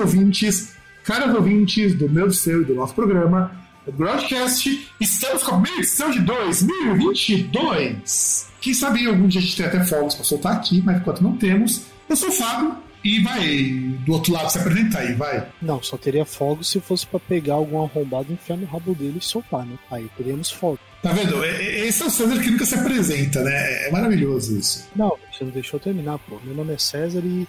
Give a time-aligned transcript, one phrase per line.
[0.00, 0.72] Ouvintes,
[1.04, 3.52] caros ouvintes do meu, do seu e do nosso programa,
[3.86, 4.90] o Broadcast.
[5.00, 8.48] Estamos com a minha edição de 2022.
[8.60, 11.36] Quem sabe algum dia a gente tem até fogos para soltar aqui, mas enquanto não
[11.36, 15.46] temos, eu sou o Fábio e vai do outro lado se apresentar aí, vai.
[15.62, 19.24] Não, só teria fogo se fosse para pegar algum arrombado, enfiar no rabo dele e
[19.24, 19.78] soltar, né?
[19.90, 20.78] Aí teríamos fogo.
[21.02, 21.42] Tá vendo?
[21.44, 23.86] Esse é o César que nunca se apresenta, né?
[23.86, 24.86] É maravilhoso isso.
[24.94, 26.38] Não, você não deixou eu terminar, pô.
[26.44, 27.48] Meu nome é César e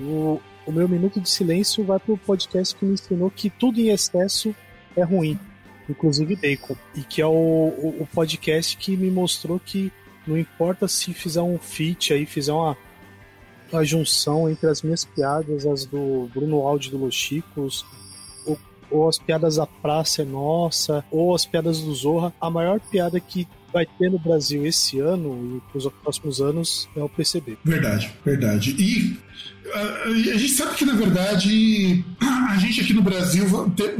[0.00, 3.88] o, o meu minuto de silêncio vai pro podcast que me ensinou que tudo em
[3.88, 4.54] excesso
[4.96, 5.38] é ruim,
[5.88, 6.76] inclusive bacon.
[6.94, 9.92] E que é o, o, o podcast que me mostrou que
[10.26, 12.76] não importa se fizer um feat aí, fizer uma,
[13.72, 17.86] uma junção entre as minhas piadas, as do Bruno Aldi do Los Chicos,
[18.44, 18.58] ou,
[18.90, 23.20] ou as piadas da Praça é Nossa, ou as piadas do Zorra, a maior piada
[23.20, 27.58] que vai ter no Brasil esse ano e para os próximos anos é o PCB.
[27.62, 28.74] Verdade, verdade.
[28.78, 29.16] E
[29.74, 33.46] a, gente sabe que, na verdade, a gente aqui no Brasil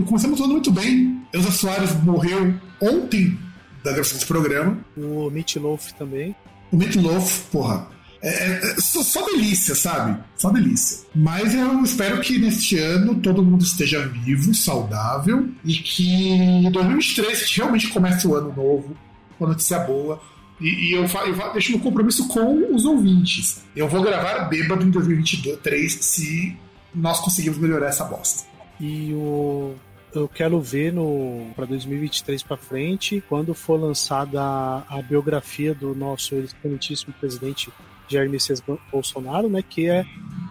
[0.06, 1.22] começamos falando muito bem.
[1.32, 3.38] Elza Soares morreu ontem
[3.84, 4.78] da gravação desse programa.
[4.96, 6.34] O Meat Loaf também.
[6.72, 7.88] O Meat Loaf, porra.
[8.22, 10.18] É, é, é só, só, delícia, sabe?
[10.36, 11.06] Só delícia.
[11.14, 17.28] Mas eu espero que neste ano todo mundo esteja vivo, saudável e que em 2023
[17.28, 18.96] a gente realmente comece o ano novo,
[19.38, 20.20] uma notícia boa.
[20.60, 23.64] E, e eu, eu deixo meu compromisso com os ouvintes.
[23.74, 26.56] Eu vou gravar bêbado em 2023 se
[26.94, 28.46] nós conseguirmos melhorar essa bosta.
[28.80, 29.74] E o
[30.14, 35.94] eu quero ver no para 2023 para frente, quando for lançada a, a, biografia do
[35.94, 37.70] nosso excelentíssimo presidente
[38.08, 40.06] Jair Messias Bolsonaro, né, que é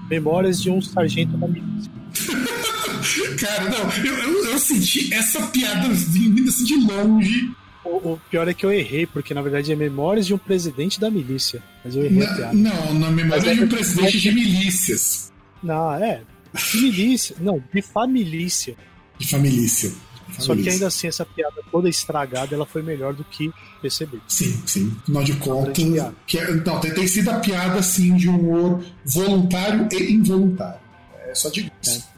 [0.09, 1.91] Memórias de um Sargento da Milícia.
[3.39, 7.51] Cara, não, eu, eu, eu, senti essa piada vindo assim de longe
[7.85, 10.99] o, o, pior é que eu errei, porque na verdade é Memórias de um Presidente
[10.99, 11.61] da Milícia.
[11.83, 12.53] Mas eu errei na, a piada.
[12.53, 15.31] Não, na Memória é de um Presidente de Milícias.
[15.61, 16.21] Não, é.
[16.53, 17.35] De milícia.
[17.39, 18.75] Não, de familícia.
[19.17, 19.91] De familícia.
[20.39, 23.51] Só que ainda assim, essa piada toda estragada, ela foi melhor do que
[23.81, 24.19] perceber.
[24.27, 24.97] Sim, sim.
[25.03, 25.73] Afinal de contas,
[26.25, 30.79] que é, não, tem, tem sido a piada assim de humor voluntário e involuntário.
[31.27, 31.99] É só de isso.
[32.11, 32.14] É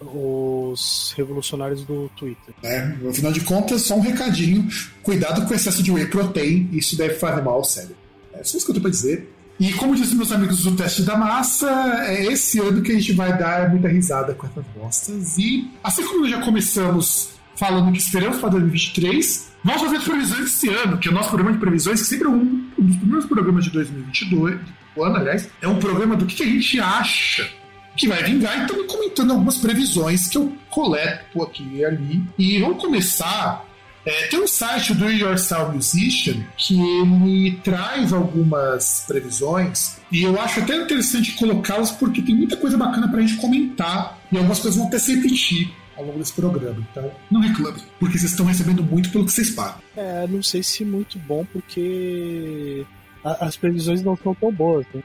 [0.00, 2.54] os revolucionários do Twitter.
[2.62, 4.68] É, afinal de contas, só um recadinho:
[5.02, 7.96] cuidado com o excesso de whey protein, isso deve fazer mal ao cérebro.
[8.32, 9.34] É só isso que eu tenho pra dizer.
[9.58, 11.68] E como disse meus amigos do teste da massa,
[12.06, 15.36] é esse ano que a gente vai dar muita risada com essas bostas.
[15.36, 20.68] E assim como nós já começamos falando que esperamos para 2023, vamos fazer previsões desse
[20.68, 23.26] ano, que é o nosso programa de previsões, que sempre é um, um dos primeiros
[23.26, 24.60] programas de 2022,
[24.94, 27.50] do ano, aliás, é um programa do que, que a gente acha
[27.98, 32.24] que vai vingar e estamos comentando algumas previsões que eu coleto aqui e ali.
[32.38, 33.66] E vamos começar.
[34.06, 40.60] É, tem um site do Yourself Musician que ele traz algumas previsões e eu acho
[40.60, 44.78] até interessante colocá-las porque tem muita coisa bacana para a gente comentar e algumas coisas
[44.78, 46.86] vão até se repetir ao longo desse programa.
[46.90, 49.80] Então, não reclame, porque vocês estão recebendo muito pelo que vocês pagam.
[49.96, 52.86] É, não sei se muito bom, porque
[53.24, 54.86] as previsões não são tão boas.
[54.94, 55.02] Né?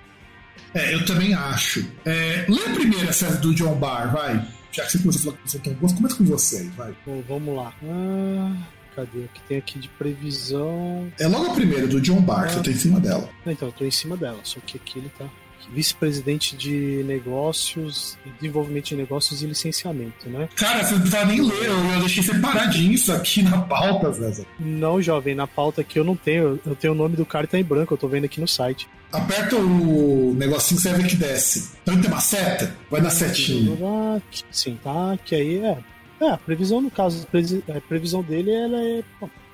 [0.74, 1.86] É, eu também acho.
[2.06, 4.48] É, lê a primeira série do John Barr, vai.
[4.72, 6.94] Já que você começou a falar que você tão boas, começa com você, vai.
[7.06, 7.74] Bom, vamos lá.
[7.84, 8.58] Ah,
[8.96, 9.20] cadê?
[9.20, 11.12] O que tem aqui de previsão?
[11.20, 13.30] É logo a primeira, do John Barr, ah, que eu tô em cima dela.
[13.46, 15.26] Então, eu tô em cima dela, só que aqui ele tá
[15.72, 20.50] vice-presidente de negócios, desenvolvimento de negócios e licenciamento, né?
[20.56, 24.46] Cara, você não precisa nem ler, eu deixei separadinho isso aqui na pauta, Zé.
[24.60, 27.48] Não, jovem, na pauta aqui eu não tenho, eu tenho o nome do cara e
[27.48, 28.88] tá em branco, eu tô vendo aqui no site.
[29.14, 31.70] Aperta o negocinho que você vê que desce.
[31.84, 33.78] Então tem uma seta, vai na setinha.
[34.52, 35.78] Sim, tá, que aí é.
[36.20, 39.04] É, a previsão, no caso, a previsão dele ela é,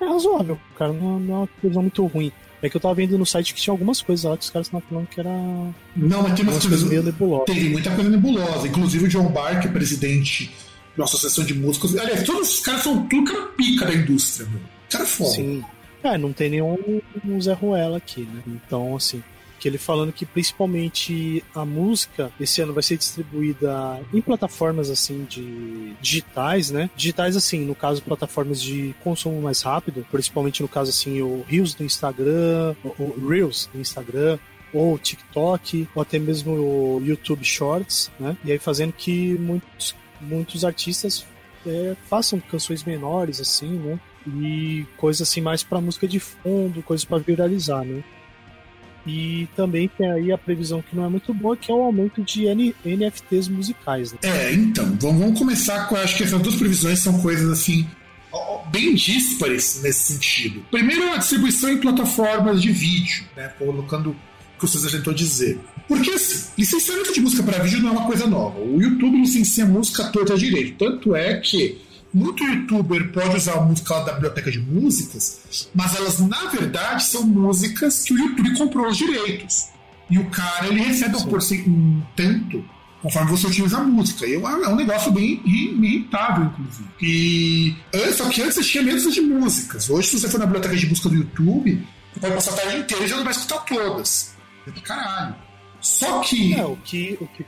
[0.00, 2.32] é razoável, cara, não, não é uma previsão muito ruim.
[2.62, 4.66] É que eu tava vendo no site que tinha algumas coisas lá que os caras
[4.66, 5.30] estavam falando que era.
[5.30, 7.46] Não, mas tem umas coisas meio nebulosas.
[7.46, 8.68] Tem muita coisa nebulosa.
[8.68, 11.96] Inclusive o John é presidente de uma associação de músicos.
[11.96, 14.60] Aliás, todos os caras são tudo cara pica da indústria, meu.
[14.90, 15.30] Cara foda.
[15.30, 15.64] Sim.
[16.02, 17.00] É, não tem nenhum
[17.40, 18.42] Zé Ruela aqui, né?
[18.46, 19.22] Então, assim,
[19.60, 25.24] que ele falando que principalmente a música esse ano vai ser distribuída em plataformas assim
[25.24, 26.88] de digitais, né?
[26.96, 31.74] Digitais assim, no caso plataformas de consumo mais rápido, principalmente no caso assim o Reels
[31.74, 34.38] do Instagram, o Reels do Instagram,
[34.72, 38.36] ou TikTok, ou até mesmo o YouTube Shorts, né?
[38.44, 41.26] E aí fazendo que muitos, muitos artistas
[41.66, 44.00] é, façam canções menores, assim, né?
[44.26, 48.02] E coisas assim mais para música de fundo, coisas para viralizar, né?
[49.06, 52.22] E também tem aí a previsão que não é muito boa, que é o aumento
[52.22, 54.12] de N NFTs musicais.
[54.12, 54.18] Né?
[54.22, 55.96] É, então, vamos começar com.
[55.96, 57.86] Acho que essas duas previsões são coisas assim.
[58.70, 60.62] Bem díspares nesse sentido.
[60.70, 64.16] Primeiro, a distribuição em plataformas de vídeo, né, colocando o
[64.60, 65.58] que você tentou dizer.
[65.88, 68.60] Porque assim, licenciamento de música para vídeo não é uma coisa nova.
[68.60, 70.78] O YouTube licencia música toda direito.
[70.78, 71.80] Tanto é que
[72.12, 77.22] muito youtuber pode usar a música da biblioteca de músicas, mas elas na verdade são
[77.22, 79.68] músicas que o YouTube comprou os direitos.
[80.10, 82.64] E o cara ele recebe um, um tanto
[83.00, 84.26] conforme você utiliza a música.
[84.26, 86.88] E é um negócio bem irritável, inclusive.
[87.00, 87.76] E
[88.12, 89.88] só que antes você tinha menos de músicas.
[89.88, 92.78] Hoje, se você for na biblioteca de música do YouTube, você pode passar a tarde
[92.78, 94.34] inteira e já não vai escutar todas.
[94.66, 95.34] É caralho.
[95.80, 96.54] Só que.
[96.54, 97.44] É, o que, o que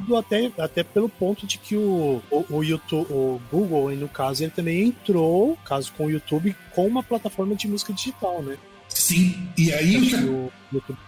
[0.00, 4.44] tudo até, até pelo ponto de que o, o, o, YouTube, o Google, no caso,
[4.44, 8.56] ele também entrou, caso com o YouTube, com uma plataforma de música digital, né?
[8.88, 10.46] Sim, e aí o.
[10.46, 10.98] O YouTube...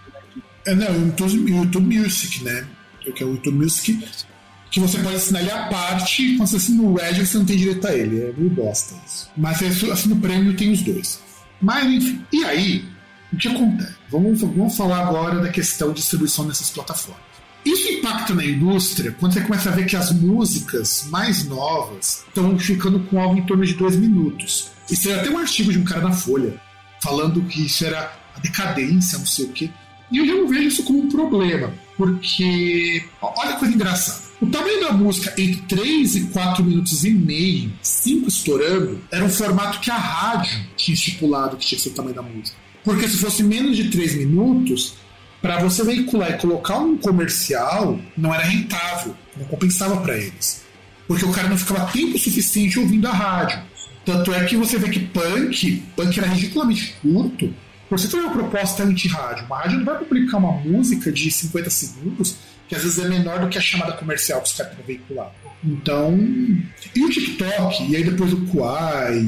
[0.66, 2.66] É, não, o YouTube, YouTube Music, né?
[3.14, 4.06] Que é o YouTube Music,
[4.70, 7.56] que você pode assinar ele à parte, quando você assina o Edge, você não tem
[7.56, 8.22] direito a ele.
[8.22, 9.30] É meio bosta isso.
[9.36, 11.20] Mas se assina o prêmio, tem os dois.
[11.60, 12.84] Mas, enfim, e aí,
[13.32, 13.94] o que acontece?
[14.10, 17.27] Vamos, vamos falar agora da questão de distribuição nessas plataformas.
[17.64, 22.58] Isso impacta na indústria quando você começa a ver que as músicas mais novas estão
[22.58, 24.70] ficando com algo em torno de dois minutos.
[24.90, 26.60] Isso era até um artigo de um cara na Folha
[27.02, 29.70] falando que isso era a decadência, não sei o quê.
[30.10, 34.28] E eu já não vejo isso como um problema, porque olha que coisa engraçada.
[34.40, 39.28] O tamanho da música entre 3 e 4 minutos e meio, 5 estourando, era um
[39.28, 42.56] formato que a rádio tinha estipulado que tinha que ser o tamanho da música.
[42.84, 44.94] Porque se fosse menos de 3 minutos,
[45.40, 50.64] para você veicular e colocar um comercial não era rentável, não compensava para eles.
[51.06, 53.60] Porque o cara não ficava tempo suficiente ouvindo a rádio.
[54.04, 57.54] Tanto é que você vê que punk, punk era ridiculamente curto.
[57.90, 59.46] Você tem uma proposta anti-rádio.
[59.46, 62.36] Uma rádio não vai publicar uma música de 50 segundos,
[62.68, 65.32] que às vezes é menor do que a chamada comercial que os caras veicular.
[65.64, 66.18] Então.
[66.94, 69.26] E o TikTok, e aí depois o Quai,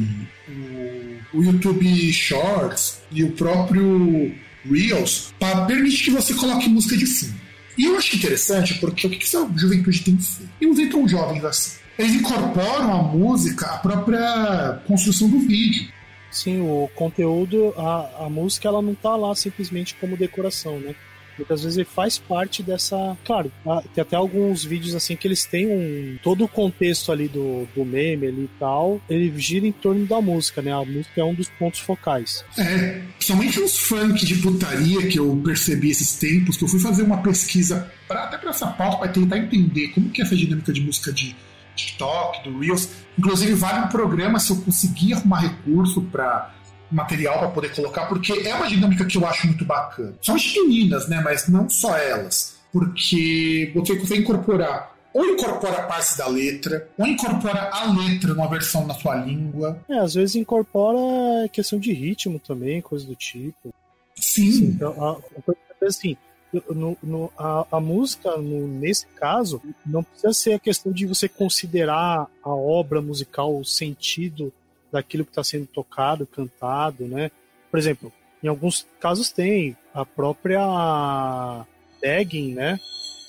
[0.49, 4.35] o, o YouTube Shorts e o próprio
[4.65, 7.35] Reels para permitir que você coloque música de fundo.
[7.79, 10.51] E eu acho interessante porque o que essa juventude tem feito?
[10.61, 11.79] E os tão jovens assim.
[11.99, 15.89] Eles incorporam a música à própria construção do vídeo.
[16.31, 20.95] Sim, o conteúdo, a, a música, ela não tá lá simplesmente como decoração, né?
[21.41, 23.17] Muitas vezes ele faz parte dessa.
[23.25, 26.19] Claro, ah, tem até alguns vídeos assim que eles têm um.
[26.23, 30.21] Todo o contexto ali do, do meme ali e tal, ele gira em torno da
[30.21, 30.73] música, né?
[30.73, 32.45] A música é um dos pontos focais.
[32.59, 37.03] É, somente uns funk de putaria que eu percebi esses tempos, que eu fui fazer
[37.03, 40.73] uma pesquisa pra, até pra essa pauta, para tentar entender como que é essa dinâmica
[40.73, 41.35] de música de
[41.75, 42.89] TikTok, do Reels.
[43.19, 46.55] Inclusive, vale um programa se eu conseguir arrumar recurso para
[46.91, 50.15] material para poder colocar, porque é uma dinâmica que eu acho muito bacana.
[50.23, 51.21] São as meninas, né?
[51.23, 52.59] Mas não só elas.
[52.73, 58.87] Porque você consegue incorporar ou incorpora partes da letra, ou incorpora a letra numa versão
[58.87, 59.83] na sua língua.
[59.89, 63.75] É, às vezes incorpora questão de ritmo também, coisa do tipo.
[64.15, 64.53] Sim.
[64.53, 66.17] Sim então, a, a, assim,
[66.53, 71.29] no, no, a, a, música, no, nesse caso, não precisa ser a questão de você
[71.29, 74.53] considerar a obra musical, o sentido
[74.93, 77.31] daquilo que está sendo tocado, cantado, né?
[77.71, 81.65] Por exemplo, em alguns casos tem a própria
[82.01, 82.79] tagging, né?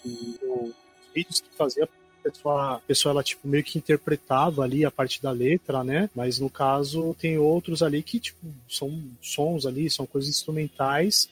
[0.05, 0.73] Os
[1.13, 1.87] vídeos que fazia a
[2.23, 6.09] pessoa, a pessoa ela tipo meio que interpretava ali a parte da letra, né?
[6.15, 8.39] Mas no caso tem outros ali que tipo
[8.69, 11.29] são sons ali, são coisas instrumentais.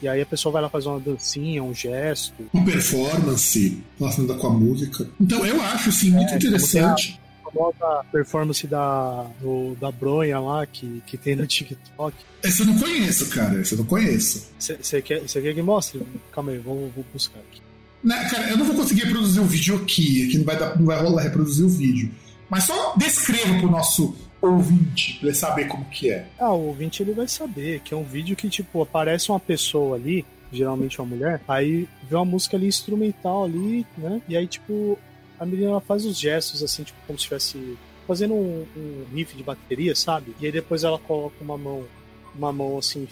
[0.00, 2.48] E aí a pessoa vai lá fazer uma dancinha, um gesto.
[2.54, 5.10] Uma performance relacionada com a música.
[5.20, 11.02] Então eu acho assim muito é, interessante famosa performance da, do, da bronha lá que,
[11.06, 12.16] que tem no TikTok.
[12.42, 13.60] Esse eu não conheço, cara.
[13.60, 14.50] Esse eu não conheço.
[14.58, 16.02] Você quer, quer que mostre?
[16.32, 17.60] Calma aí, vou, vou buscar aqui.
[18.02, 20.26] Né, cara, eu não vou conseguir reproduzir o vídeo aqui.
[20.26, 22.10] Aqui não vai, dar, não vai rolar reproduzir o vídeo.
[22.48, 26.26] Mas só descreva pro nosso ouvinte, pra ele saber como que é.
[26.38, 29.96] Ah, o ouvinte ele vai saber que é um vídeo que, tipo, aparece uma pessoa
[29.96, 34.22] ali, geralmente uma mulher, aí vê uma música ali instrumental ali, né?
[34.28, 34.98] E aí, tipo,
[35.38, 39.42] a menina faz os gestos assim, tipo, como se estivesse fazendo um, um, riff de
[39.42, 40.34] bateria, sabe?
[40.40, 41.84] E aí depois ela coloca uma mão
[42.34, 43.06] uma mão assim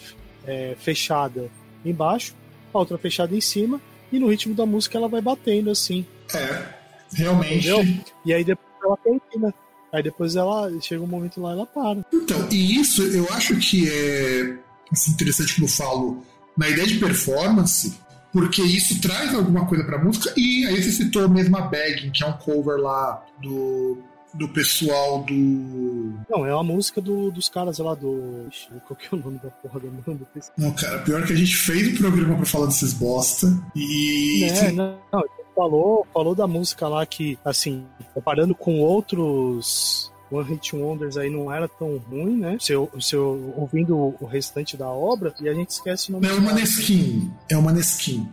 [0.47, 1.51] é, fechada
[1.85, 2.35] embaixo,
[2.73, 3.81] a outra fechada em cima,
[4.11, 6.07] e no ritmo da música ela vai batendo assim.
[6.35, 6.67] É,
[7.13, 7.69] realmente.
[7.69, 8.05] Entendeu?
[8.25, 9.55] E aí depois ela termina.
[9.93, 12.05] Aí depois ela chega um momento lá e ela para.
[12.13, 14.59] Então, e isso eu acho que é
[14.93, 16.23] assim, interessante como eu falo
[16.57, 17.99] na ideia de performance,
[18.37, 22.23] porque isso traz alguma coisa pra música, e aí você citou mesmo a Bagging, que
[22.23, 23.97] é um cover lá do
[24.35, 26.13] do pessoal do.
[26.29, 28.47] Não, é uma música do, dos caras lá do.
[28.51, 30.29] Ixi, qual que é o nome da porra da banda?
[30.59, 34.45] Não, cara, pior que a gente fez o programa pra falar desses bosta e.
[34.45, 35.25] É, não, não,
[35.55, 40.13] falou, falou da música lá que, assim, comparando com outros.
[40.31, 42.57] One Hit Wonders aí não era tão ruim, né?
[42.61, 46.27] Se eu, se eu ouvindo o restante da obra, e a gente esquece o nome.
[46.27, 47.31] É o Maneskin.
[47.49, 48.29] É o Maneskin.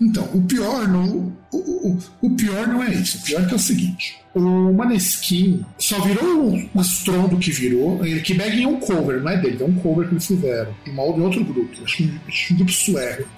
[0.00, 3.16] Então, o pior não, o, o, o, pior não é isso.
[3.18, 8.00] O pior é que é o seguinte: o Maneskin só virou o estrondo que virou.
[8.22, 10.74] Que Bag é um cover, não é dele, é um cover que eles fizeram.
[10.84, 13.28] De outro grupo, acho que um grupo sueco.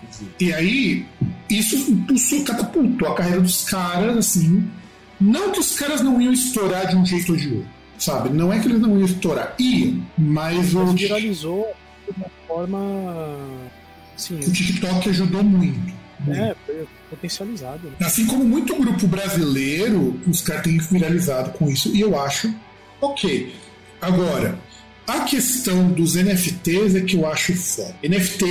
[0.40, 1.06] E aí,
[1.48, 4.68] isso impulsou, catapultou a carreira dos caras, assim.
[5.20, 8.30] Não que os caras não iam estourar de um jeito ou de outro, sabe?
[8.30, 10.72] Não é que eles não iam estourar, iam, mas.
[10.72, 11.66] Mas viralizou
[12.04, 13.36] de uma forma.
[14.16, 15.98] Sim, o TikTok ajudou muito.
[16.28, 17.88] É, foi potencializado.
[17.88, 17.94] Né?
[18.00, 22.52] Assim como muito grupo brasileiro, os caras têm viralizado com isso, e eu acho
[23.00, 23.54] ok.
[24.00, 24.58] Agora,
[25.06, 27.94] a questão dos NFTs é que eu acho foda.
[28.02, 28.44] NFT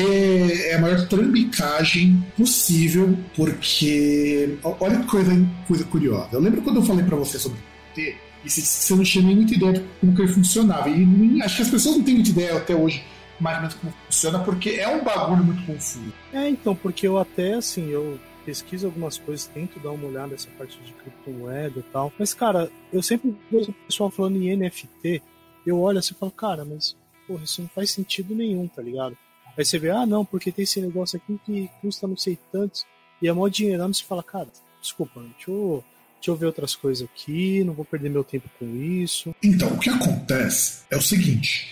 [0.69, 4.57] é a maior trambicagem possível, porque.
[4.63, 6.29] Olha que coisa, coisa curiosa.
[6.33, 7.59] Eu lembro quando eu falei para você sobre
[7.95, 10.89] NFT, e você não tinha nem muita ideia de como que ele funcionava.
[10.89, 13.03] E acho que as pessoas não têm muita ideia até hoje
[13.39, 16.11] mais ou menos como funciona, porque é um bagulho muito confuso.
[16.33, 20.49] É, então, porque eu até, assim, eu pesquiso algumas coisas, tento dar uma olhada nessa
[20.57, 22.11] parte de criptomoeda e tal.
[22.17, 25.21] Mas, cara, eu sempre vejo o pessoal falando em NFT,
[25.65, 26.95] eu olho assim e falo, cara, mas,
[27.27, 29.17] porra, isso não faz sentido nenhum, tá ligado?
[29.57, 32.85] Aí você vê, ah, não, porque tem esse negócio aqui que custa não sei tantos,
[33.21, 34.47] e é mó dinheirão, você fala, cara,
[34.81, 35.83] desculpa, deixa eu,
[36.27, 39.33] deixa eu ver outras coisas aqui, não vou perder meu tempo com isso.
[39.41, 41.67] Então, o que acontece é o seguinte,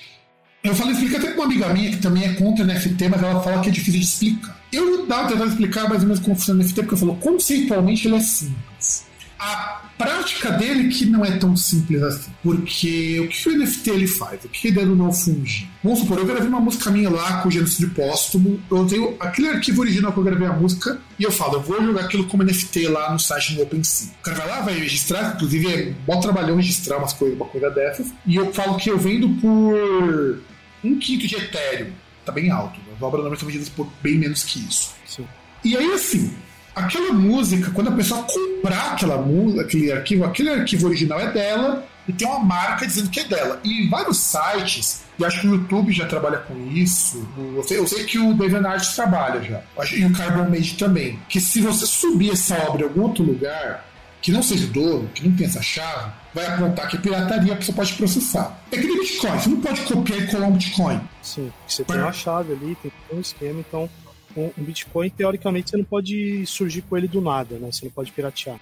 [0.64, 3.42] eu falei, explica até com uma amiga minha que também é contra NFT, mas ela
[3.42, 4.66] fala que é difícil de explicar.
[4.72, 8.08] Eu dava tentando explicar mais ou menos como funciona o NFT, porque eu falo, conceitualmente
[8.08, 9.06] ele é simples.
[9.38, 12.32] A prática dele que não é tão simples assim.
[12.42, 14.44] Porque o que o NFT ele faz?
[14.44, 15.68] O que ele é do não fungir?
[15.84, 19.50] Vamos supor, eu gravei uma música minha lá com o genocídio póstumo, eu tenho aquele
[19.50, 22.44] arquivo original que eu gravei a música, e eu falo, eu vou jogar aquilo como
[22.44, 24.10] NFT lá no site do OpenSea.
[24.20, 27.70] O cara vai lá, vai registrar, inclusive é bom trabalhão registrar umas coisas, uma coisa
[27.70, 30.40] dessas, e eu falo que eu vendo por
[30.84, 31.92] um quinto de Ethereum.
[32.26, 32.80] Tá bem alto.
[32.96, 34.96] As obras normalmente são vendidas por bem menos que isso.
[35.06, 35.28] Sim.
[35.64, 36.34] E aí, assim,
[36.76, 41.88] aquela música, quando a pessoa comprar aquela música, aquele arquivo, aquele arquivo original é dela
[42.08, 43.60] e tem uma marca dizendo que é dela.
[43.64, 47.88] E vários sites, e acho que o YouTube já trabalha com isso, eu sei, eu
[47.88, 49.62] sei que o DeviantArt trabalha já,
[49.94, 53.86] e o Carbon Made também, que se você subir essa obra em algum outro lugar,
[54.22, 57.58] que não seja dono, que não tenha essa chave, vai apontar que é pirataria, a
[57.58, 58.60] pessoa pode processar.
[58.72, 61.00] É que nem Bitcoin, você não pode copiar e colar um Bitcoin.
[61.22, 63.88] Sim, você tem uma chave ali, tem um esquema, então
[64.36, 67.72] um Bitcoin, teoricamente, você não pode surgir com ele do nada, né?
[67.72, 68.60] Você não pode piratear.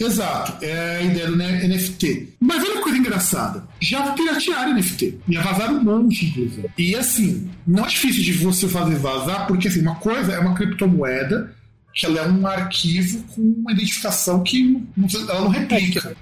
[0.00, 2.34] Exato, é a ideia do NFT.
[2.38, 3.64] Mas olha que coisa engraçada.
[3.80, 5.18] Já piratearam NFT.
[5.28, 6.70] Já vazaram um monte, inclusive.
[6.78, 10.54] E assim, não é difícil de você fazer vazar, porque assim, uma coisa é uma
[10.54, 11.52] criptomoeda
[11.92, 16.16] que ela é um arquivo com uma identificação que não, ela não replica.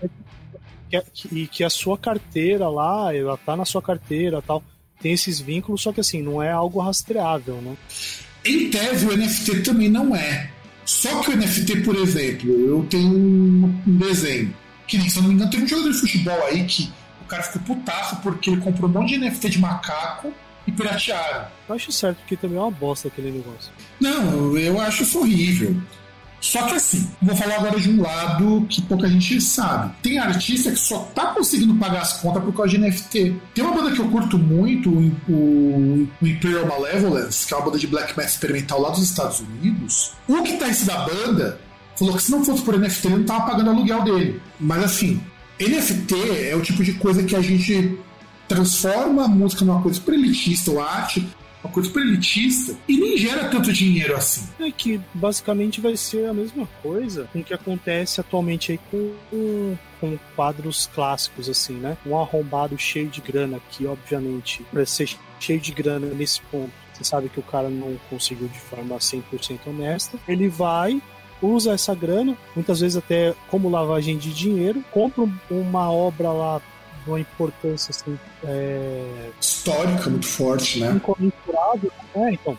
[0.91, 4.63] É, que, e que a sua carteira lá, ela tá na sua carteira tal,
[5.01, 7.77] tem esses vínculos, só que assim, não é algo rastreável, né?
[8.47, 10.51] Em tese, o NFT também não é.
[10.85, 14.55] Só que o NFT, por exemplo, eu tenho um desenho,
[14.87, 17.25] que nem, se eu não me engano, tem um jogador de futebol aí que o
[17.25, 20.33] cara ficou putaço porque ele comprou um monte de NFT de macaco
[20.65, 21.49] e piratearam.
[21.69, 23.73] Eu acho certo, porque também é uma bosta aquele negócio.
[24.01, 25.77] Não, eu acho isso horrível.
[26.47, 29.93] Só que assim, vou falar agora de um lado que pouca gente sabe.
[30.01, 33.35] Tem artista que só tá conseguindo pagar as contas por causa de NFT.
[33.53, 37.79] Tem uma banda que eu curto muito, o, o Imperial Malevolence, que é uma banda
[37.79, 40.13] de black metal experimental lá dos Estados Unidos.
[40.29, 41.61] O guitarrista da banda
[41.97, 44.41] falou que se não fosse por NFT, ele não tava pagando aluguel dele.
[44.61, 45.21] Mas assim,
[45.61, 47.99] NFT é o tipo de coisa que a gente
[48.47, 51.27] transforma a música numa coisa super elitista, ou arte,
[51.63, 54.47] uma coisa super elitista, e nem gera tanto dinheiro assim.
[54.61, 59.77] É que basicamente vai ser a mesma coisa com o que acontece atualmente aí com,
[60.01, 61.97] com quadros clássicos, assim, né?
[62.07, 67.05] Um arrombado cheio de grana, que obviamente, para ser cheio de grana nesse ponto, você
[67.05, 69.23] sabe que o cara não conseguiu de forma 100%
[69.67, 71.01] honesta, ele vai
[71.43, 76.63] usa essa grana, muitas vezes até como lavagem de dinheiro, compra uma obra lá
[77.07, 79.31] uma importância assim, é...
[79.41, 80.93] histórica muito forte, né?
[80.93, 82.33] Incomensurável, né?
[82.33, 82.59] Então,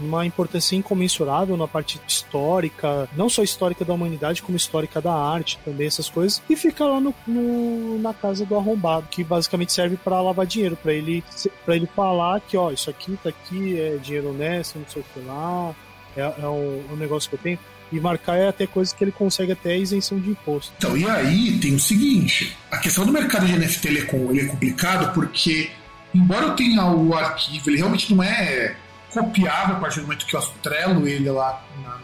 [0.00, 5.58] uma importância incomensurável na parte histórica, não só histórica da humanidade, como histórica da arte
[5.64, 9.96] também, essas coisas, e fica lá no, no na casa do arrombado, que basicamente serve
[9.96, 11.24] para lavar dinheiro, para ele
[11.64, 15.04] para ele falar que, ó, isso aqui tá aqui, é dinheiro honesto, não sei o
[15.14, 15.74] que lá,
[16.16, 17.58] é, é um, um negócio que eu tenho
[17.92, 20.72] e marcar é até coisas que ele consegue até isenção de imposto.
[20.78, 24.40] Então, e aí tem o seguinte: a questão do mercado de NFT ele é, ele
[24.40, 25.70] é complicado porque,
[26.14, 28.76] embora eu tenha o arquivo, ele realmente não é
[29.10, 31.96] copiável a partir do momento que eu astrelo ele lá na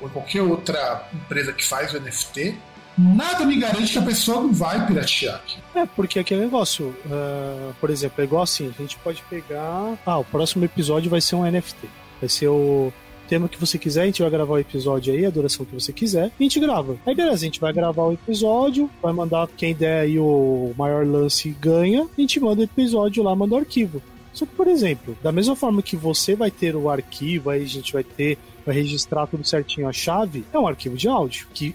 [0.00, 2.56] ou em qualquer outra empresa que faz o NFT,
[2.96, 5.58] nada me garante que a pessoa não vai piratear aqui.
[5.74, 9.96] É, porque aquele negócio, uh, por exemplo, é igual assim, a gente pode pegar.
[10.06, 11.88] Ah, o próximo episódio vai ser um NFT.
[12.20, 12.92] Vai ser o
[13.24, 15.92] tema que você quiser, a gente vai gravar o episódio aí, a duração que você
[15.92, 16.96] quiser, e a gente grava.
[17.06, 21.06] Aí beleza, a gente vai gravar o episódio, vai mandar quem der aí o maior
[21.06, 24.02] lance ganha, a gente manda o episódio lá, manda o arquivo.
[24.32, 27.66] Só que, por exemplo, da mesma forma que você vai ter o arquivo, aí a
[27.66, 31.74] gente vai ter, vai registrar tudo certinho a chave, é um arquivo de áudio, que,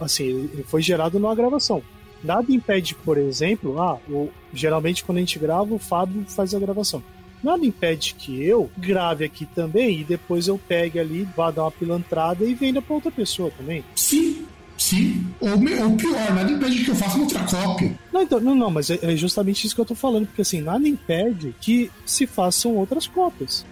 [0.00, 1.82] assim, foi gerado numa gravação.
[2.22, 6.58] Nada impede, por exemplo, ah, o, geralmente quando a gente grava, o Fábio faz a
[6.58, 7.02] gravação.
[7.44, 11.70] Nada impede que eu grave aqui também e depois eu pegue ali, vá dar uma
[11.70, 13.84] pilantrada e venda para outra pessoa também.
[13.94, 14.46] Sim,
[14.78, 17.98] Sim, ou, ou pior, nada impede que eu faça uma outra cópia.
[18.12, 20.60] Não, então, não, não, mas é, é justamente isso que eu tô falando, porque assim,
[20.60, 23.64] nada impede que se façam outras cópias.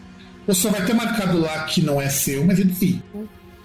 [0.46, 3.02] Você vai ter marcado lá que não é seu, mas ele sim.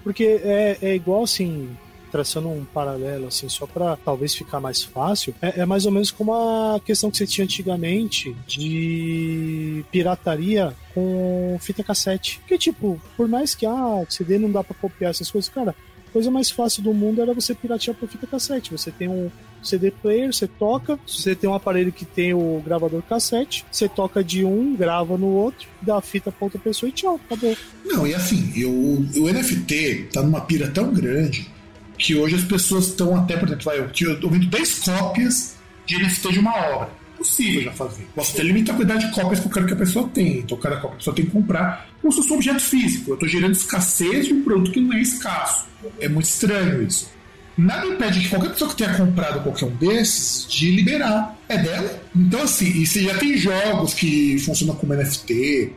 [0.02, 1.68] Porque é, é igual assim,
[2.08, 6.10] traçando um paralelo, assim, só para talvez ficar mais fácil, é, é, mais ou menos
[6.10, 12.40] como a questão que você tinha antigamente de pirataria com fita cassete.
[12.46, 15.74] Que, tipo, por mais que, ah, CD não dá para copiar essas coisas, cara,
[16.12, 18.72] coisa mais fácil do mundo era você piratear por fita cassete.
[18.72, 19.30] Você tem um
[19.62, 24.22] CD player, você toca, você tem um aparelho que tem o gravador cassete, você toca
[24.22, 27.56] de um, grava no outro, dá a fita pra outra pessoa e tchau, acabou.
[27.84, 31.50] Não, e assim, eu, o NFT tá numa pira tão grande
[31.98, 36.32] que hoje as pessoas estão até, por exemplo, eu tô vendo 10 cópias de NFT
[36.32, 38.06] de uma obra possível já fazer.
[38.14, 40.38] Você tem limita a quantidade de cópias que eu quero que a pessoa tenha.
[40.38, 43.10] Então, cada cópia a pessoa tem que comprar como se fosse um objeto físico.
[43.10, 45.66] Eu estou gerando escassez de um produto que não é escasso.
[46.00, 47.10] É muito estranho isso.
[47.56, 51.36] Nada impede que qualquer pessoa que tenha comprado qualquer um desses de liberar.
[51.48, 52.02] É dela.
[52.14, 55.72] Então, assim, e se já tem jogos que funcionam como NFT.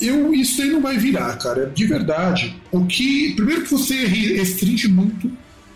[0.00, 2.56] Eu, isso aí não vai virar, cara, de verdade.
[2.72, 3.34] O que.
[3.34, 5.30] Primeiro que você restringe muito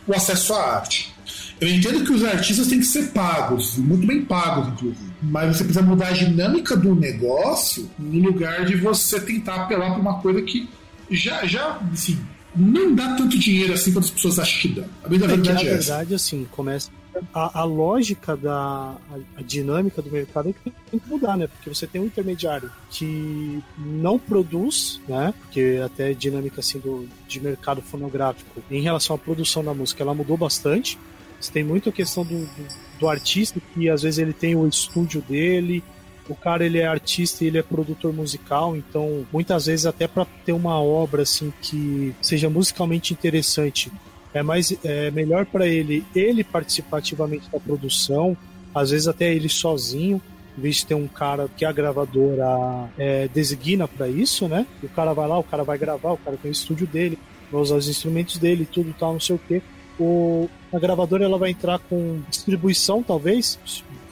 [0.06, 1.14] o acesso à arte.
[1.60, 5.12] Eu entendo que os artistas têm que ser pagos, muito bem pagos, inclusive.
[5.22, 10.00] Mas você precisa mudar a dinâmica do negócio no lugar de você tentar apelar para
[10.00, 10.68] uma coisa que
[11.10, 12.18] já, já assim,
[12.54, 14.84] não dá tanto dinheiro assim quanto as pessoas acham que dá.
[15.04, 16.90] A verdade é, que, na é verdade, assim, começa.
[17.32, 18.98] A, a lógica da a,
[19.36, 21.46] a, dinâmica do mercado é que tem que mudar, né?
[21.46, 25.32] Porque você tem um intermediário que não produz, né?
[25.40, 30.02] Porque até a dinâmica assim do, de mercado fonográfico em relação à produção da música
[30.02, 30.98] ela mudou bastante.
[31.40, 32.68] Você tem muito a questão do, do,
[33.00, 35.84] do, artista, que às vezes ele tem o estúdio dele,
[36.28, 40.24] o cara ele é artista e ele é produtor musical, então muitas vezes até para
[40.44, 43.92] ter uma obra assim que seja musicalmente interessante,
[44.34, 48.36] é mais é melhor para ele ele participar ativamente da produção,
[48.74, 50.20] às vezes até ele sozinho,
[50.58, 54.66] em vez de ter um cara que a gravadora é, designa para isso, né?
[54.82, 57.18] O cara vai lá, o cara vai gravar, o cara tem o estúdio dele,
[57.50, 59.62] vai usar os instrumentos dele, tudo tal, não sei o quê
[59.98, 63.58] o, a gravadora ela vai entrar com distribuição, talvez,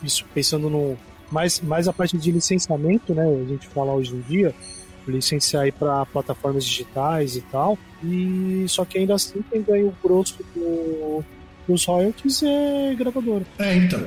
[0.02, 0.96] isso pensando no
[1.30, 3.24] mais, mais a parte de licenciamento, né?
[3.24, 4.54] A gente fala hoje em dia,
[5.06, 7.78] licenciar aí para plataformas digitais e tal.
[8.02, 11.24] E só que ainda assim quem ganha o grosso do,
[11.66, 13.44] dos royalties é gravadora.
[13.58, 14.04] É, então.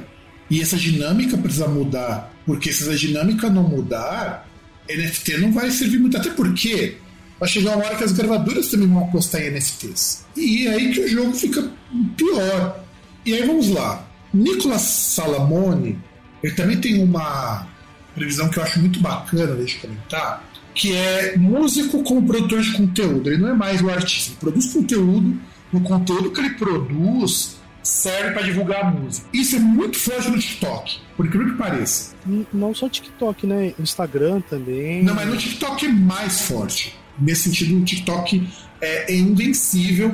[0.49, 4.47] E essa dinâmica precisa mudar, porque se essa dinâmica não mudar,
[4.87, 6.17] NFT não vai servir muito.
[6.17, 6.97] Até porque
[7.39, 10.25] vai chegar uma hora que as gravadoras também vão apostar em NFTs.
[10.35, 11.71] E é aí que o jogo fica
[12.15, 12.83] pior.
[13.25, 14.07] E aí vamos lá.
[14.33, 15.97] Nicolas Salamone,
[16.43, 17.67] ele também tem uma
[18.13, 20.43] previsão que eu acho muito bacana, deixa eu comentar,
[20.75, 23.29] que é músico como produtor de conteúdo.
[23.29, 25.39] Ele não é mais o artista, ele produz conteúdo,
[25.71, 29.27] o conteúdo que ele produz serve para divulgar a música.
[29.31, 32.13] Isso é muito forte no TikTok, por incrível que pareça.
[32.51, 33.73] Não só TikTok, né?
[33.79, 35.01] Instagram também.
[35.03, 36.95] Não, mas no TikTok é mais forte.
[37.17, 38.45] Nesse sentido, o TikTok
[38.81, 40.13] é, é invencível.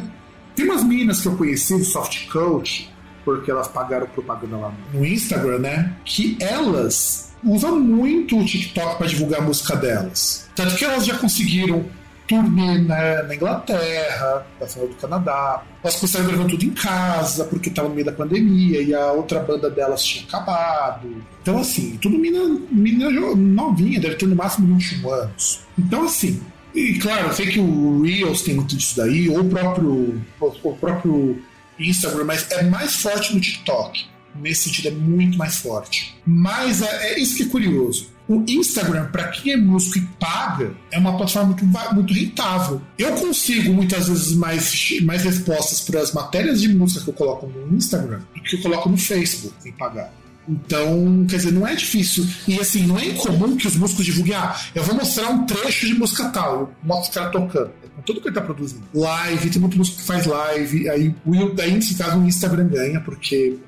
[0.55, 2.91] Tem umas meninas que eu conheci do Soft Coach,
[3.23, 5.95] porque elas pagaram propaganda lá no Instagram, né?
[6.05, 10.49] Que elas usam muito o TikTok para divulgar a música delas.
[10.55, 11.85] Tanto que elas já conseguiram
[12.27, 15.63] turnê na, na Inglaterra, passando do Canadá.
[15.83, 19.41] Elas começaram gravando tudo em casa, porque estava no meio da pandemia e a outra
[19.41, 21.09] banda delas tinha acabado.
[21.41, 22.39] Então, assim, tudo mina,
[22.71, 25.61] mina novinha, deve ter no máximo 21 anos.
[25.77, 26.41] Então, assim,
[26.73, 30.73] e claro, eu sei que o Reels tem muito disso daí, ou o próprio, o
[30.77, 31.41] próprio
[31.77, 34.05] Instagram, mas é mais forte no TikTok.
[34.35, 36.15] Nesse sentido, é muito mais forte.
[36.25, 38.09] Mas é, é isso que é curioso.
[38.27, 42.81] O Instagram, para quem é músico e paga, é uma plataforma muito, muito rentável.
[42.97, 47.47] Eu consigo muitas vezes mais, mais respostas para as matérias de música que eu coloco
[47.47, 50.13] no Instagram do que eu coloco no Facebook sem pagar.
[50.47, 52.25] Então, quer dizer, não é difícil.
[52.47, 55.87] E assim, não é incomum que os músicos divulguem, ah, eu vou mostrar um trecho
[55.87, 57.71] de música tal, eu mostro o cara tocando.
[57.97, 58.83] É tudo que ele tá produzindo.
[58.93, 61.13] Live, tem muito músico que faz live, aí,
[61.59, 63.59] aí nesse caso o Instagram ganha, porque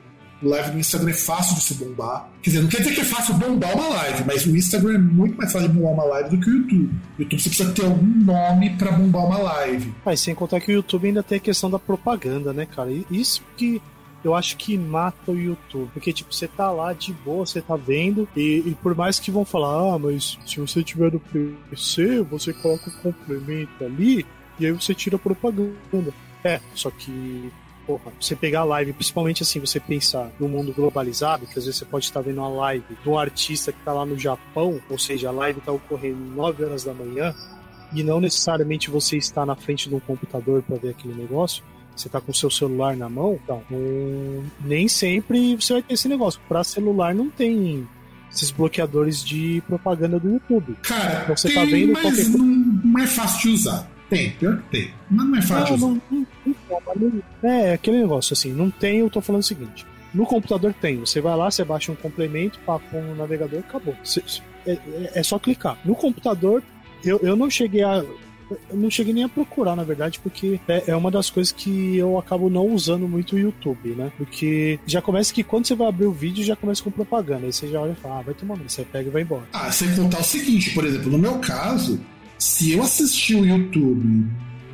[0.48, 2.30] live no Instagram é fácil de se bombar.
[2.42, 4.98] Quer dizer, não quer dizer que é fácil bombar uma live, mas o Instagram é
[4.98, 6.90] muito mais fácil de bombar uma live do que o YouTube.
[7.18, 9.94] O YouTube você precisa ter algum nome para bombar uma live.
[10.06, 12.92] Mas sem contar que o YouTube ainda tem a questão da propaganda, né, cara?
[13.10, 13.82] Isso que
[14.24, 15.90] eu acho que mata o YouTube.
[15.94, 19.30] Porque, tipo, você tá lá de boa, você tá vendo, e, e, por mais que
[19.30, 24.26] vão falar, ah, mas se você tiver no PC, você coloca o complemento ali,
[24.60, 26.14] e aí você tira a propaganda.
[26.44, 27.52] É, só que
[27.86, 31.80] porra, você pegar a live, principalmente assim, você pensar no mundo globalizado, que às vezes
[31.80, 34.98] você pode estar vendo uma live de um artista que está lá no Japão, ou
[34.98, 37.34] seja, a live está ocorrendo 9 horas da manhã,
[37.94, 41.64] e não necessariamente você está na frente de um computador para ver aquele negócio,
[41.96, 45.94] você tá com o seu celular na mão, então, um, nem sempre você vai ter
[45.94, 46.42] esse negócio.
[46.48, 47.88] Para celular não tem
[48.32, 50.76] esses bloqueadores de propaganda do YouTube.
[50.82, 52.30] Cara, então, você tem, tá vendo mas qualquer...
[52.30, 53.92] não, não é fácil de usar.
[54.10, 54.94] Tem, pior que tem.
[55.10, 56.02] Mas não é fácil não, de usar.
[56.12, 56.23] Não,
[57.44, 59.86] é, aquele negócio assim, não tem, eu tô falando o seguinte.
[60.14, 63.96] No computador tem, você vai lá, você baixa um complemento, papo no navegador, acabou.
[64.66, 64.80] É, é,
[65.16, 65.78] é só clicar.
[65.84, 66.62] No computador,
[67.04, 68.04] eu, eu não cheguei a
[68.70, 71.98] eu não cheguei nem a procurar, na verdade, porque é, é, uma das coisas que
[71.98, 74.12] eu acabo não usando muito o YouTube, né?
[74.18, 77.46] Porque já começa que quando você vai abrir o vídeo, já começa com propaganda.
[77.46, 79.44] Aí você já olha e fala, ah, vai tomar você pega e vai embora.
[79.54, 82.00] Ah, sem contar o seguinte, por exemplo, no meu caso,
[82.38, 84.30] se eu assistir o YouTube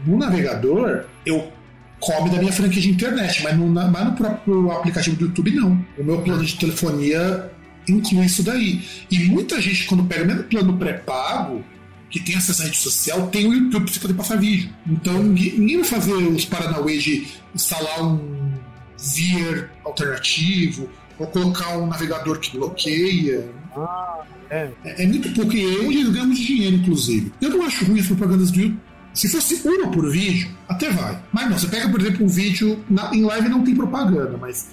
[0.06, 1.52] no navegador, eu
[2.00, 5.86] come da minha franquia de internet, mas no, mas no próprio aplicativo do YouTube não.
[5.98, 7.52] O meu plano de telefonia
[7.88, 8.84] inclui isso daí.
[9.10, 11.64] E muita gente, quando pega mesmo plano pré-pago,
[12.10, 14.70] que tem acesso à rede social, tem o YouTube para você poder passar vídeo.
[14.88, 18.50] Então ninguém vai fazer os Paranauê de instalar um
[18.98, 23.50] Veer alternativo ou colocar um navegador que bloqueia.
[23.76, 24.70] Ah, é.
[24.84, 25.04] é.
[25.04, 27.32] é muito pouco e é onde eles ganham de dinheiro, inclusive.
[27.42, 28.89] Eu não acho ruim as propagandas do YouTube.
[29.20, 31.22] Se fosse uma por vídeo, até vai.
[31.34, 32.82] Mas não, você pega, por exemplo, um vídeo.
[32.90, 34.70] Na, em live não tem propaganda, mas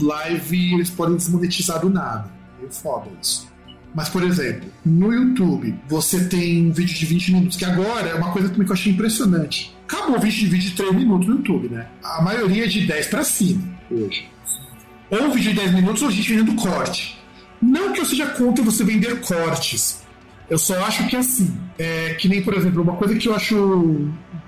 [0.00, 2.32] live eles podem desmonetizar do nada.
[2.66, 3.46] É foda isso.
[3.94, 8.14] Mas, por exemplo, no YouTube, você tem um vídeo de 20 minutos, que agora é
[8.14, 9.76] uma coisa que eu achei impressionante.
[9.86, 11.86] Acabou o vídeo de vídeo de 3 minutos no YouTube, né?
[12.02, 14.30] A maioria é de 10 para cima hoje.
[15.10, 17.18] Ou um vídeo de 10 minutos ou a gente vendendo corte.
[17.60, 20.00] Não que eu seja contra você vender cortes.
[20.50, 23.54] Eu só acho que assim, é, que nem, por exemplo, uma coisa que eu acho.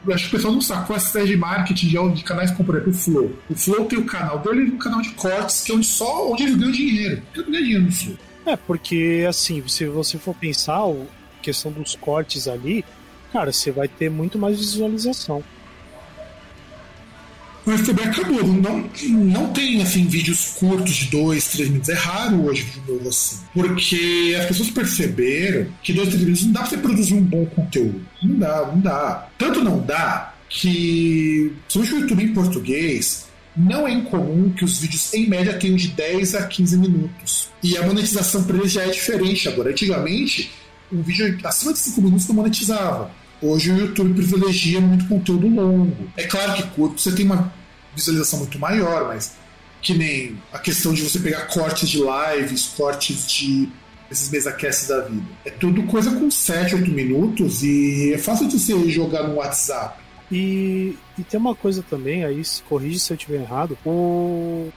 [0.05, 2.51] Eu acho que o pessoal não sabe qual é a estratégia de marketing de, canais
[2.51, 3.33] como, por exemplo, o Flow.
[3.49, 6.43] O Flow tem o canal dele um canal de cortes, que é onde só onde
[6.43, 7.23] eles ganham dinheiro.
[7.37, 8.17] Eu não ganho dinheiro no Flow.
[8.45, 11.07] É, porque assim, se você for pensar, a
[11.41, 12.85] questão dos cortes ali,
[13.33, 15.45] cara, você vai ter muito mais visualização.
[17.64, 21.88] Mas também acabou, não, não tem assim vídeos curtos de dois, três minutos.
[21.90, 23.38] É raro hoje vídeo novo assim.
[23.55, 27.46] Porque as pessoas perceberam que dois, três minutos não dá pra você produzir um bom
[27.46, 28.01] conteúdo.
[28.22, 29.29] Não dá, não dá.
[29.38, 35.12] Tanto não dá que, principalmente o YouTube em português, não é incomum que os vídeos,
[35.14, 37.51] em média, tenham de 10 a 15 minutos.
[37.62, 39.70] E a monetização para eles já é diferente agora.
[39.70, 40.51] Antigamente,
[40.90, 43.11] um vídeo acima de 5 minutos não monetizava.
[43.43, 46.09] Hoje o YouTube privilegia muito conteúdo longo.
[46.17, 47.53] É claro que curto você tem uma
[47.93, 49.35] visualização muito maior, mas
[49.83, 53.69] que nem a questão de você pegar cortes de lives, cortes de
[54.09, 55.27] esses mesacasts da vida.
[55.45, 60.01] É tudo coisa com 7, 8 minutos e é fácil de você jogar no WhatsApp.
[60.31, 64.71] E, e tem uma coisa também, aí corrige se eu estiver errado, o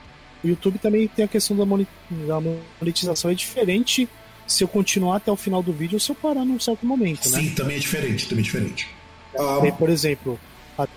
[0.43, 4.09] YouTube também tem a questão da monetização, é diferente
[4.47, 7.29] se eu continuar até o final do vídeo ou se eu parar num certo momento,
[7.29, 7.39] né?
[7.39, 8.87] Sim, também é diferente, também é diferente.
[9.35, 9.71] Um...
[9.71, 10.39] por exemplo,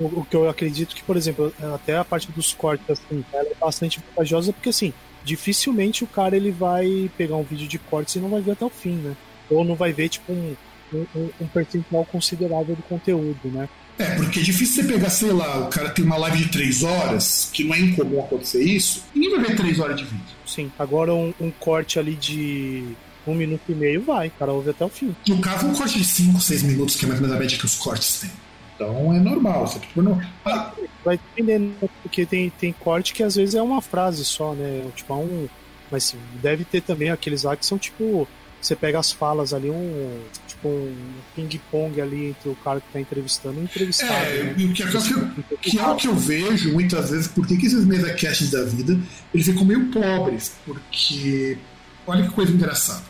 [0.01, 3.55] o que eu acredito que, por exemplo, até a parte dos cortes, assim, ela é
[3.55, 4.93] bastante vantajosa, porque assim,
[5.25, 8.65] dificilmente o cara ele vai pegar um vídeo de cortes e não vai ver até
[8.65, 9.17] o fim, né?
[9.51, 10.55] Ou não vai ver, tipo, um,
[10.93, 13.69] um, um percentual considerável do conteúdo, né?
[13.99, 16.85] É, porque é difícil você pegar, sei lá, o cara tem uma live de três
[16.85, 20.37] horas, que não é incomum acontecer isso, e ninguém vai ver três horas de vídeo.
[20.47, 22.85] Sim, agora um, um corte ali de
[23.31, 25.15] um minuto e meio vai, o cara ouve até o fim.
[25.27, 27.59] No caso, um corte de 5, 6 minutos, que é mais ou menos a média
[27.59, 28.31] que os cortes têm.
[28.79, 29.67] Então é normal.
[29.67, 30.21] Você, tipo, não...
[30.45, 30.73] ah.
[31.05, 34.85] Vai dependendo, porque tem, tem corte que às vezes é uma frase só, né?
[34.95, 35.49] Tipo, é um.
[35.91, 38.29] Mas deve ter também aqueles lá que são tipo.
[38.61, 40.21] Você pega as falas ali, um.
[40.47, 40.97] Tipo, um
[41.35, 44.13] ping-pong ali entre o cara que tá entrevistando e o entrevistado.
[44.13, 44.55] É, né?
[44.55, 48.13] que, é, que, que, é o que eu vejo muitas vezes, por que esses mesa
[48.15, 48.99] casts da vida
[49.33, 50.53] eles ficam meio pobres?
[50.65, 51.59] Porque.
[52.07, 53.05] Olha que coisa engraçada.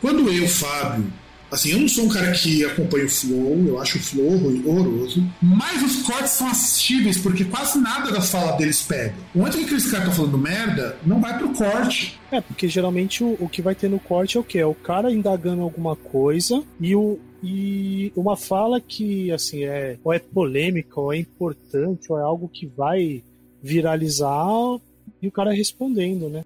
[0.00, 1.12] Quando eu, Fábio,
[1.50, 5.24] Assim, eu não sou um cara que acompanha o Flow, eu acho o Flow horroroso,
[5.40, 9.14] mas os cortes são assistíveis porque quase nada das falas deles pega.
[9.34, 12.18] O momento que aqueles caras estão falando merda, não vai pro corte.
[12.30, 14.58] É, porque geralmente o, o que vai ter no corte é o quê?
[14.58, 20.12] É o cara indagando alguma coisa e o, e uma fala que assim é ou
[20.12, 23.22] é polêmica ou é importante ou é algo que vai
[23.62, 24.78] viralizar
[25.22, 26.44] e o cara respondendo, né?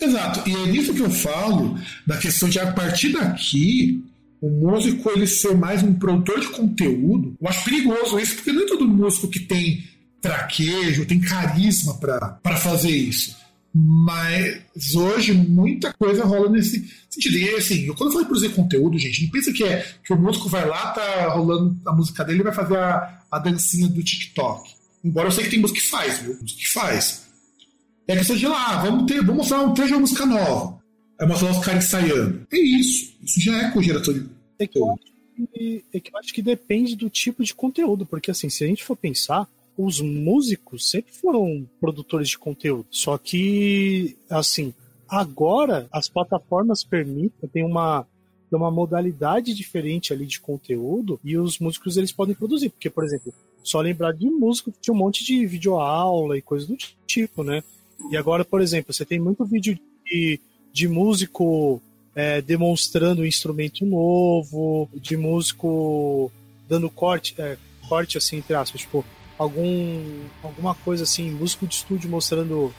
[0.00, 4.02] Exato, e é nisso que eu falo da questão de a partir daqui
[4.40, 8.62] o músico ele ser mais um produtor de conteúdo, eu acho perigoso isso, porque não
[8.62, 9.84] é todo músico que tem
[10.20, 13.36] traquejo, tem carisma para fazer isso.
[13.72, 17.38] Mas hoje muita coisa rola nesse sentido.
[17.38, 20.48] E assim, quando eu falei produzir conteúdo, gente, não pensa que é que o músico
[20.48, 24.70] vai lá, tá rolando a música dele e vai fazer a, a dancinha do TikTok.
[25.04, 26.36] Embora eu sei que tem música que faz, viu?
[26.40, 27.29] Música que faz.
[28.10, 30.80] É questão de lá, ah, vamos ter, vamos mostrar um trecho de música nova
[31.20, 32.46] é mostrar os caras ensaiando.
[32.50, 33.14] É isso.
[33.22, 34.26] Isso já é cogeração de
[34.58, 35.04] é que, eu acho
[35.52, 38.66] que, é que eu acho que depende do tipo de conteúdo, porque assim, se a
[38.66, 42.86] gente for pensar, os músicos sempre foram produtores de conteúdo.
[42.90, 44.74] Só que, assim,
[45.08, 48.06] agora as plataformas permitem, tem uma,
[48.50, 52.70] uma modalidade diferente ali de conteúdo e os músicos eles podem produzir.
[52.70, 56.76] Porque, por exemplo, só lembrar de músico tinha um monte de videoaula e coisas do
[57.06, 57.62] tipo, né?
[58.10, 60.40] E agora, por exemplo, você tem muito vídeo de
[60.72, 61.82] de músico
[62.14, 66.30] é, demonstrando um instrumento novo, de músico
[66.68, 67.56] dando corte, é,
[67.88, 69.04] corte assim, entre aspas, tipo,
[69.36, 72.72] algum, alguma coisa assim, músico de estúdio mostrando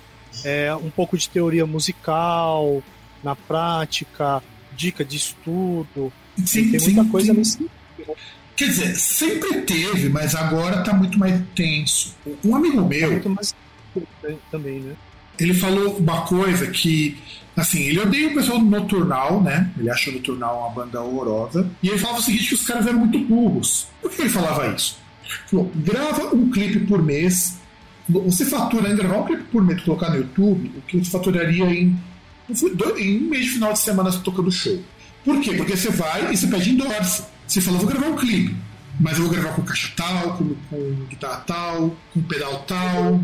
[0.44, 2.82] é, um pouco de teoria musical
[3.24, 4.42] na prática,
[4.74, 6.12] dica de estudo.
[6.46, 7.38] Sim, tem muita sim, coisa sim.
[7.38, 7.72] nesse
[8.56, 12.16] Quer dizer, sempre teve, mas agora tá muito mais tenso.
[12.44, 13.02] Um amigo meu.
[13.02, 13.56] Tá muito mais
[14.52, 14.96] também, né?
[15.42, 17.18] Ele falou uma coisa que
[17.56, 19.70] Assim, ele odeia o pessoal do Noturnal, né?
[19.78, 21.70] Ele acha o Noturnal uma banda horrorosa.
[21.84, 23.88] E ele falava o seguinte: que os caras eram muito burros.
[24.02, 24.98] Por que ele falava isso?
[25.48, 27.60] Falou, grava um clipe por mês.
[28.08, 31.66] Você fatura em gravar um clipe por mês colocar no YouTube, o que você faturaria
[31.66, 31.98] em,
[32.98, 34.82] em um mês de final de semana tocando show.
[35.24, 35.54] Por quê?
[35.54, 37.24] Porque você vai e você pede endorse.
[37.48, 38.56] Você fala, vou gravar um clipe,
[39.00, 43.22] mas eu vou gravar com caixa tal, com, com guitarra tal, com pedal tal,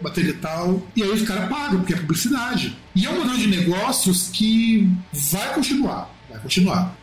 [0.00, 2.76] bateria tal, e aí os caras pagam, porque é publicidade.
[2.94, 6.96] E é um modelo de negócios que vai continuar, vai continuar.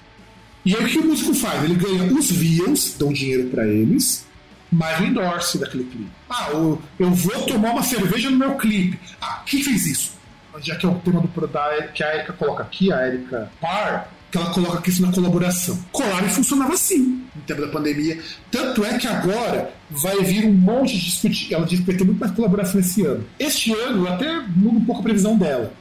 [0.65, 1.63] E aí o que o músico faz?
[1.63, 4.25] Ele ganha os views, dão dinheiro para eles,
[4.71, 6.11] mais o endorse daquele clipe.
[6.29, 8.99] Ah, eu, eu vou tomar uma cerveja no meu clipe.
[9.21, 10.17] Ah, quem fez isso?
[10.59, 14.11] Já que é o tema do da, que a Erika coloca aqui, a Erika Par,
[14.31, 15.77] que ela coloca aqui na colaboração.
[15.91, 18.19] Collab funcionava assim no tempo da pandemia.
[18.51, 21.53] Tanto é que agora vai vir um monte de discutir.
[21.53, 23.23] Ela diz que vai ter muito mais colaboração esse ano.
[23.39, 25.71] Este ano, até muda um pouco a previsão dela.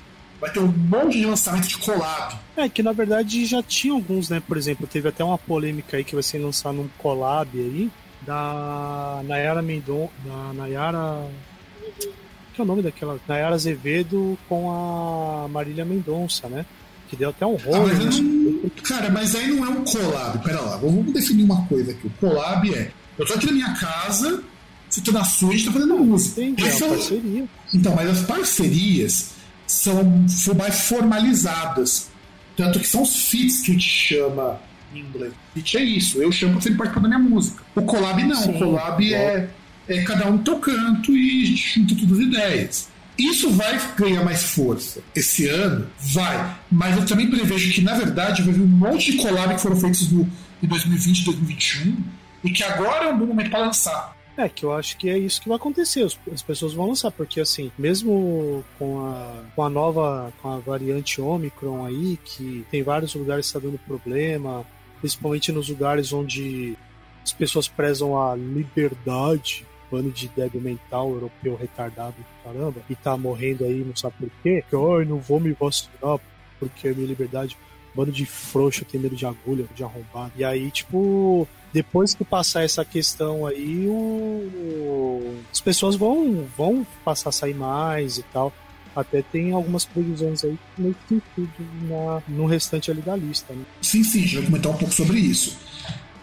[0.41, 2.39] Vai ter um monte de lançamento de collab.
[2.57, 4.43] É, que na verdade já tinha alguns, né?
[4.47, 7.91] Por exemplo, teve até uma polêmica aí que vai ser lançado num collab aí
[8.23, 10.11] da Nayara Mendon.
[10.25, 11.27] Da Nayara.
[12.55, 13.19] Que é o nome daquela?
[13.27, 16.67] Nayara Azevedo com a Marília Mendonça, né?
[17.09, 17.91] Que deu até um rolo.
[17.91, 20.39] Ah, mas não, cara, mas aí não é um collab.
[20.45, 22.07] Pera lá, vamos definir uma coisa aqui.
[22.07, 24.43] O collab é: eu tô aqui na minha casa,
[24.89, 26.43] você tá na sua, a gente tá fazendo música.
[26.43, 26.89] Entendi, é são...
[26.91, 27.45] parceria.
[27.75, 29.31] Então, mas as parcerias
[29.67, 30.05] são,
[30.57, 32.11] mais formalizadas.
[32.57, 34.61] Tanto que são os feats que a gente chama
[34.95, 35.33] em inglês.
[35.53, 37.63] Feat é isso, eu chamo você participar da minha música.
[37.75, 39.51] O collab não, Sim, o collab é,
[39.89, 42.89] é cada um teu canto e a gente junta todas as ideias.
[43.19, 45.87] Isso vai ganhar mais força esse ano?
[45.99, 46.57] Vai.
[46.71, 49.77] Mas eu também prevejo que, na verdade, vai vir um monte de collab que foram
[49.77, 50.29] feitos no,
[50.63, 51.97] em 2020 e 2021
[52.45, 54.17] e que agora é um bom momento para lançar.
[54.37, 56.07] É, que eu acho que é isso que vai acontecer.
[56.31, 61.21] As pessoas vão lançar, porque assim, mesmo com a, com a nova, com a variante
[61.23, 64.63] Omicron aí, que tem vários lugares que está dando problema,
[65.01, 66.77] principalmente nos lugares onde
[67.25, 73.65] as pessoas prezam a liberdade bando de débil mental europeu retardado caramba e tá morrendo
[73.65, 74.65] aí, não sabe por quê.
[74.69, 76.19] Que, ai, não vou me vacinar
[76.59, 77.57] porque é minha liberdade.
[77.95, 80.33] Bando de frouxo, tem medo de agulha, de arrombado.
[80.37, 85.39] E aí, tipo, depois que passar essa questão aí, o...
[85.51, 88.53] as pessoas vão, vão passar a sair mais e tal.
[88.95, 91.53] até tem algumas previsões aí nesse sentido
[91.89, 93.55] na, no restante ali da lista.
[93.55, 93.63] Né?
[93.81, 95.57] Sim, sim, a gente vai comentar um pouco sobre isso.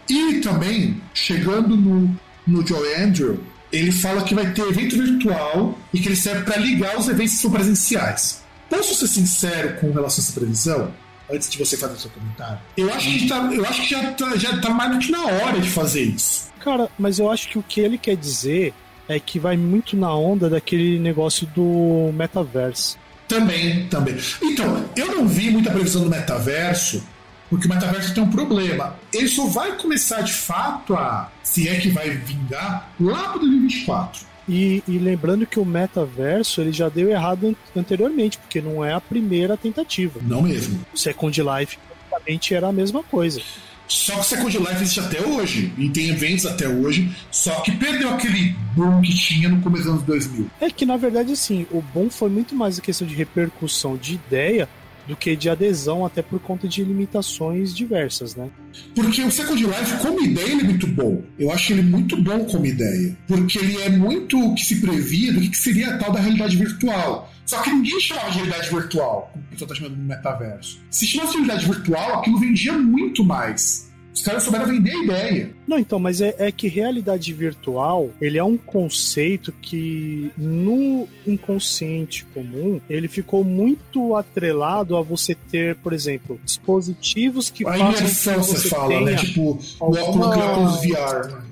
[0.08, 2.14] E também, chegando no,
[2.46, 3.40] no Joe Andrew,
[3.74, 7.34] ele fala que vai ter evento virtual e que ele serve para ligar os eventos
[7.34, 8.42] que são presenciais.
[8.70, 10.94] Posso ser sincero com relação a essa previsão?
[11.30, 12.58] Antes de você fazer o seu comentário.
[12.76, 15.24] Eu acho que, tá, eu acho que já, tá, já tá mais do que na
[15.24, 16.52] hora de fazer isso.
[16.60, 18.72] Cara, mas eu acho que o que ele quer dizer
[19.08, 22.98] é que vai muito na onda daquele negócio do metaverso.
[23.26, 24.16] Também, também.
[24.42, 27.02] Então, eu não vi muita previsão do metaverso,
[27.50, 28.96] porque o metaverso tem um problema.
[29.12, 34.26] Ele só vai começar de fato a, se é que vai vingar, lá para 2024.
[34.48, 39.00] E, e, lembrando que o metaverso ele já deu errado anteriormente, porque não é a
[39.00, 40.20] primeira tentativa.
[40.22, 40.84] Não mesmo.
[40.92, 41.78] O Second Life
[42.10, 43.40] praticamente era a mesma coisa.
[43.86, 47.72] Só que o Second Life existe até hoje, e tem eventos até hoje, só que
[47.72, 50.50] perdeu aquele boom que tinha no começo dos anos 2000.
[50.60, 54.14] É que, na verdade, assim, o boom foi muito mais a questão de repercussão de
[54.14, 54.68] ideia
[55.06, 58.48] do que de adesão, até por conta de limitações diversas, né?
[58.94, 61.22] Porque o Second Life, como ideia, ele é muito bom.
[61.38, 63.16] Eu acho ele muito bom como ideia.
[63.26, 66.56] Porque ele é muito o que se previa do que seria a tal da realidade
[66.56, 67.30] virtual.
[67.46, 70.80] Só que ninguém chamava de realidade virtual, como o pessoal está chamando de metaverso.
[70.90, 73.83] Se chamasse de realidade virtual, aquilo vendia muito mais.
[74.14, 75.50] Os caras souberam vender a ideia.
[75.66, 82.24] Não, então, mas é, é, que realidade virtual, ele é um conceito que no inconsciente
[82.26, 88.46] comum, ele ficou muito atrelado a você ter, por exemplo, dispositivos que a imersão que
[88.46, 89.16] você, você fala, né?
[89.16, 91.34] Tipo, o óculos VR.
[91.34, 91.44] Né?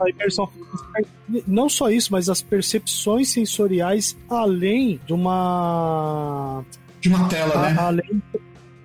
[0.00, 0.48] A imersão.
[1.46, 6.64] Não só isso, mas as percepções sensoriais além de uma.
[7.00, 7.76] De uma tela, a, né?
[7.78, 8.22] Além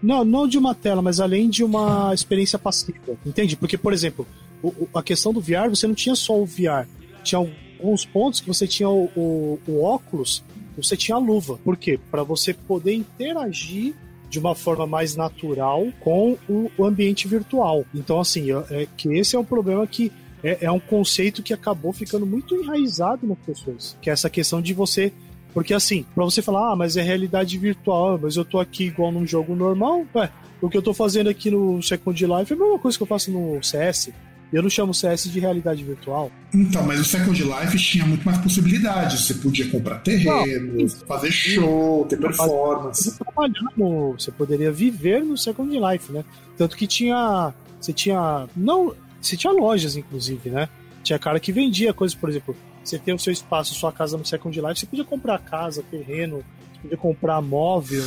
[0.04, 3.18] não, não de uma tela, mas além de uma experiência passiva.
[3.26, 3.56] Entende?
[3.56, 4.28] Porque, por exemplo,
[4.62, 6.86] o, a questão do VR, você não tinha só o VR.
[7.24, 10.44] Tinha alguns pontos que você tinha o, o, o óculos,
[10.76, 11.58] você tinha a luva.
[11.63, 11.98] Por quê?
[12.12, 13.96] Para você poder interagir
[14.30, 17.86] de uma forma mais natural com o, o ambiente virtual.
[17.96, 20.12] Então, assim, é, é que esse é um problema que
[20.44, 24.62] é, é, um conceito que acabou ficando muito enraizado nas pessoas, que é essa questão
[24.62, 25.13] de você
[25.54, 29.12] porque assim, pra você falar, ah, mas é realidade virtual, mas eu tô aqui igual
[29.12, 30.30] num jogo normal, ué,
[30.62, 33.08] o que eu tô fazendo aqui no Second Life é a mesma coisa que eu
[33.08, 34.12] faço no CS.
[34.54, 36.32] Eu não chamo CS de realidade virtual.
[36.54, 39.26] Então, mas o Second Life tinha muito mais possibilidades.
[39.26, 43.18] Você podia comprar terreno, não, fazer show, ter performance.
[43.18, 46.24] Trabalhar no, você poderia viver no Second Life, né?
[46.56, 47.52] Tanto que tinha.
[47.82, 48.48] Você tinha.
[48.56, 48.94] Não.
[49.20, 50.70] Você tinha lojas, inclusive, né?
[51.02, 54.26] Tinha cara que vendia coisas, por exemplo, você tem o seu espaço, sua casa no
[54.26, 56.43] Second Life, você podia comprar casa, terreno,
[56.74, 58.04] você podia comprar móvel.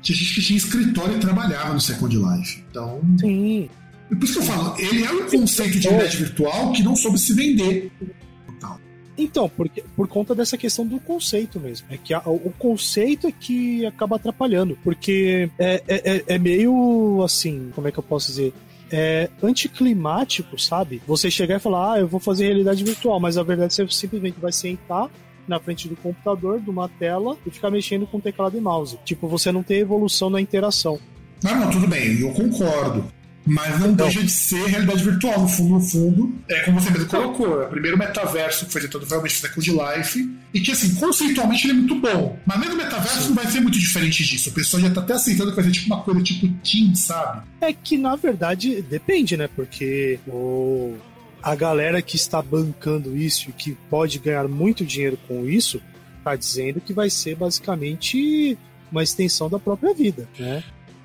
[0.00, 2.64] Tinha gente que tinha escritório e trabalhava no Second Life.
[2.70, 3.00] Então.
[3.18, 3.68] Sim.
[4.10, 6.94] E por isso que eu falo, ele é um conceito de realidade virtual que não
[6.94, 7.90] soube se vender.
[9.16, 11.86] Então, porque, por conta dessa questão do conceito mesmo.
[11.90, 14.78] É que a, o conceito é que acaba atrapalhando.
[14.82, 18.52] Porque é, é, é, é meio assim, como é que eu posso dizer?
[18.92, 21.02] É, anticlimático, sabe?
[21.06, 23.96] Você chegar e falar, ah, eu vou fazer realidade virtual, mas a verdade é você
[23.96, 25.10] simplesmente vai sentar
[25.48, 28.98] na frente do computador, de uma tela, e ficar mexendo com teclado e mouse.
[29.04, 31.00] Tipo, você não tem evolução na interação.
[31.42, 33.04] Não, não, tudo bem, eu concordo.
[33.44, 35.40] Mas não então, deixa de ser realidade virtual.
[35.40, 37.62] No fundo, no fundo, é como você mesmo colocou.
[37.62, 40.36] É o primeiro metaverso que foi tentado realmente Second Life.
[40.54, 42.38] E que, assim, conceitualmente ele é muito bom.
[42.46, 43.28] Mas mesmo o metaverso sim.
[43.28, 44.50] não vai ser muito diferente disso.
[44.50, 47.42] O pessoal já tá até aceitando que vai ser tipo uma coisa tipo Team, sabe?
[47.60, 49.48] É que, na verdade, depende, né?
[49.48, 50.96] Porque o...
[51.42, 55.80] a galera que está bancando isso e que pode ganhar muito dinheiro com isso,
[56.22, 58.56] tá dizendo que vai ser basicamente
[58.90, 60.62] uma extensão da própria vida, né?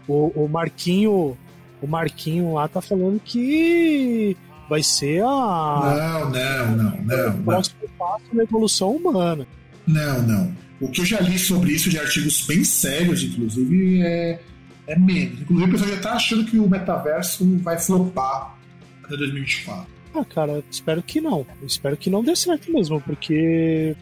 [0.08, 1.38] O, o Marquinho
[1.82, 4.36] o Marquinho lá tá falando que
[4.70, 6.26] vai ser a.
[6.26, 7.40] Não, não, não, não.
[7.40, 9.48] O próximo passo na evolução humana.
[9.86, 10.56] Não, não.
[10.80, 14.40] O que eu já li sobre isso de artigos bem sérios, inclusive, é,
[14.86, 15.42] é menos.
[15.42, 18.56] Inclusive, o pessoal já tá achando que o metaverso vai flopar
[19.04, 19.88] até 2024.
[20.14, 21.46] Ah, cara, espero que não.
[21.64, 23.96] espero que não dê certo mesmo, porque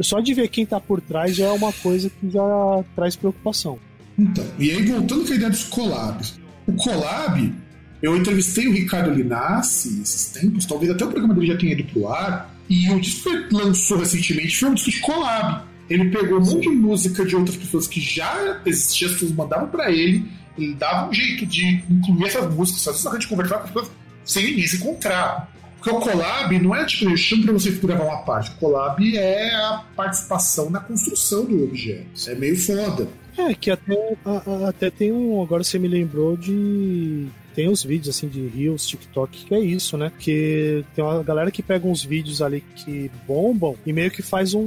[0.00, 3.78] só de ver quem tá por trás já é uma coisa que já traz preocupação.
[4.18, 6.38] Então, e aí voltando com a ideia dos collabs.
[6.66, 7.54] O Collab,
[8.02, 11.84] eu entrevistei o Ricardo Linassi esses tempos, talvez até o programa dele já tenha ido
[11.84, 15.62] pro ar, e o disco que lançou recentemente foi um disco de collab.
[15.88, 19.68] Ele pegou um monte de música de outras pessoas que já existiam, as pessoas mandavam
[19.68, 23.64] para ele, ele dava um jeito de incluir essas músicas, só a gente conversar com
[23.64, 23.90] as pessoas
[24.24, 25.52] sem se encontrar.
[25.76, 28.50] Porque o collab não é tipo, eu chamo pra você gravar uma parte.
[28.50, 32.28] O collab é a participação na construção do objeto.
[32.28, 33.08] É meio foda.
[33.36, 35.42] É, que até, a, a, até tem um.
[35.42, 37.26] Agora você me lembrou de.
[37.54, 40.10] tem os vídeos assim de Reels, TikTok, que é isso, né?
[40.18, 44.54] Que tem uma galera que pega uns vídeos ali que bombam e meio que faz
[44.54, 44.60] um,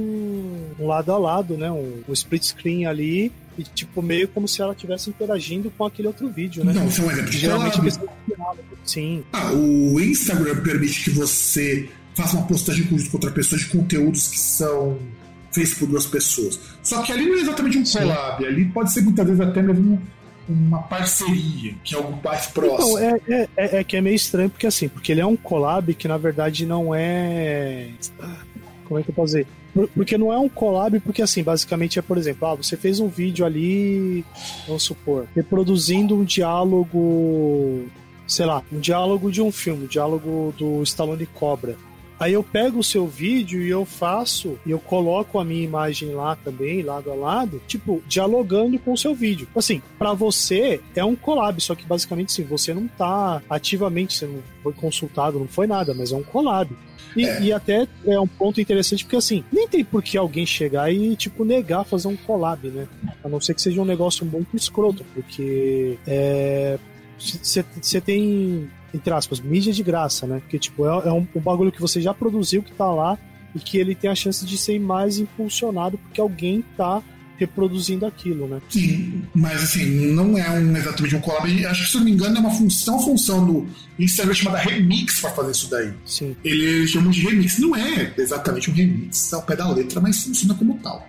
[0.78, 1.70] um lado a lado, né?
[1.70, 6.08] Um, um split screen ali e tipo meio como se ela estivesse interagindo com aquele
[6.08, 6.72] outro vídeo, né?
[6.72, 8.60] Não, um exemplo de Geralmente collab.
[8.84, 9.24] sim.
[9.32, 14.38] Ah, o Instagram permite que você faça uma postagem com outra pessoa de conteúdos que
[14.38, 14.98] são
[15.52, 16.58] feitos por duas pessoas.
[16.82, 20.00] Só que ali não é exatamente um collab, ali pode ser muitas vezes até mesmo
[20.48, 22.98] uma parceria, que é algo mais próximo.
[22.98, 25.94] Então, é, é, é, que é meio estranho, porque assim, porque ele é um collab
[25.94, 27.90] que na verdade não é.
[28.84, 29.46] Como é que eu posso dizer?
[29.72, 32.98] Por- Porque não é um collab, porque assim, basicamente é, por exemplo, ah, você fez
[32.98, 34.24] um vídeo ali,
[34.66, 37.84] vamos supor, reproduzindo um diálogo,
[38.26, 41.76] sei lá, um diálogo de um filme, um diálogo do Stallone Cobra.
[42.20, 46.10] Aí eu pego o seu vídeo e eu faço, e eu coloco a minha imagem
[46.10, 49.48] lá também, lado a lado, tipo, dialogando com o seu vídeo.
[49.56, 54.26] Assim, pra você é um collab, só que basicamente sim, você não tá ativamente, você
[54.26, 56.76] não foi consultado, não foi nada, mas é um collab.
[57.16, 60.92] E, e até é um ponto interessante, porque assim, nem tem por que alguém chegar
[60.92, 62.86] e, tipo, negar fazer um collab, né?
[63.24, 66.78] A não ser que seja um negócio muito escroto, porque é.
[67.18, 70.40] Você tem, entre aspas, mídia de graça, né?
[70.40, 73.18] Porque, tipo, é, é um, um bagulho que você já produziu, que tá lá,
[73.54, 77.02] e que ele tem a chance de ser mais impulsionado porque alguém tá
[77.40, 78.60] reproduzindo aquilo, né?
[78.68, 81.66] Sim, mas assim, não é um, exatamente um collab.
[81.66, 83.66] Acho que, se eu não me engano, é uma função, função do
[83.98, 85.90] Instagram chamada Remix para fazer isso daí.
[86.04, 86.36] Sim.
[86.44, 87.58] Ele chama de remix.
[87.58, 91.08] Não é exatamente um remix ao pé da letra, mas funciona como tal.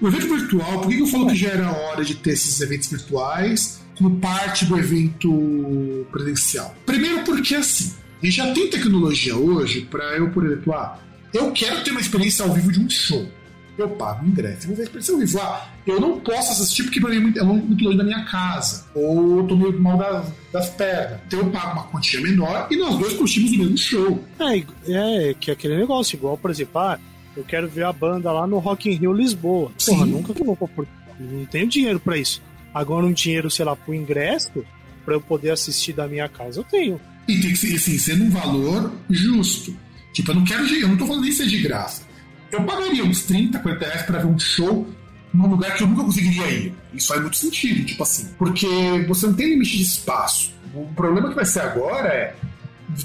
[0.00, 2.60] O evento virtual, por que que eu falo que já era hora de ter esses
[2.60, 6.74] eventos virtuais como parte do evento presencial?
[6.86, 7.92] Primeiro porque assim,
[8.22, 10.98] a gente já tem tecnologia hoje para eu, por exemplo, ah,
[11.34, 13.28] eu quero ter uma experiência ao vivo de um show.
[13.76, 15.40] Eu pago o ingresso, vou ver a experiência ao vivo.
[15.40, 18.24] Ah, eu não posso assistir porque pra mim é muito, é muito longe da minha
[18.24, 18.86] casa.
[18.94, 21.20] Ou eu tô meio mal das, das pernas.
[21.26, 24.24] Então eu pago uma quantia menor e nós dois curtimos o mesmo show.
[24.40, 26.98] É, é que é aquele negócio, igual, por exemplo, ah,
[27.36, 29.70] eu quero ver a banda lá no Rock in Rio Lisboa.
[29.86, 30.10] Porra, Sim.
[30.10, 30.58] nunca que vou
[31.20, 32.42] Não tenho dinheiro pra isso.
[32.74, 34.64] Agora um dinheiro, sei lá, pro ingresso,
[35.04, 37.00] pra eu poder assistir da minha casa, eu tenho.
[37.26, 39.74] E tem que ser, assim, ser num valor justo.
[40.12, 42.02] Tipo, eu não quero de, eu não tô falando nem ser de graça.
[42.50, 44.88] Eu pagaria uns 30, 40 reais pra ver um show
[45.32, 46.74] num lugar que eu nunca conseguiria ir.
[46.94, 48.28] Isso faz muito sentido, tipo assim.
[48.38, 48.66] Porque
[49.06, 50.52] você não tem limite de espaço.
[50.74, 52.34] O problema que vai ser agora é.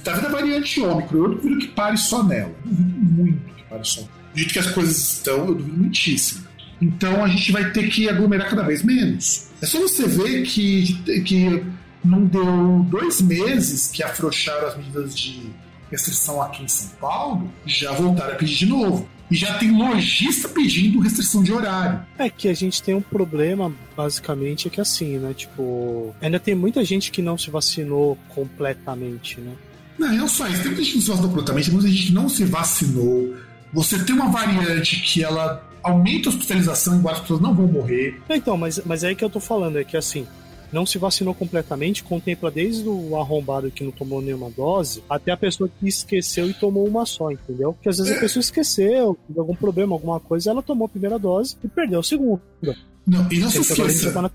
[0.04, 1.24] Tá vendo a variante Ômicron?
[1.24, 2.56] Eu duvido que pare só nela.
[2.66, 4.02] Eu duvido muito que pare só.
[4.02, 6.43] Do que as coisas estão, eu duvido muitíssimo.
[6.84, 9.48] Então a gente vai ter que aglomerar cada vez menos.
[9.62, 11.64] É só você ver que, que
[12.04, 15.50] não deu dois meses que afrouxaram as medidas de
[15.90, 19.08] restrição aqui em São Paulo, já voltaram a pedir de novo.
[19.32, 22.06] E já tem lojista pedindo restrição de horário.
[22.20, 25.34] É que a gente tem um problema, basicamente, é que assim, né?
[25.34, 29.54] Tipo, ainda tem muita gente que não se vacinou completamente, né?
[29.98, 30.62] Não, não só isso.
[30.62, 33.36] Tem muita gente que não se vacinou completamente, muita gente que não se vacinou.
[33.72, 38.22] Você tem uma variante que ela aumenta a hospitalização, embora as pessoas não vão morrer.
[38.30, 40.26] Então, mas, mas é aí que eu tô falando, é que assim,
[40.72, 45.38] não se vacinou completamente, contempla desde o arrombado que não tomou nenhuma dose, até a
[45.38, 47.74] pessoa que esqueceu e tomou uma só, entendeu?
[47.74, 51.20] Porque às vezes a pessoa esqueceu, teve algum problema, alguma coisa, ela tomou a primeira
[51.20, 52.42] dose e perdeu a segunda.
[53.06, 54.32] Não, e não se esqueça, tá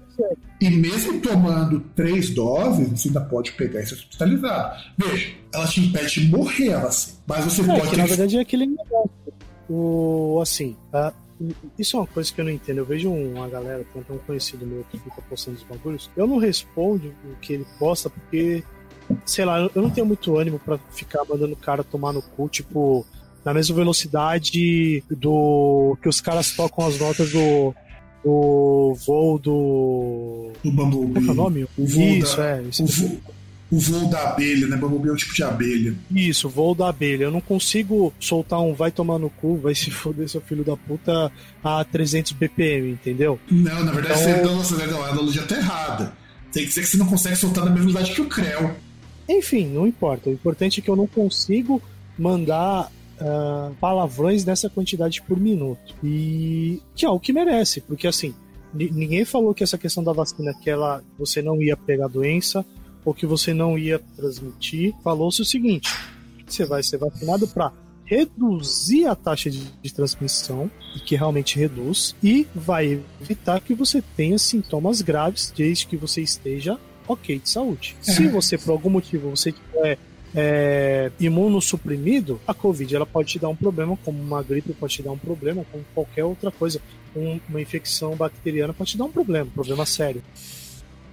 [0.60, 4.82] e mesmo tomando três doses, você ainda pode pegar e ser hospitalizado.
[4.98, 7.18] Veja, ela te impede de morrer, a vacina.
[7.26, 9.10] Mas você É, pode que na verdade é aquele negócio.
[9.70, 10.76] O, assim,
[11.78, 12.78] isso é uma coisa que eu não entendo.
[12.78, 16.10] Eu vejo uma galera, tem até um conhecido meu que fica postando os bagulhos.
[16.16, 18.62] Eu não respondo o que ele posta porque,
[19.24, 22.48] sei lá, eu não tenho muito ânimo pra ficar mandando o cara tomar no cu,
[22.48, 23.06] tipo,
[23.44, 27.74] na mesma velocidade do que os caras tocam as notas do,
[28.24, 30.52] do voo do.
[30.64, 31.12] o Bumblebee.
[31.12, 31.64] Qual que é o nome?
[31.76, 32.62] O voo Isso, da, é.
[32.62, 33.20] Isso, o, voo,
[33.70, 34.76] o voo da abelha, né?
[34.76, 35.94] Bumblebee é um tipo de abelha.
[36.10, 37.24] Isso, voo da abelha.
[37.24, 40.76] Eu não consigo soltar um vai tomar no cu, vai se foder seu filho da
[40.76, 41.30] puta
[41.62, 43.38] a 300 BPM, entendeu?
[43.50, 46.12] Não, na verdade, Então- você, não, não, a analogia tá errada.
[46.52, 48.70] Tem que dizer que você não consegue soltar na mesma velocidade que o Creu.
[49.28, 50.30] Enfim, não importa.
[50.30, 51.82] O importante é que eu não consigo
[52.18, 52.90] mandar
[53.20, 55.94] ah, palavrões nessa quantidade por minuto.
[56.02, 58.34] E que é o que merece, porque assim,
[58.72, 62.64] ni- ninguém falou que essa questão da vacina que ela você não ia pegar doença
[63.08, 64.94] ou que você não ia transmitir.
[65.02, 65.88] Falou-se o seguinte:
[66.46, 67.72] você vai ser vacinado para
[68.04, 74.02] reduzir a taxa de, de transmissão, e que realmente reduz, e vai evitar que você
[74.16, 77.96] tenha sintomas graves desde que você esteja ok de saúde.
[78.00, 79.98] Se você, por algum motivo, você tiver
[80.34, 85.02] é, imunossuprimido, a Covid ela pode te dar um problema, como uma gripe pode te
[85.02, 86.80] dar um problema, como qualquer outra coisa.
[87.16, 90.22] Um- uma infecção bacteriana pode te dar um problema, um problema sério.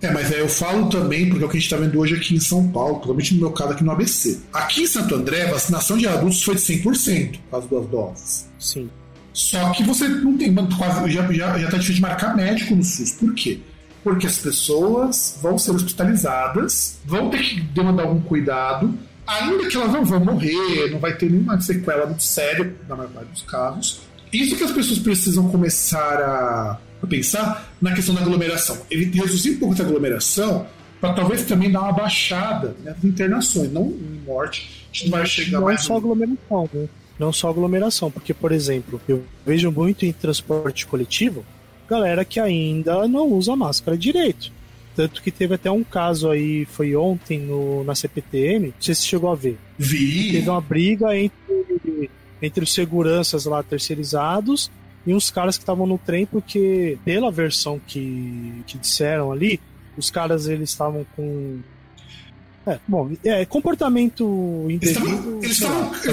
[0.05, 2.15] É, mas é, eu falo também, porque é o que a gente está vendo hoje
[2.15, 4.39] aqui em São Paulo, principalmente no meu caso aqui no ABC.
[4.53, 8.49] Aqui em Santo André, a vacinação de adultos foi de 100%, com as duas doses.
[8.59, 8.89] Sim.
[9.33, 12.83] Só que você não tem quase já, já, já tá difícil de marcar médico no
[12.83, 13.11] SUS.
[13.13, 13.59] Por quê?
[14.03, 18.93] Porque as pessoas vão ser hospitalizadas, vão ter que demandar algum cuidado,
[19.25, 23.09] ainda que elas não vão morrer, não vai ter nenhuma sequela muito séria, na maior
[23.09, 24.01] parte dos casos.
[24.31, 28.77] Isso que as pessoas precisam começar a, a pensar na questão da aglomeração.
[28.89, 30.67] Ele reduzir um pouco essa aglomeração
[30.99, 34.87] para talvez também dar uma baixada nas internações, não em morte.
[34.91, 35.81] A gente não vai chegar não mais.
[35.83, 36.87] só aglomeração, né?
[37.17, 41.45] Não só aglomeração, porque, por exemplo, eu vejo muito em transporte coletivo
[41.87, 44.51] galera que ainda não usa máscara direito.
[44.95, 49.05] Tanto que teve até um caso aí, foi ontem no, na CPTM, não sei se
[49.05, 49.57] chegou a ver.
[49.77, 50.31] Vi.
[50.31, 52.09] Teve uma briga entre,
[52.41, 54.71] entre os seguranças lá terceirizados
[55.05, 59.59] e uns caras que estavam no trem, porque pela versão que, que disseram ali,
[59.97, 61.59] os caras eles estavam com
[62.67, 65.39] é, bom, é, comportamento indevido.
[65.43, 65.61] Eles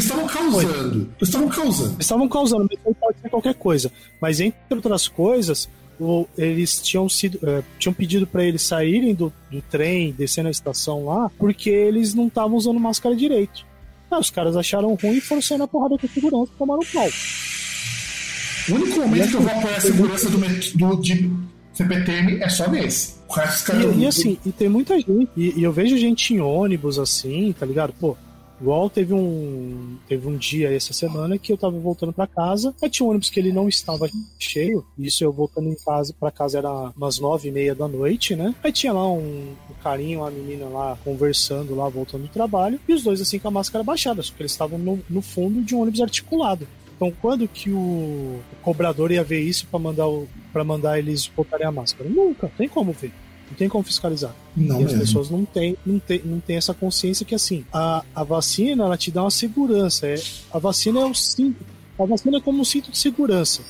[0.04, 1.14] estavam causando.
[1.16, 1.94] Eles estavam causando.
[1.94, 3.90] Eles estavam causando, mas pode ser qualquer coisa.
[4.20, 5.66] Mas entre outras coisas,
[5.98, 7.38] o, eles tinham sido.
[7.42, 12.12] É, tinham pedido para eles saírem do, do trem, descer na estação lá, porque eles
[12.12, 13.64] não estavam usando máscara direito.
[14.10, 16.82] Ah, os caras acharam ruim e foram sair na porrada com a segurança e tomaram
[16.92, 17.08] pau.
[18.68, 21.30] O único momento que eu vou apoiar a segurança do, do, de
[21.72, 23.14] CPTM é só nesse.
[23.96, 27.54] E, e, assim, e tem muita gente, e, e, eu vejo gente em ônibus assim,
[27.58, 27.94] tá ligado?
[27.98, 28.14] Pô,
[28.60, 32.90] igual teve um teve um dia essa semana que eu tava voltando para casa, aí
[32.90, 34.08] tinha um ônibus que ele não estava
[34.38, 38.36] cheio, isso eu voltando em casa para casa era umas nove e meia da noite,
[38.36, 38.54] né?
[38.62, 42.92] Aí tinha lá um, um carinho, uma menina lá conversando lá, voltando do trabalho, e
[42.92, 45.74] os dois assim com a máscara baixada, só que eles estavam no, no fundo de
[45.74, 46.68] um ônibus articulado.
[47.02, 50.06] Então, quando que o, cobrador ia ver isso para mandar,
[50.52, 52.08] para mandar eles botarem a máscara?
[52.08, 53.10] Nunca, tem como ver.
[53.50, 54.32] Não tem como fiscalizar.
[54.56, 58.04] Não e as pessoas não têm, não têm, não têm essa consciência que assim, a,
[58.14, 60.06] a vacina ela te dá uma segurança.
[60.06, 60.14] É,
[60.52, 61.66] a vacina é o cinto.
[61.98, 63.62] A vacina é como um cinto de segurança.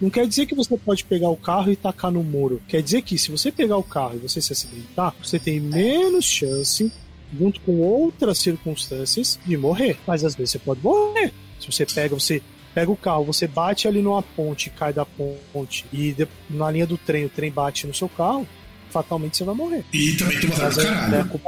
[0.00, 2.62] Não quer dizer que você pode pegar o carro e tacar no muro.
[2.66, 6.24] Quer dizer que se você pegar o carro e você se acidentar, você tem menos
[6.24, 6.90] chance,
[7.38, 9.98] junto com outras circunstâncias, de morrer.
[10.06, 11.34] Mas às vezes você pode morrer.
[11.60, 12.40] Se você pega, você
[12.78, 16.86] pega o carro, você bate ali numa ponte, cai da ponte e de, na linha
[16.86, 18.46] do trem, o trem bate no seu carro,
[18.88, 19.84] fatalmente você vai morrer.
[19.92, 21.40] E também tem uma do caralho.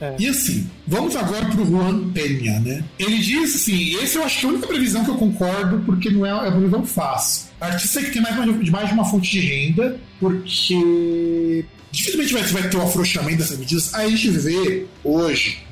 [0.00, 0.16] É.
[0.18, 2.84] E assim, vamos agora pro Juan Penha, né?
[2.98, 6.10] Ele diz assim: esse eu acho que é a única previsão que eu concordo, porque
[6.10, 7.46] não é, é uma previsão fácil.
[7.60, 8.36] Artista que tem mais,
[8.70, 13.56] mais de uma fonte de renda, porque dificilmente vai, vai ter o um afrouxamento dessas
[13.56, 13.94] medidas.
[13.94, 15.62] A gente vê hoje,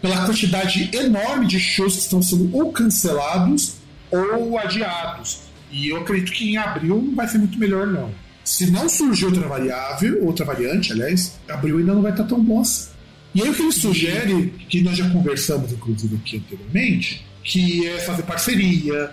[0.00, 5.40] pela quantidade enorme de shows que estão sendo ou cancelados ou adiados.
[5.70, 8.10] E eu acredito que em abril não vai ser muito melhor, não.
[8.44, 12.60] Se não surgir outra variável, outra variante, aliás, abril ainda não vai estar tão bom
[12.60, 12.90] assim.
[13.34, 17.98] E aí o que ele sugere, que nós já conversamos, inclusive, aqui anteriormente, que é
[17.98, 19.12] fazer parceria,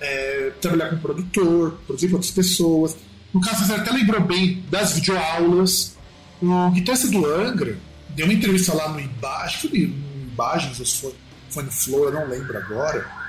[0.00, 2.96] é, trabalhar com produtor, produzir com outras pessoas.
[3.32, 5.96] No caso, você até lembrou bem das videoaulas.
[6.40, 7.78] O guitarrista do Angra
[8.10, 11.14] deu uma entrevista lá no Ibagens, acho que foi no Ibagens, ou foi,
[11.50, 13.23] foi no Flow, eu não lembro agora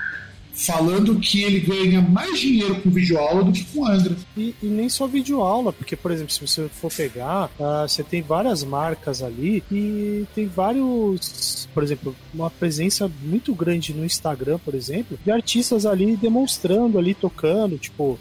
[0.56, 4.16] falando que ele ganha mais dinheiro com videoaula do que com Angra.
[4.36, 8.22] E, e nem só videoaula, porque, por exemplo, se você for pegar, uh, você tem
[8.22, 14.74] várias marcas ali e tem vários, por exemplo, uma presença muito grande no Instagram, por
[14.74, 18.18] exemplo, de artistas ali demonstrando ali, tocando, tipo,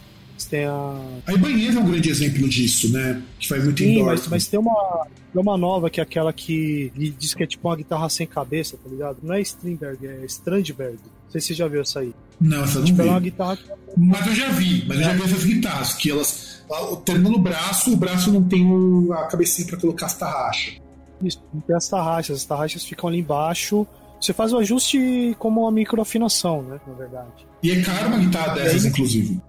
[0.49, 1.01] tem a.
[1.25, 3.21] A Ibanez é um grande exemplo disso, né?
[3.39, 6.91] Que faz muito Sim, mas, mas, tem uma, tem uma nova que é aquela que
[6.95, 9.19] diz que é tipo uma guitarra sem cabeça, tá ligado?
[9.23, 10.97] Não é Strindberg, é Strandberg.
[10.97, 12.13] Não sei se você já viu essa aí.
[12.39, 13.07] Não, essa não tipo, vi.
[13.07, 13.57] é uma guitarra.
[13.97, 16.63] Mas eu já vi, mas eu já vi essas guitarras, que elas.
[17.05, 18.67] Terminando o braço, o braço não tem
[19.13, 20.81] a cabecinha para colocar as tarraxas.
[21.21, 23.86] Isso, não tem as tarraxas, as tarraxas ficam ali embaixo.
[24.19, 26.79] Você faz o ajuste como uma microafinação, né?
[26.88, 27.47] Na verdade.
[27.61, 29.39] E é caro uma guitarra dessas, inclusive.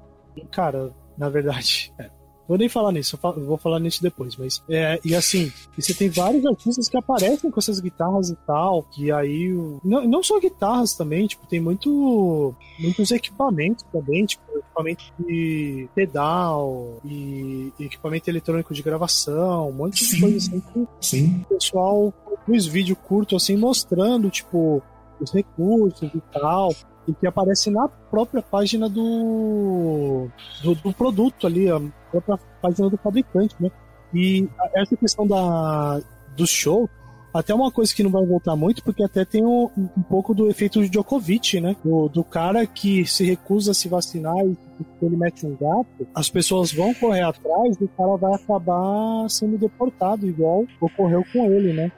[0.50, 2.10] Cara, na verdade, é.
[2.48, 4.62] Vou nem falar nisso, eu vou falar nisso depois, mas.
[4.68, 9.10] É, e assim, você tem vários artistas que aparecem com essas guitarras e tal, e
[9.10, 9.52] aí.
[9.84, 12.54] Não, não só guitarras também, tipo, tem muito.
[12.78, 20.04] muitos equipamentos também, tipo, equipamento de pedal e, e equipamento eletrônico de gravação, um monte
[20.04, 20.20] de Sim.
[20.20, 21.44] coisa assim que Sim.
[21.50, 24.82] o pessoal produz vídeo curto assim, mostrando, tipo,
[25.20, 26.72] os recursos e tal
[27.06, 30.28] e que aparece na própria página do,
[30.62, 31.80] do, do, produto ali, a
[32.10, 33.70] própria página do fabricante, né?
[34.12, 36.00] E essa questão da,
[36.36, 36.88] do show,
[37.32, 40.48] até uma coisa que não vai voltar muito, porque até tem um, um pouco do
[40.48, 41.76] efeito de Djokovic, né?
[41.84, 46.06] Do, do, cara que se recusa a se vacinar e se ele mete um gato,
[46.14, 51.50] as pessoas vão correr atrás e o cara vai acabar sendo deportado, igual ocorreu com
[51.50, 51.90] ele, né?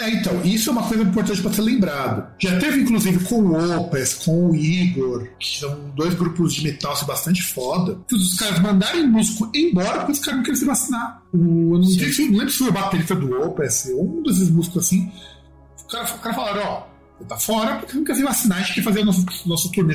[0.00, 2.34] É, então, isso é uma coisa importante para ser lembrado.
[2.38, 6.92] Já teve, inclusive, com o Opes, com o Igor, que são dois grupos de metal
[6.92, 10.64] assim, bastante foda, que os caras mandarem músico embora porque os caras não querem se
[10.64, 11.22] vacinar.
[11.32, 14.22] O, eu não, sei se, não lembro se foi o baterista do Opes, ou um
[14.22, 15.10] desses músicos assim,
[15.84, 16.93] o cara, o cara falaram, ó,
[17.28, 19.94] tá fora porque se vacinar, a gente quer fazer o nosso, nosso turnê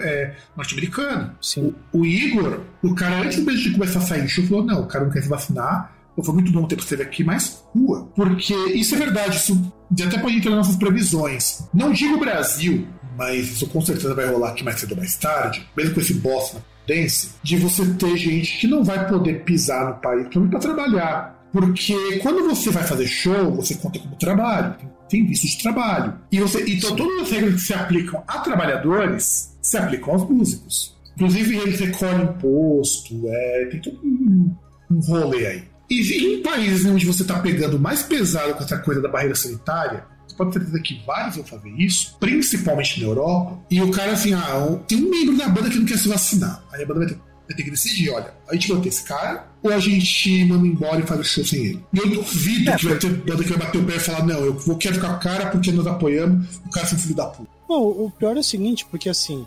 [0.00, 1.32] é, norte-americano.
[1.58, 4.82] O, o, Igor, o cara, antes mesmo de começar a sair do show, falou: não,
[4.82, 5.94] o cara não quer se vacinar.
[6.22, 8.08] Foi muito bom ter você aqui, mas rua.
[8.16, 11.68] Porque isso é verdade, isso até pode entrar nas nossas previsões.
[11.74, 12.88] Não digo Brasil,
[13.18, 16.14] mas isso com certeza vai rolar aqui mais cedo ou mais tarde, mesmo com esse
[16.14, 20.58] boss na Dance, de você ter gente que não vai poder pisar no país para
[20.58, 21.36] trabalhar.
[21.52, 26.14] Porque quando você vai fazer show, você conta como trabalho tem visto de trabalho.
[26.30, 30.96] E você, então todas as regras que se aplicam a trabalhadores se aplicam aos músicos.
[31.16, 34.54] Inclusive eles recolhem imposto, é, tem todo um,
[34.90, 35.64] um rolê aí.
[35.88, 40.04] E em países onde você está pegando mais pesado com essa coisa da barreira sanitária,
[40.26, 44.12] você pode ter certeza que vários vão fazer isso, principalmente na Europa, e o cara
[44.12, 46.62] assim, ah, tem um membro da banda que não quer se vacinar.
[46.72, 49.46] Aí a banda vai ter vai ter que decidir, olha, a gente mantém esse cara
[49.62, 51.84] ou a gente manda embora e faz o show sem ele.
[51.92, 54.26] E eu duvido é, que vai ter banda que vai bater o pé e falar,
[54.26, 57.14] não, eu vou quero ficar com o cara porque nós apoiamos o cara sem filho
[57.14, 57.50] da puta.
[57.68, 59.46] Não, o pior é o seguinte, porque assim,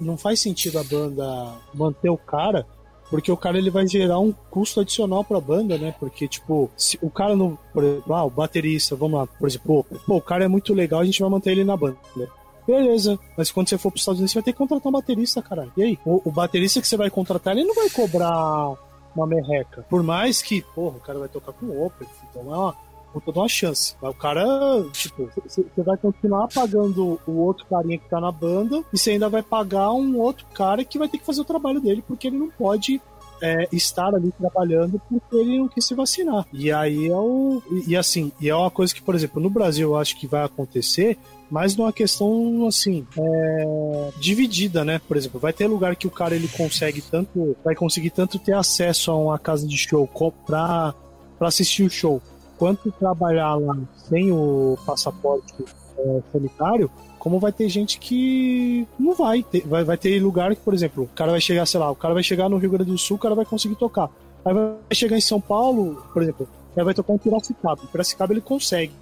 [0.00, 2.66] não faz sentido a banda manter o cara
[3.10, 5.94] porque o cara ele vai gerar um custo adicional pra banda, né?
[5.98, 7.56] Porque, tipo, se o cara não.
[7.72, 11.00] Por exemplo, ah, o baterista, vamos lá, por exemplo, pô, o cara é muito legal,
[11.00, 11.96] a gente vai manter ele na banda.
[12.16, 12.26] Né?
[12.66, 14.92] Beleza, mas quando você for para os Estados Unidos, você vai ter que contratar um
[14.92, 15.72] baterista, caralho.
[15.76, 15.98] E aí?
[16.04, 18.74] O, o, baterista que você vai contratar, ele não vai cobrar
[19.14, 19.84] uma merreca.
[19.88, 22.76] Por mais que, porra, o cara vai tocar com Opeth, então é uma
[23.12, 23.94] puta de uma chance.
[24.00, 24.44] Mas o cara,
[24.92, 29.28] tipo, você vai continuar pagando o outro carinha que tá na banda e você ainda
[29.28, 32.36] vai pagar um outro cara que vai ter que fazer o trabalho dele porque ele
[32.36, 33.00] não pode
[33.42, 36.46] é, estar ali trabalhando porque ele não quis se vacinar.
[36.52, 37.62] E aí é o.
[37.70, 40.26] E, e assim, e é uma coisa que, por exemplo, no Brasil eu acho que
[40.26, 41.18] vai acontecer
[41.50, 45.00] mas numa questão assim é, dividida, né?
[45.06, 48.52] Por exemplo, vai ter lugar que o cara ele consegue tanto, vai conseguir tanto ter
[48.52, 50.08] acesso a uma casa de show
[50.46, 50.94] para
[51.38, 52.20] para assistir o show,
[52.56, 53.76] quanto trabalhar lá
[54.08, 55.54] sem o passaporte
[55.98, 56.90] é, sanitário,
[57.26, 61.02] como vai ter gente que não vai ter, vai, vai ter lugar que, por exemplo,
[61.02, 63.16] o cara vai chegar, sei lá, o cara vai chegar no Rio Grande do Sul,
[63.16, 64.08] o cara vai conseguir tocar.
[64.44, 67.80] Aí vai chegar em São Paulo, por exemplo, aí vai tocar em Piracicaba.
[67.82, 68.92] Em Piracicaba ele consegue.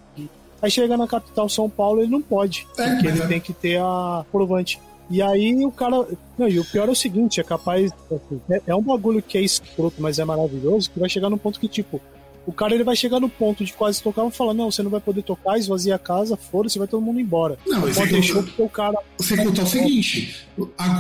[0.63, 2.67] Aí chega na capital São Paulo, ele não pode.
[2.79, 4.81] É, porque ele tem que ter a provante.
[5.11, 6.09] E aí o cara.
[6.39, 7.93] Não, e o pior é o seguinte, é capaz.
[8.11, 11.37] Assim, é, é um bagulho que é escroto, mas é maravilhoso, que vai chegar num
[11.37, 12.01] ponto que, tipo,
[12.47, 14.91] o cara ele vai chegar no ponto de quase tocar e falar: Não, você não
[14.91, 17.59] vai poder tocar, esvazia a casa, foda-se, vai todo mundo embora.
[17.67, 18.99] Não, mas pode deixar porque o cara.
[19.19, 20.47] Você contar o seguinte: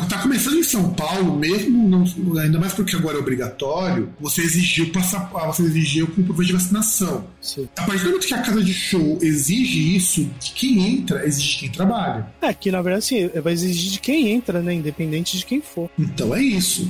[0.09, 4.91] tá começando em São Paulo, mesmo, não, ainda mais porque agora é obrigatório, você exigiu
[4.93, 7.27] passar, você exigiu comprovante de vacinação.
[7.41, 7.69] Sim.
[7.77, 11.59] A partir do momento que a casa de show exige isso, de quem entra, exige
[11.59, 12.27] quem trabalha.
[12.41, 14.75] É, que na verdade, sim, vai exigir de quem entra, né?
[14.75, 15.91] Independente de quem for.
[15.99, 16.89] Então é isso.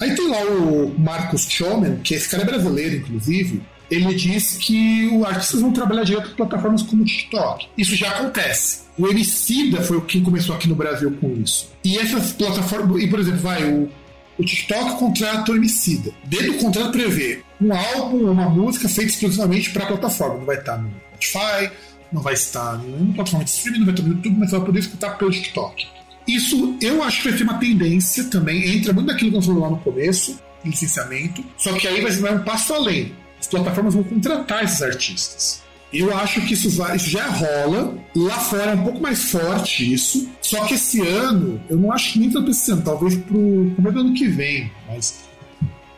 [0.00, 5.06] Aí tem lá o Marcos Chomen, que esse cara é brasileiro, inclusive, ele diz que
[5.06, 7.68] os artistas vão trabalhar direto com plataformas como o TikTok.
[7.76, 8.84] Isso já acontece.
[8.96, 11.70] O Emicida foi quem começou aqui no Brasil com isso.
[11.84, 13.90] E essas plataformas, e por exemplo, vai, o,
[14.38, 16.12] o TikTok contrata o Emicida.
[16.24, 20.38] Dentro do contrato prevê um álbum, uma música feita exclusivamente para a plataforma.
[20.38, 21.70] Não vai estar no Spotify,
[22.12, 24.60] não vai estar em nenhuma plataforma de streaming, não vai estar no YouTube, mas vai
[24.60, 25.86] poder escutar pelo TikTok.
[26.26, 29.64] Isso eu acho que vai ser uma tendência também, entra muito naquilo que nós falamos
[29.64, 33.12] lá no começo, licenciamento, só que aí vai ser um passo além
[33.44, 35.62] as plataformas vão contratar esses artistas.
[35.92, 37.94] Eu acho que isso, vai, isso já rola.
[38.16, 40.28] Lá fora é um pouco mais forte isso.
[40.40, 43.94] Só que esse ano, eu não acho que nem tanto esse ano, talvez pro começo
[43.94, 44.72] do ano que vem.
[44.88, 45.24] Mas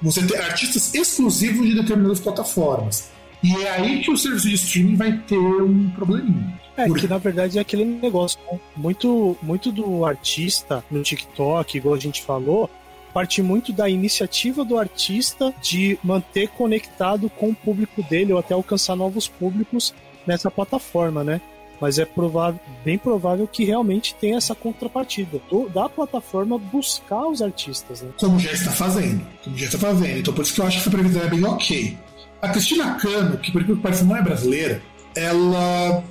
[0.03, 3.11] você tem artistas exclusivos de determinadas plataformas.
[3.43, 6.61] E é aí que o serviço de streaming vai ter um probleminha.
[6.77, 8.39] É, que na verdade é aquele negócio.
[8.53, 8.59] Né?
[8.77, 12.69] Muito, muito do artista no TikTok, igual a gente falou,
[13.17, 18.53] parte muito da iniciativa do artista de manter conectado com o público dele ou até
[18.53, 19.95] alcançar novos públicos
[20.27, 21.41] nessa plataforma, né?
[21.81, 27.41] Mas é provável, bem provável que realmente tenha essa contrapartida do, da plataforma buscar os
[27.41, 28.11] artistas, né?
[28.19, 30.19] Como já está fazendo, como já está fazendo.
[30.19, 31.97] Então por isso que eu acho que essa previsão é bem ok.
[32.43, 34.83] A Cristina Cano, que por que parece não é brasileira,
[35.15, 36.05] ela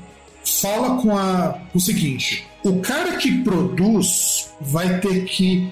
[0.45, 5.71] fala com a, o seguinte: o cara que produz vai ter que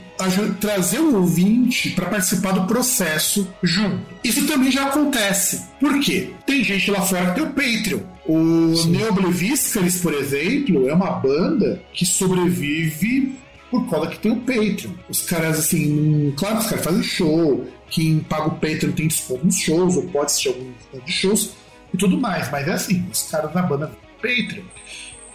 [0.59, 4.05] trazer o ouvinte para participar do processo junto.
[4.23, 5.63] Isso também já acontece.
[5.79, 6.31] Por quê?
[6.45, 7.99] Tem gente lá fora que tem o Patreon.
[8.25, 13.35] O Neobleviscaris, por exemplo, é uma banda que sobrevive
[13.69, 14.91] por causa que tem o Patreon.
[15.09, 19.45] Os caras, assim, claro que os caras fazem show, quem paga o Patreon tem desconto
[19.45, 21.51] nos shows, ou pode assistir alguns de shows
[21.91, 23.91] e tudo mais, mas é assim, os caras na banda
[24.23, 24.63] Patreon.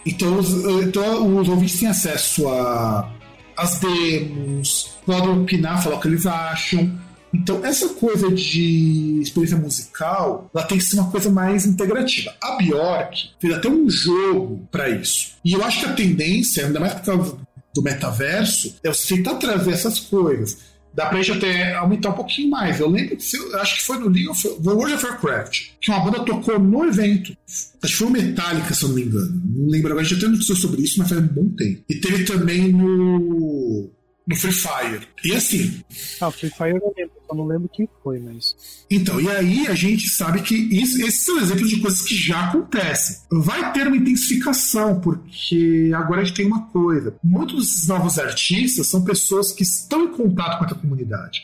[0.05, 0.49] Então os,
[0.83, 3.13] então, os ouvintes têm acesso a
[3.59, 6.97] as demos, podem opinar, falar o que eles acham.
[7.33, 12.33] Então, essa coisa de experiência musical, ela tem que ser uma coisa mais integrativa.
[12.41, 15.33] A Bjork fez até um jogo para isso.
[15.43, 17.37] E eu acho que a tendência, ainda mais por causa
[17.75, 20.57] do metaverso, é você tentar trazer essas coisas.
[20.93, 22.79] Dá pra gente até aumentar um pouquinho mais.
[22.79, 26.25] Eu lembro eu acho que foi no League of, World of Warcraft, que uma banda
[26.25, 27.35] tocou no evento.
[27.81, 29.41] Acho que foi o Metallica, se eu não me engano.
[29.55, 31.83] Não lembro agora, já tem notícia sobre isso, mas faz um bom tempo.
[31.89, 33.89] E teve também no
[34.29, 35.07] no Free Fire.
[35.25, 35.83] E assim.
[36.21, 38.55] Ah, Free Fire eu não lembro, eu não lembro quem foi, mas.
[38.89, 42.49] Então, e aí a gente sabe que isso, esses são exemplos de coisas que já
[42.49, 43.17] acontecem.
[43.31, 48.87] Vai ter uma intensificação, porque agora a gente tem uma coisa: muitos desses novos artistas
[48.87, 51.41] são pessoas que estão em contato com a comunidade.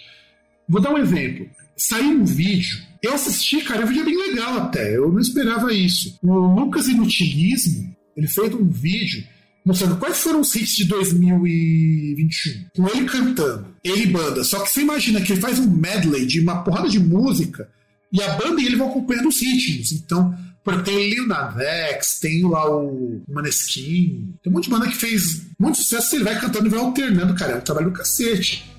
[0.70, 1.50] Vou dar um exemplo.
[1.76, 4.98] Saiu um vídeo eu assisti, cara, o vídeo é bem legal até.
[4.98, 6.18] Eu não esperava isso.
[6.24, 9.24] O Lucas Inutilismo, ele fez um vídeo
[9.66, 12.66] mostrando quais foram os hits de 2021.
[12.76, 14.44] Com ele cantando, ele banda.
[14.44, 17.68] Só que você imagina que ele faz um medley de uma porrada de música
[18.14, 19.92] e a banda e ele vão acompanhando os ritmos.
[19.92, 20.38] Então,
[20.84, 25.78] tem Lil Nas tem lá o Maneskin, tem um monte de banda que fez muito
[25.78, 28.72] sucesso, ele vai cantando e vai alternando, cara, é um trabalho do cacete.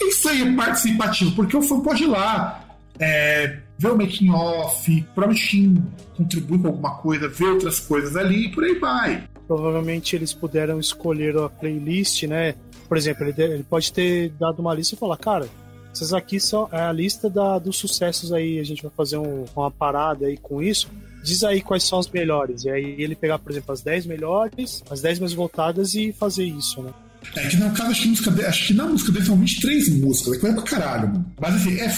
[0.00, 2.64] Isso aí é participativo, porque o fã pode ir lá,
[2.98, 5.84] é, ver o making off, provavelmente quem
[6.16, 10.78] contribui com alguma coisa, ver outras coisas ali e por aí vai provavelmente eles puderam
[10.78, 12.54] escolher a playlist, né?
[12.86, 15.48] Por exemplo, ele, ele pode ter dado uma lista e falar, cara,
[15.92, 19.44] essas aqui são é a lista da, dos sucessos aí, a gente vai fazer um,
[19.56, 20.88] uma parada aí com isso.
[21.24, 22.62] Diz aí quais são as melhores.
[22.64, 26.44] E aí ele pegar, por exemplo, as 10 melhores, as 10 mais votadas e fazer
[26.44, 26.92] isso, né?
[27.36, 30.34] É que no caso, acho que, música acho que na música dele são 23 músicas,
[30.34, 31.26] é coisa pra caralho, mano.
[31.40, 31.88] Mas assim, é,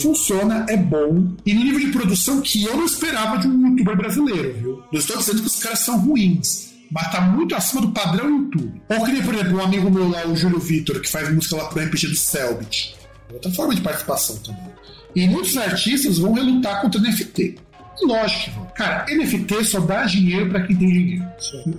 [0.00, 1.34] funciona, é bom.
[1.44, 4.82] E no nível de produção que eu não esperava de um youtuber brasileiro, viu?
[4.90, 8.80] Não estou dizendo que os caras são ruins mas tá muito acima do padrão YouTube.
[8.88, 11.56] Ou que nem, por exemplo, um amigo meu lá, o Júlio Vitor, que faz música
[11.56, 12.94] lá pro RPG do Selbit.
[13.32, 14.72] Outra forma de participação também.
[15.16, 17.56] E muitos artistas vão relutar contra NFT.
[18.04, 18.66] Lógico que vão.
[18.76, 21.24] Cara, NFT só dá dinheiro para quem tem dinheiro.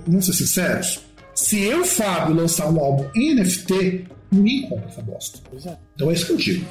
[0.06, 1.00] Vamos ser sinceros?
[1.34, 5.38] Se eu, Fábio, lançar um álbum em NFT, ninguém compra essa bosta.
[5.64, 5.76] É.
[5.94, 6.66] Então é isso que eu digo.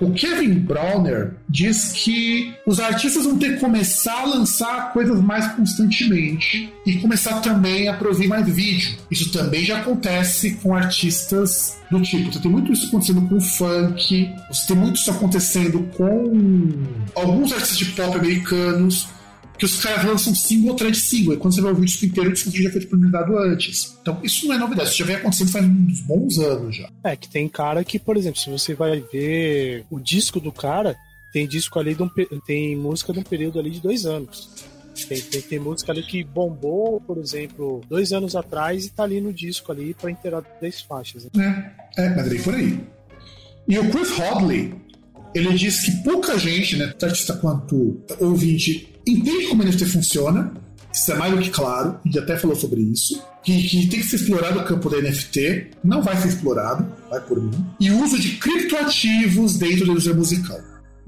[0.00, 5.46] O Kevin Browner diz que os artistas vão ter que começar a lançar coisas mais
[5.52, 8.96] constantemente e começar também a produzir mais vídeo.
[9.10, 12.32] Isso também já acontece com artistas do tipo.
[12.32, 16.72] Você tem muito isso acontecendo com funk, você tem muito isso acontecendo com
[17.14, 19.08] alguns artistas de pop americanos
[19.58, 21.34] que os caras lançam single atrás de single.
[21.34, 23.98] E quando você vai ouvir o disco inteiro, o disco já foi disponibilizado antes.
[24.00, 24.88] Então, isso não é novidade.
[24.88, 26.88] Isso já vem acontecendo faz uns bons anos já.
[27.02, 30.96] É, que tem cara que, por exemplo, se você vai ver o disco do cara,
[31.32, 32.10] tem disco ali, de um,
[32.46, 34.48] tem música de um período ali de dois anos.
[35.08, 39.20] Tem, tem, tem, música ali que bombou, por exemplo, dois anos atrás e tá ali
[39.20, 41.28] no disco ali pra inteirar 10 faixas.
[41.32, 41.72] Né?
[41.96, 42.80] É, é, mas por aí.
[43.68, 44.74] E o Chris Hodley,
[45.34, 50.52] ele diz que pouca gente, né, tanto artista quanto ouvinte, entende como o NFT funciona,
[50.92, 54.00] isso é mais do que claro, a gente até falou sobre isso, que, que, tem
[54.00, 57.90] que ser explorado o campo da NFT, não vai ser explorado, vai por mim, e
[57.90, 60.58] o uso de criptoativos dentro da indústria musical.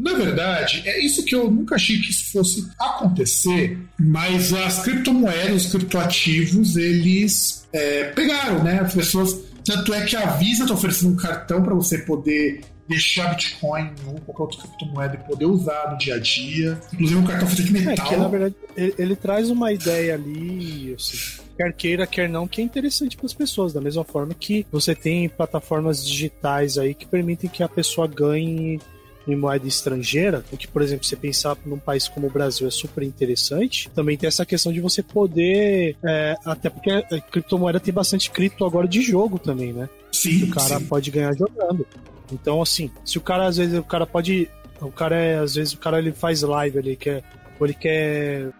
[0.00, 5.66] Na verdade, é isso que eu nunca achei que isso fosse acontecer, mas as criptomoedas,
[5.66, 8.80] os criptoativos, eles é, pegaram, né?
[8.80, 9.36] As pessoas.
[9.62, 14.20] Tanto é que a Visa está oferecendo um cartão para você poder deixar Bitcoin ou
[14.20, 16.80] qualquer outra criptomoeda e poder usar no dia a dia.
[16.92, 18.06] Inclusive um cartão feito de metal.
[18.06, 22.48] É, que, na verdade, ele, ele, traz uma ideia ali, assim, quer queira, quer não,
[22.48, 26.92] que é interessante para as pessoas, da mesma forma que você tem plataformas digitais aí
[26.92, 28.80] que permitem que a pessoa ganhe
[29.28, 32.70] em moeda estrangeira, o que, por exemplo, você pensar num país como o Brasil é
[32.70, 37.94] super interessante, também tem essa questão de você poder, é, até porque a criptomoeda tem
[37.94, 39.88] bastante cripto agora de jogo também, né?
[40.10, 40.44] Sim.
[40.44, 40.86] O cara sim.
[40.86, 41.86] pode ganhar jogando.
[42.32, 44.48] Então, assim, se o cara, às vezes, o cara pode.
[44.80, 47.22] O cara é, às vezes, o cara ele faz live ali, quer,
[47.58, 48.50] ou ele quer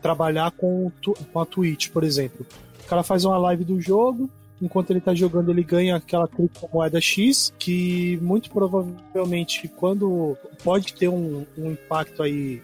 [0.00, 0.90] trabalhar com,
[1.32, 2.46] com a Twitch, por exemplo.
[2.84, 4.30] O cara faz uma live do jogo,
[4.62, 11.08] enquanto ele tá jogando, ele ganha aquela criptomoeda X, que muito provavelmente, quando pode ter
[11.08, 12.62] um, um impacto aí,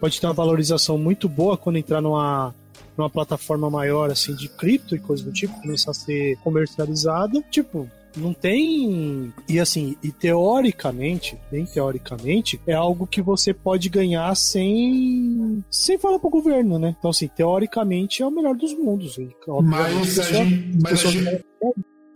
[0.00, 2.54] pode ter uma valorização muito boa quando entrar numa,
[2.96, 7.40] numa plataforma maior, assim, de cripto e coisa do tipo, começar a ser comercializada.
[7.50, 9.32] Tipo, não tem.
[9.48, 15.64] E assim, e teoricamente, bem teoricamente, é algo que você pode ganhar sem.
[15.70, 16.94] sem falar pro governo, né?
[16.98, 19.16] Então, assim, teoricamente é o melhor dos mundos.
[19.62, 20.78] Mas a gente.
[20.82, 21.44] Mas a gente...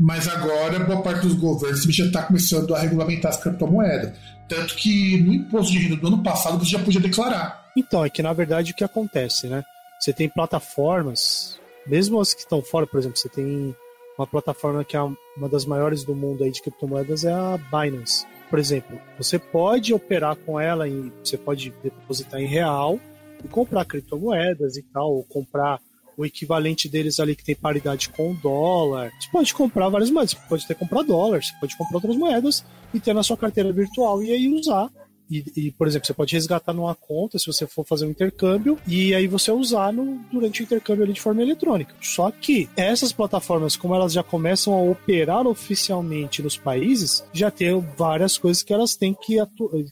[0.01, 4.17] Mas agora, boa parte dos governos já está começando a regulamentar as criptomoedas.
[4.49, 7.67] Tanto que no imposto de renda do ano passado você já podia declarar.
[7.77, 9.65] Então, é que na verdade o que acontece, né?
[9.99, 13.75] Você tem plataformas, mesmo as que estão fora, por exemplo, você tem
[14.17, 15.01] uma plataforma que é
[15.39, 18.27] uma das maiores do mundo aí de criptomoedas é a Binance.
[18.51, 22.99] Por exemplo, você pode operar com ela e você pode depositar em real
[23.45, 25.81] e comprar criptomoedas e tal, ou comprar
[26.17, 29.13] o equivalente deles ali que tem paridade com o dólar.
[29.21, 32.65] Você pode comprar várias moedas, você pode ter comprar dólar, você pode comprar outras moedas
[32.93, 34.91] e ter na sua carteira virtual e aí usar.
[35.31, 38.79] E, e, por exemplo, você pode resgatar numa conta se você for fazer um intercâmbio
[38.87, 41.95] e aí você usar no, durante o intercâmbio ali de forma eletrônica.
[42.01, 47.79] Só que essas plataformas, como elas já começam a operar oficialmente nos países, já tem
[47.97, 49.37] várias coisas que elas têm que,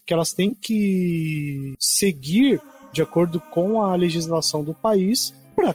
[0.05, 2.61] que elas têm que seguir
[2.93, 5.74] de acordo com a legislação do país para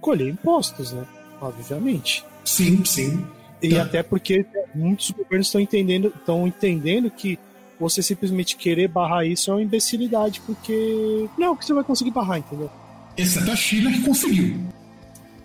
[0.00, 1.04] colher impostos, né?
[1.40, 2.24] Obviamente.
[2.44, 3.24] Sim, sim.
[3.62, 3.82] E tá.
[3.82, 7.38] até porque muitos governos estão entendendo, estão entendendo que
[7.80, 11.82] você simplesmente querer barrar isso é uma imbecilidade, porque não é o que você vai
[11.82, 12.70] conseguir barrar, entendeu?
[13.16, 14.60] Exceto a China que conseguiu.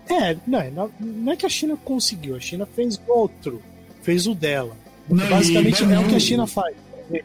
[0.08, 0.70] É, não, é,
[1.00, 3.62] não é que a China conseguiu, a China fez outro,
[4.02, 4.76] fez o dela.
[5.08, 6.76] Não, basicamente é o que a China faz.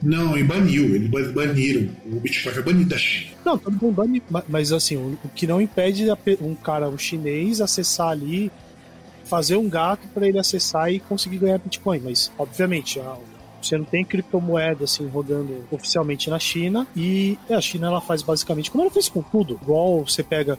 [0.01, 1.89] Não, e baniu, eles baniram.
[2.05, 3.32] O Bitcoin foi banido da China.
[3.43, 4.22] Não, todo mundo baniu.
[4.47, 6.05] Mas assim, o que não impede
[6.39, 8.51] um cara, um chinês, acessar ali,
[9.26, 11.99] fazer um gato para ele acessar e conseguir ganhar Bitcoin.
[12.03, 12.99] Mas, obviamente,
[13.62, 18.72] você não tem criptomoeda assim rodando oficialmente na China e a China ela faz basicamente
[18.72, 19.59] como ela fez com tudo.
[19.62, 20.57] Igual você pega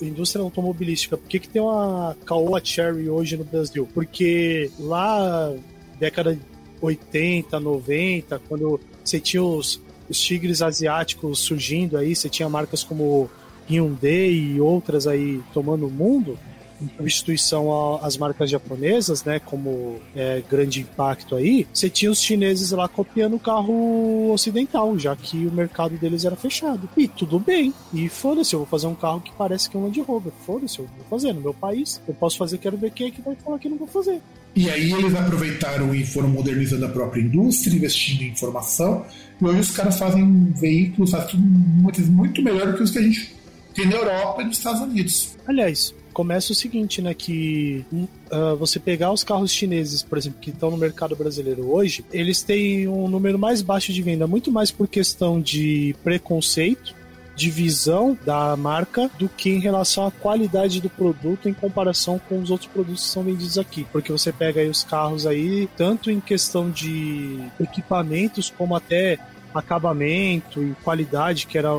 [0.00, 1.16] indústria automobilística.
[1.16, 3.88] Por que, que tem uma Caoa Cherry hoje no Brasil?
[3.92, 5.52] Porque lá,
[5.98, 6.38] década
[6.80, 13.30] 80, 90, quando você tinha os, os tigres asiáticos surgindo aí, você tinha marcas como
[13.68, 16.38] Hyundai e outras aí tomando o mundo,
[16.80, 22.70] em substituição às marcas japonesas, né, como é, grande impacto aí, você tinha os chineses
[22.70, 26.88] lá copiando o carro ocidental, já que o mercado deles era fechado.
[26.96, 27.72] E tudo bem.
[27.92, 30.32] E foda-se, eu vou fazer um carro que parece que é uma de Rover.
[30.44, 32.00] Foda-se, eu vou fazer no meu país.
[32.06, 34.20] Eu posso fazer, quero ver quem é que vai falar que não vou fazer.
[34.54, 39.04] E aí eles aproveitaram e foram modernizando a própria indústria, investindo em informação.
[39.40, 43.02] E hoje os caras fazem veículos, fazem muito, muito melhor do que os que a
[43.02, 43.34] gente
[43.74, 45.36] tem na Europa e nos Estados Unidos.
[45.46, 47.12] Aliás, começa o seguinte, né?
[47.12, 52.06] Que uh, você pegar os carros chineses, por exemplo, que estão no mercado brasileiro hoje,
[52.10, 56.94] eles têm um número mais baixo de venda, muito mais por questão de preconceito
[57.34, 62.40] de visão da marca do que em relação à qualidade do produto em comparação com
[62.40, 63.86] os outros produtos que são vendidos aqui.
[63.92, 69.18] Porque você pega aí os carros aí, tanto em questão de equipamentos como até
[69.54, 71.72] acabamento e qualidade, que era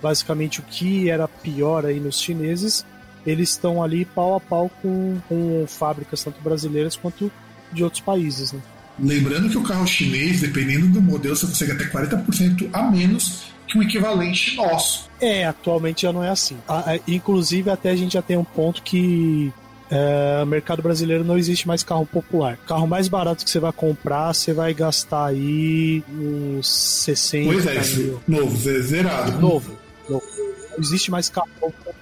[0.00, 2.84] basicamente o que era pior aí nos chineses,
[3.26, 7.30] eles estão ali pau a pau com, com fábricas tanto brasileiras quanto
[7.72, 8.60] de outros países, né?
[8.98, 13.78] Lembrando que o carro chinês, dependendo do modelo, você consegue até 40% a menos que
[13.78, 15.08] um equivalente nosso.
[15.20, 16.56] É, atualmente já não é assim.
[17.08, 19.52] inclusive, até a gente já tem um ponto que
[19.90, 22.58] é, mercado brasileiro não existe mais carro popular.
[22.66, 27.96] Carro mais barato que você vai comprar, você vai gastar aí uns 60 Pois é,
[27.96, 28.20] mil.
[28.26, 29.40] novo, zerado.
[29.40, 29.72] Novo,
[30.08, 30.41] novo.
[30.72, 31.48] Não existe mais carro.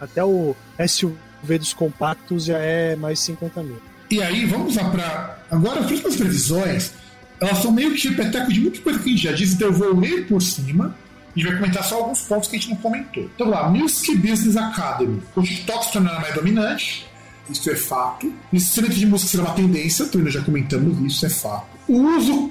[0.00, 0.54] Até o
[0.86, 3.80] SUV dos compactos já é mais 50 mil.
[4.10, 5.38] E aí, vamos lá para.
[5.50, 6.92] Agora, as últimas previsões,
[7.40, 9.74] elas são meio que repeteco de muita coisa que a gente já disse, então eu
[9.74, 10.96] vou ler por cima
[11.34, 13.30] e vai comentar só alguns pontos que a gente não comentou.
[13.34, 15.22] Então lá, Music Business Academy.
[15.34, 17.06] O TikTok se tornará mais dominante,
[17.48, 18.26] isso é fato.
[18.52, 21.66] O instrumento de música será uma tendência, nós já comentamos isso, é fato.
[21.88, 22.50] O uso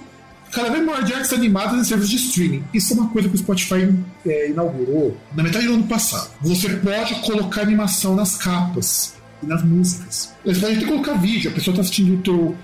[0.52, 2.64] cada vez maior de artes animadas em serviços de streaming.
[2.74, 3.94] Isso é uma coisa que o Spotify
[4.26, 6.32] é, inaugurou na metade do ano passado.
[6.42, 10.34] Você pode colocar animação nas capas e nas músicas.
[10.46, 12.56] Você pode até colocar vídeo, a pessoa está assistindo o teu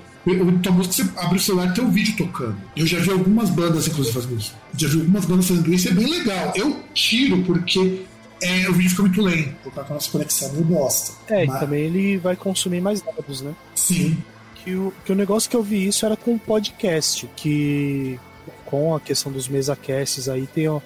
[0.63, 2.57] tua música, você abre o celular e tem o vídeo tocando.
[2.75, 4.55] Eu já vi algumas bandas, inclusive, fazendo isso.
[4.75, 6.51] Já vi algumas bandas fazendo isso, é bem legal.
[6.55, 8.01] Eu tiro porque
[8.41, 11.15] é, o vídeo fica muito lento, por causa da nossa conexão, eu gosto.
[11.27, 11.55] É, Mas...
[11.55, 13.53] e também ele vai consumir mais dados, né?
[13.75, 14.17] Sim.
[14.66, 18.20] Que o, que o negócio que eu vi isso era com podcast, que
[18.66, 20.82] com a questão dos mesacasts aí, tem, ó,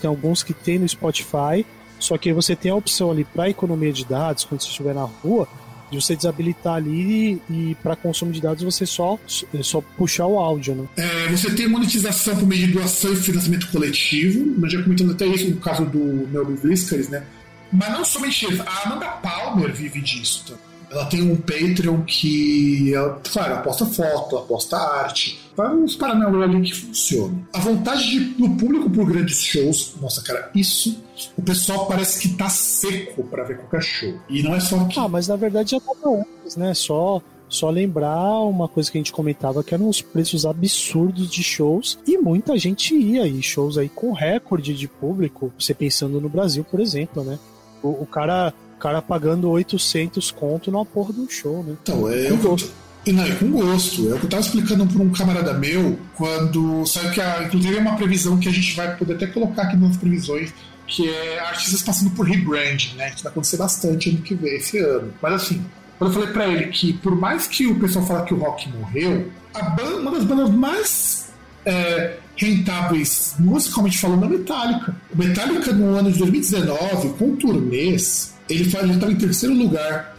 [0.00, 1.64] tem alguns que tem no Spotify,
[1.98, 5.04] só que você tem a opção ali para economia de dados, quando você estiver na
[5.04, 5.48] rua,
[5.90, 9.18] de você desabilitar ali e, para consumo de dados você só,
[9.52, 10.88] é só puxar o áudio, né?
[10.96, 15.26] É, você tem monetização por meio de doação e financiamento coletivo, nós já comentamos até
[15.26, 17.24] isso no caso do Melvin Viscaris, né?
[17.72, 20.69] Mas não somente isso, a Amanda Palmer vive disso também.
[20.90, 25.94] Ela tem um Patreon que, ela, claro, ela posta foto, ela posta arte, faz uns
[25.94, 27.46] paralelos ali que funcionam.
[27.52, 31.00] A vontade de, do público por grandes shows, nossa, cara, isso,
[31.36, 34.14] o pessoal parece que tá seco para ver qualquer show.
[34.28, 34.98] E não é só que.
[34.98, 36.74] Ah, mas na verdade já tava antes, né?
[36.74, 41.42] Só Só lembrar uma coisa que a gente comentava que eram os preços absurdos de
[41.42, 45.52] shows e muita gente ia em shows aí com recorde de público.
[45.58, 47.38] Você pensando no Brasil, por exemplo, né?
[47.82, 51.76] O, o cara, cara pagando 800 conto numa porra de um show, né?
[51.82, 52.30] Então, é.
[52.30, 52.70] Eu, gosto.
[53.06, 54.10] Não, é com gosto.
[54.10, 56.84] É o que eu tava explicando para um camarada meu quando.
[56.86, 59.76] Sabe que, a, inclusive, é uma previsão que a gente vai poder até colocar aqui
[59.76, 60.52] nas previsões
[60.86, 63.10] que é artistas passando por rebranding, né?
[63.10, 65.14] Que vai acontecer bastante ano que vem, esse ano.
[65.22, 65.64] Mas assim,
[65.98, 68.68] quando eu falei para ele que, por mais que o pessoal fale que o rock
[68.70, 71.28] morreu, a banda, uma das bandas mais
[71.64, 74.96] é, rentáveis, musicalmente falando, é Metallica.
[75.12, 80.16] O Metallica, no ano de 2019, com turnês, ele estava em terceiro lugar.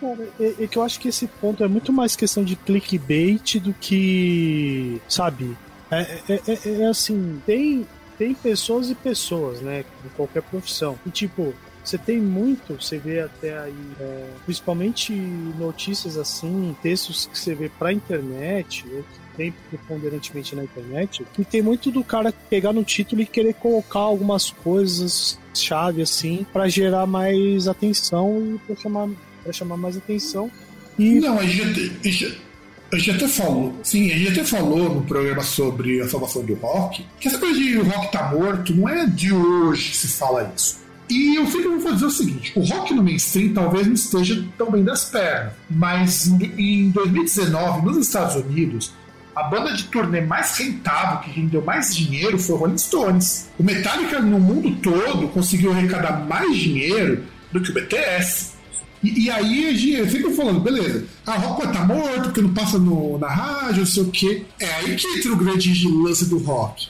[0.00, 3.58] Cara, é, é, que eu acho que esse ponto é muito mais questão de clickbait
[3.58, 5.00] do que.
[5.08, 5.56] Sabe?
[5.90, 9.84] É, é, é, é assim, tem, tem pessoas e pessoas, né?
[10.02, 10.98] De qualquer profissão.
[11.04, 11.52] E tipo,
[11.82, 17.68] você tem muito, você vê até aí, é, principalmente notícias assim, textos que você vê
[17.68, 22.82] pra internet, ou que tem preponderantemente na internet, que tem muito do cara pegar no
[22.82, 29.08] título e querer colocar algumas coisas chave assim para gerar mais atenção e para chamar
[29.42, 30.50] para chamar mais atenção.
[30.98, 31.20] E...
[31.20, 32.36] Não, a gente,
[32.92, 36.54] a gente até falou, sim, a gente até falou no programa sobre a salvação do
[36.54, 40.08] rock, que essa coisa de o rock tá morto não é de hoje que se
[40.08, 40.80] fala isso.
[41.08, 44.70] E eu fico vou dizer o seguinte: o rock no mainstream talvez não esteja tão
[44.70, 48.92] bem das pernas, mas em 2019, nos Estados Unidos,
[49.38, 53.48] a banda de turnê mais rentável, que rendeu mais dinheiro, foi o Rolling Stones.
[53.58, 58.52] O Metallica no mundo todo conseguiu arrecadar mais dinheiro do que o BTS.
[59.02, 63.16] E, e aí eu fico falando, beleza, a rock tá morto porque não passa no,
[63.18, 64.44] na rádio, não sei o quê.
[64.58, 66.88] É aí que entra o grande lance do rock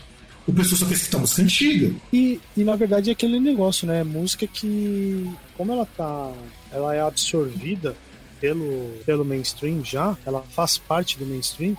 [0.49, 1.95] o pessoal só escutar música antiga.
[2.11, 4.03] E, e na verdade é aquele negócio, né?
[4.03, 6.33] Música que, como ela tá.
[6.73, 7.95] Ela é absorvida
[8.41, 11.77] pelo, pelo mainstream já, ela faz parte do mainstream.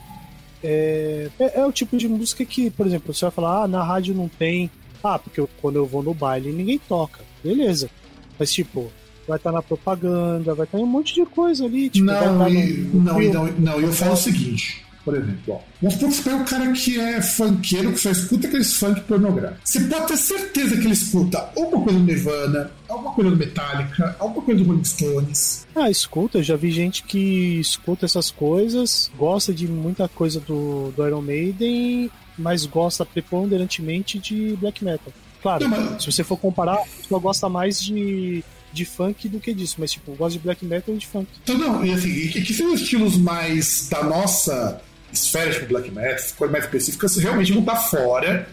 [0.63, 3.83] É, é, é, o tipo de música que, por exemplo, você vai falar, ah, na
[3.83, 4.69] rádio não tem.
[5.03, 7.21] Ah, porque eu, quando eu vou no baile ninguém toca.
[7.43, 7.89] Beleza.
[8.37, 8.91] Mas tipo,
[9.27, 11.89] vai estar tá na propaganda, vai estar tá em um monte de coisa ali.
[11.89, 15.55] Tipo, não, tá e, no, no não, não, não, eu falo o seguinte por exemplo.
[15.55, 15.59] Ó.
[15.81, 19.01] Vamos supor que você pega o cara que é funkeiro, que só escuta aqueles funk
[19.01, 19.61] pornográficos.
[19.63, 24.15] Você pode ter certeza que ele escuta alguma coisa do Nirvana, alguma coisa do Metallica,
[24.19, 25.67] alguma coisa do Rolling Stones.
[25.75, 26.39] Ah, escuta.
[26.39, 31.21] Eu já vi gente que escuta essas coisas, gosta de muita coisa do, do Iron
[31.21, 35.11] Maiden, mas gosta preponderantemente de black metal.
[35.41, 36.03] Claro, Não, mas...
[36.03, 39.91] se você for comparar, a pessoa gosta mais de de funk do que disso, mas
[39.91, 41.27] tipo, gosta de black metal e de funk.
[41.43, 44.81] Então não, e assim, que, que são estilos mais da nossa
[45.11, 48.47] esferas tipo black metal, coisas mais específicas, realmente vão estar fora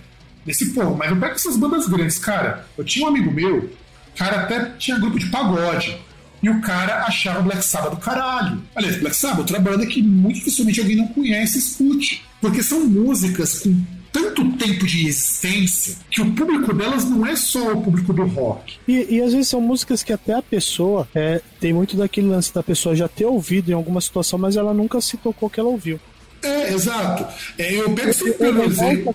[0.44, 0.96] desse povo.
[0.96, 2.66] Mas eu pego essas bandas grandes, cara.
[2.76, 3.70] Eu tinha um amigo meu,
[4.16, 5.98] cara até tinha grupo de pagode.
[6.42, 8.62] E o cara achava Black Sabbath do caralho.
[8.74, 12.24] Aliás, Black Sabbath, outra banda que muito dificilmente alguém não conhece e escute.
[12.40, 13.74] Porque são músicas com
[14.12, 18.76] tanto tempo de existência que o público delas não é só o público do rock.
[18.86, 22.52] E, e às vezes são músicas que até a pessoa é, tem muito daquele lance
[22.54, 25.68] da pessoa já ter ouvido em alguma situação, mas ela nunca se tocou que ela
[25.68, 25.98] ouviu.
[26.46, 27.26] É, exato.
[27.58, 29.14] É, eu pego sempre pelo exemplo.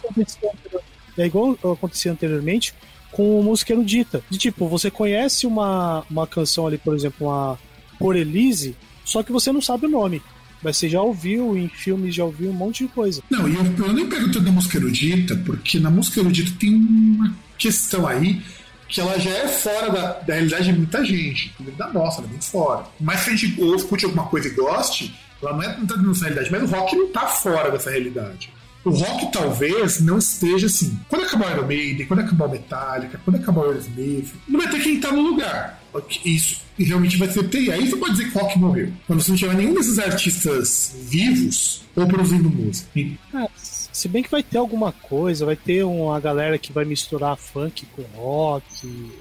[1.17, 2.73] É igual acontecia anteriormente
[3.11, 4.23] com música erudita.
[4.29, 7.59] De tipo, você conhece uma, uma canção ali, por exemplo, uma
[7.99, 10.21] Por Elise, só que você não sabe o nome.
[10.63, 13.23] Mas você já ouviu em filmes, já ouviu um monte de coisa.
[13.29, 17.33] Não, e eu, eu nem pergunto da música erudita, porque na música erudita tem uma
[17.57, 18.41] questão aí
[18.87, 22.29] que ela já é fora da, da realidade de muita gente, da nossa, ela é
[22.29, 22.85] muito fora.
[22.99, 26.25] Mas se a gente ou escute alguma coisa e goste, ela não, é, tá nessa
[26.25, 28.51] realidade, mas o rock não tá fora dessa realidade.
[28.83, 30.99] O rock talvez não esteja assim.
[31.07, 34.69] Quando acabar o Iron Maiden, quando acabar o Metallica, quando acabar o Aerosmith, não vai
[34.69, 35.79] ter quem tá no lugar.
[36.25, 37.71] Isso realmente vai ser ter.
[37.71, 38.91] Aí você pode dizer que o rock morreu.
[39.05, 42.89] Quando você não tiver nenhum desses artistas vivos ou produzindo música.
[43.35, 47.37] É, se bem que vai ter alguma coisa, vai ter uma galera que vai misturar
[47.37, 49.11] funk com rock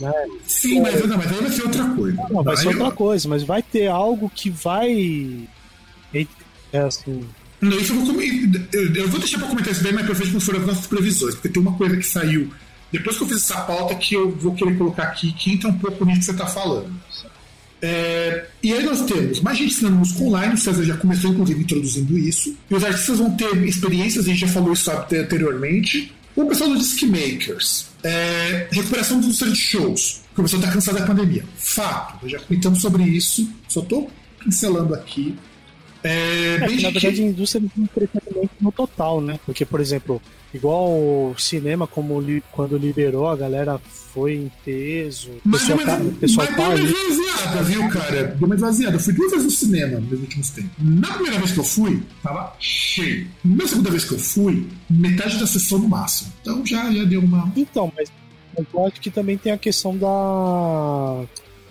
[0.00, 0.12] né?
[0.46, 2.16] Sim, mas, não, mas aí vai ser outra coisa.
[2.30, 5.48] Não, vai, ser outra coisa, mas vai ter algo que vai.
[6.72, 7.24] É assim.
[7.60, 10.38] Não, isso eu vou, eu, eu vou deixar pra comentar isso bem mais pra frente
[10.40, 12.50] foram as nossas previsões, porque tem uma coisa que saiu
[12.90, 15.78] depois que eu fiz essa pauta que eu vou querer colocar aqui, que entra um
[15.78, 16.90] pouco nisso que você está falando.
[17.80, 21.60] É, e aí nós temos mais gente ensinando música online, o César já começou inclusive
[21.60, 22.56] introduzindo isso.
[22.68, 26.12] E os artistas vão ter experiências, a gente já falou isso anteriormente.
[26.34, 30.22] O pessoal do Disc Makers, é, recuperação dos de shows.
[30.36, 31.44] O pessoal está cansado da pandemia.
[31.56, 35.36] Fato, já comentamos sobre isso, só estou pincelando aqui.
[36.02, 39.38] É, é, na verdade, a indústria de entretenimento diferente no total, né?
[39.44, 40.22] Porque, por exemplo,
[40.54, 45.30] igual o cinema, como li, quando liberou, a galera foi em peso.
[45.44, 48.24] Mas, pessoal, mas, tá, pessoal mas tá deu uma esvaziada, viu, cara?
[48.24, 48.96] Deu uma esvaziada.
[48.96, 50.70] Eu fui duas vezes no cinema nos últimos tempos.
[50.78, 53.26] Na primeira vez que eu fui, tava cheio.
[53.44, 56.32] Na segunda vez que eu fui, metade da sessão no máximo.
[56.40, 57.52] Então já, já deu uma.
[57.56, 58.10] Então, mas
[58.56, 61.24] eu acho que também tem a questão da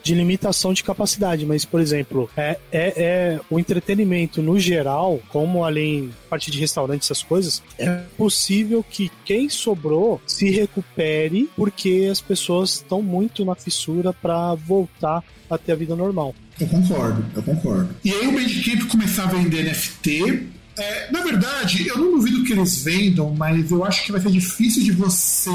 [0.07, 5.65] de limitação de capacidade, mas, por exemplo, é, é, é, o entretenimento no geral, como
[5.65, 12.21] além parte de restaurante, essas coisas, é possível que quem sobrou se recupere porque as
[12.21, 16.33] pessoas estão muito na fissura para voltar a ter a vida normal.
[16.59, 17.89] Eu concordo, eu concordo.
[18.03, 20.47] E aí o Bandcamp começar a vender NFT
[20.77, 24.31] é, na verdade, eu não duvido que eles vendam, mas eu acho que vai ser
[24.31, 25.49] difícil de você.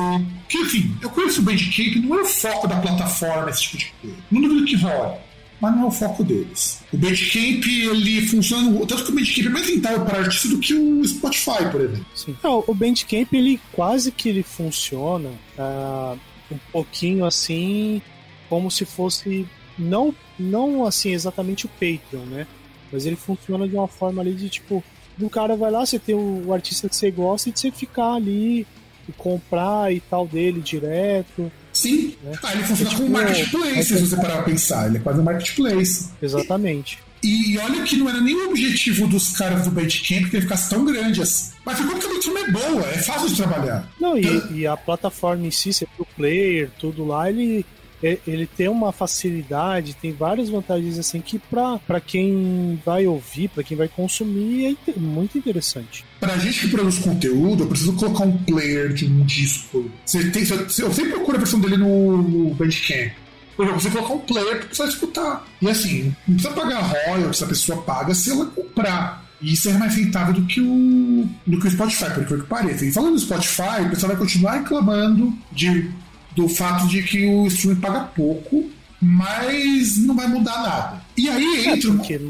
[0.49, 3.93] Que enfim, eu conheço o Bandcamp, não é o foco da plataforma esse tipo de
[4.01, 4.17] coisa.
[4.31, 5.21] Não duvido que rola,
[5.61, 6.83] mas não é o foco deles.
[6.93, 8.87] O Bandcamp, ele funciona.
[8.87, 12.07] Tanto que o Bandcamp é mais rentável para artista do que o Spotify, por exemplo.
[12.17, 12.37] Sim.
[12.43, 16.19] Não, o Bandcamp, ele quase que ele funciona uh,
[16.51, 18.03] um pouquinho assim,
[18.49, 19.47] como se fosse.
[19.79, 22.47] Não, não assim exatamente o Patreon, né?
[22.91, 24.85] Mas ele funciona de uma forma ali de tipo
[25.17, 28.15] do cara vai lá, você tem o, artista que você gosta e de você ficar
[28.15, 28.67] ali
[29.09, 31.51] e comprar e tal dele direto.
[31.73, 32.15] Sim.
[32.23, 32.33] Né?
[32.43, 34.87] Ah, ele funciona é, como um tipo, marketplace, é, se você parar pra pensar.
[34.87, 36.11] Ele é quase um marketplace.
[36.21, 36.99] Exatamente.
[37.23, 40.43] E, e olha que não era nem o objetivo dos caras do Bandcamp que ele
[40.43, 41.53] ficasse tão grande assim.
[41.65, 43.89] Mas ficou porque a plataforma é boa, é fácil de trabalhar.
[44.01, 44.51] Não, então...
[44.51, 47.65] e, e, a plataforma em si, você pro player, tudo lá, ele é,
[48.03, 53.77] ele tem uma facilidade, tem várias vantagens assim que para quem vai ouvir, para quem
[53.77, 56.05] vai consumir é muito interessante.
[56.19, 59.91] Pra gente que produz conteúdo, eu preciso colocar um player de um disco.
[60.05, 63.13] Você tem, eu sempre procuro a versão dele no Bandcamp.
[63.57, 65.47] Por exemplo, você colocar um player pra pessoa escutar.
[65.61, 69.25] E assim, não precisa pagar royalties, a pessoa paga se ela comprar.
[69.41, 72.85] E isso é mais rentável do que o, do que o Spotify, por que pareça.
[72.85, 75.91] E falando do Spotify, o pessoal vai continuar reclamando de
[76.35, 78.71] do fato de que o streaming paga pouco,
[79.01, 81.03] mas não vai mudar nada.
[81.17, 81.91] E aí é, entra.
[81.93, 82.21] porque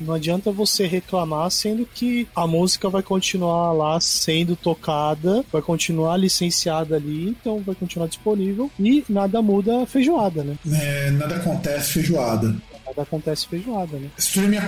[0.00, 6.16] não adianta você reclamar sendo que a música vai continuar lá sendo tocada, vai continuar
[6.16, 10.56] licenciada ali, então vai continuar disponível e nada muda feijoada, né?
[10.70, 12.54] É, nada acontece feijoada.
[12.84, 14.08] Nada acontece feijoada, né?
[14.18, 14.58] Streaming,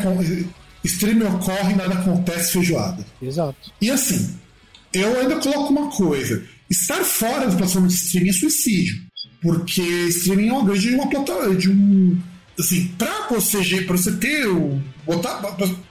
[0.82, 3.04] streaming ocorre, nada acontece feijoada.
[3.20, 3.72] Exato.
[3.80, 4.34] E assim,
[4.92, 6.42] eu ainda coloco uma coisa.
[6.70, 9.02] Estar fora da plataforma de streaming é suicídio.
[9.40, 12.18] Porque streaming é uma grande uma plataforma de um.
[12.58, 14.80] Assim, pra você, pra você ter o.
[15.04, 15.42] Botar,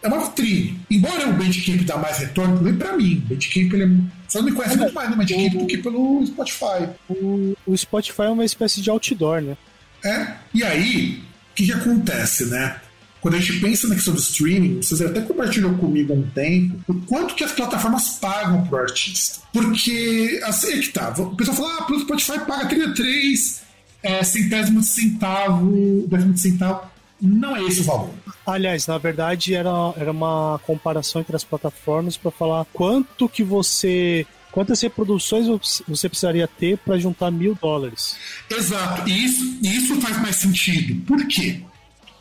[0.01, 0.80] é uma vitrine.
[0.89, 3.17] Embora o Bandcamp dá mais retorno, também pra mim.
[3.26, 3.89] O Bandcamp ele é.
[4.28, 6.89] Só me conhece muito mais no Bandcamp do que pelo Spotify.
[7.07, 9.57] O, o Spotify é uma espécie de outdoor, né?
[10.03, 10.34] É.
[10.53, 11.21] E aí,
[11.51, 12.78] o que, que acontece, né?
[13.24, 16.78] Quando a gente pensa na questão do streaming, vocês até compartilhou comigo há um tempo,
[16.89, 19.39] o quanto que as plataformas pagam pro artista.
[19.53, 23.63] Porque, assim é que tá, o pessoal fala, ah, o Spotify paga 33
[24.03, 26.82] é, centésimos de centavo, décimo de centavo.
[27.21, 28.09] Não é esse o valor.
[28.45, 34.28] Aliás, na verdade, era, era uma comparação entre as plataformas para falar quanto que você
[34.51, 35.47] quantas reproduções
[35.88, 38.17] você precisaria ter para juntar mil dólares.
[38.51, 41.01] Exato, e isso, isso faz mais sentido.
[41.05, 41.63] Por quê?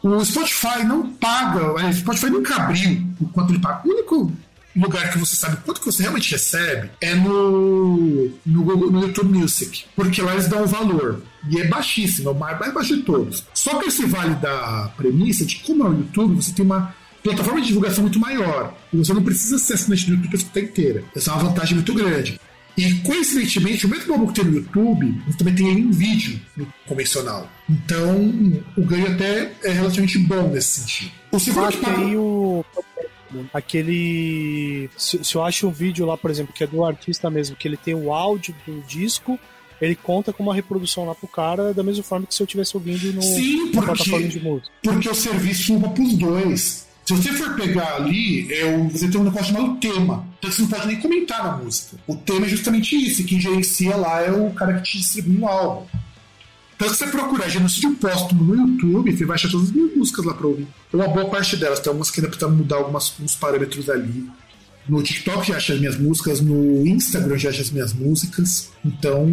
[0.02, 3.82] O Spotify não paga, o Spotify nunca abriu o quanto ele paga.
[3.86, 4.32] O único
[4.74, 9.38] lugar que você sabe quanto que você realmente recebe é no, no, Google, no YouTube
[9.38, 11.22] Music, porque lá eles dão o valor.
[11.48, 13.44] E é baixíssimo, é o mais baixo de todos.
[13.54, 17.60] Só que esse vale da premissa de como é o YouTube, você tem uma plataforma
[17.60, 18.74] de divulgação muito maior.
[18.92, 21.04] E você não precisa ser assinante do YouTube para inteira.
[21.14, 22.40] Essa é uma vantagem muito grande.
[22.76, 26.40] E coincidentemente, o mesmo álbum que tem no YouTube, você também tem ele em vídeo
[26.56, 27.50] no convencional.
[27.68, 31.12] Então, o ganho até é relativamente bom nesse sentido.
[31.30, 32.64] O segundo que o
[33.52, 37.56] aquele se, se, eu acho um vídeo lá, por exemplo, que é do artista mesmo,
[37.56, 39.38] que ele tem o áudio do disco,
[39.80, 42.76] ele conta com uma reprodução lá pro cara da mesma forma que se eu estivesse
[42.76, 44.70] ouvindo no, Sim, porque, na plataforma de música.
[44.82, 46.81] Porque o serviço usa pros dois.
[47.04, 50.26] Se você for pegar ali, é o, você tem um negócio chamado tema.
[50.38, 51.96] Então você não pode nem comentar na música.
[52.06, 53.24] O tema é justamente isso.
[53.24, 55.86] Quem gerencia lá é o cara que te distribui o álbum.
[56.76, 60.24] Então se você procurar genocídio póstumo no YouTube, você vai achar todas as minhas músicas
[60.24, 60.66] lá pra ouvir.
[60.92, 61.80] Uma boa parte delas.
[61.80, 64.28] Tem algumas que ainda precisa mudar alguns parâmetros ali.
[64.88, 68.70] No TikTok já acha as minhas músicas, no Instagram já acha as minhas músicas.
[68.84, 69.28] Então,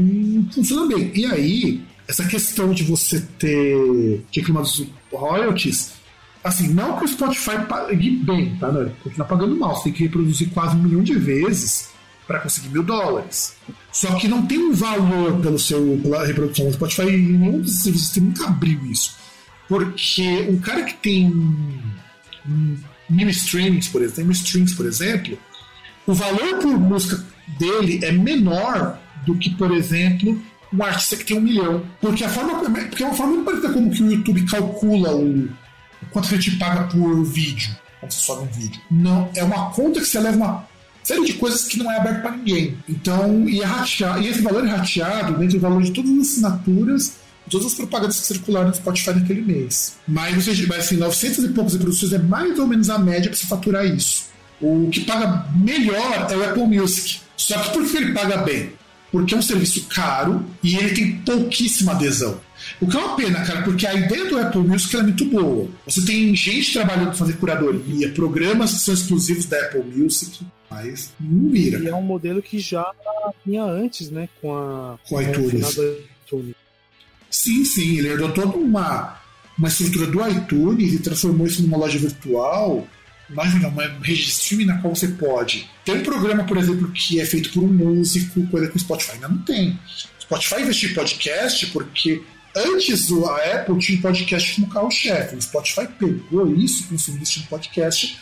[0.54, 1.12] funciona bem.
[1.16, 5.99] E aí, essa questão de você ter dos royalties
[6.44, 8.72] Assim, não que o Spotify pague bem, tá?
[8.72, 9.76] Não, ele continua pagando mal.
[9.76, 11.90] Você tem que reproduzir quase um milhão de vezes
[12.26, 13.56] para conseguir mil dólares.
[13.92, 16.68] Só que não tem um valor pelo seu, pela reprodução.
[16.68, 19.18] O Spotify, nenhum dos serviços nunca abriu isso.
[19.68, 21.30] Porque um cara que tem
[23.10, 25.38] mil streamings, por exemplo, mil streams, por exemplo,
[26.08, 27.24] o valor por música
[27.58, 30.42] dele é menor do que, por exemplo,
[30.72, 31.84] um artista que tem um milhão.
[32.00, 32.60] Porque a forma.
[32.60, 35.50] Porque é uma forma muito parecida como que o YouTube calcula o,
[36.12, 37.76] quanto a gente paga por vídeo.
[38.00, 38.82] Quando você sobe um vídeo.
[38.90, 40.68] Não, é uma conta que você leva uma
[41.04, 42.78] série de coisas que não é aberto para ninguém.
[42.88, 43.68] Então, e, é
[44.22, 47.20] e esse valor é rateado dentro do valor de todas as assinaturas
[47.50, 49.98] todas as propagandas que circularam no Spotify naquele mês.
[50.08, 53.48] Mas, mas assim, 900 e poucas reproduções é mais ou menos a média para você
[53.48, 54.30] faturar isso.
[54.62, 57.22] O que paga melhor é o Apple Music.
[57.36, 58.74] Só que por que ele paga bem?
[59.12, 62.40] Porque é um serviço caro e ele tem pouquíssima adesão.
[62.80, 65.68] O que é uma pena, cara, porque a ideia do Apple Music é muito boa.
[65.86, 71.14] Você tem gente trabalhando para fazer curadoria, programas que são exclusivos da Apple Music, mas
[71.20, 71.80] não vira.
[71.80, 72.86] E é um modelo que já
[73.44, 75.78] tinha antes, né, com a com a iTunes.
[77.30, 79.20] Sim, sim, ele herdou toda uma,
[79.58, 82.88] uma estrutura do iTunes e transformou isso numa loja virtual
[83.30, 87.20] Imagina, uma rede de streaming na qual você pode ter um programa, por exemplo, que
[87.20, 89.72] é feito por um músico, coisa que o Spotify ainda não tem.
[90.18, 92.24] O Spotify investiu em podcast porque
[92.56, 95.36] antes a Apple tinha podcast como carro-chefe.
[95.36, 98.20] O Spotify pegou isso, a investir em podcast,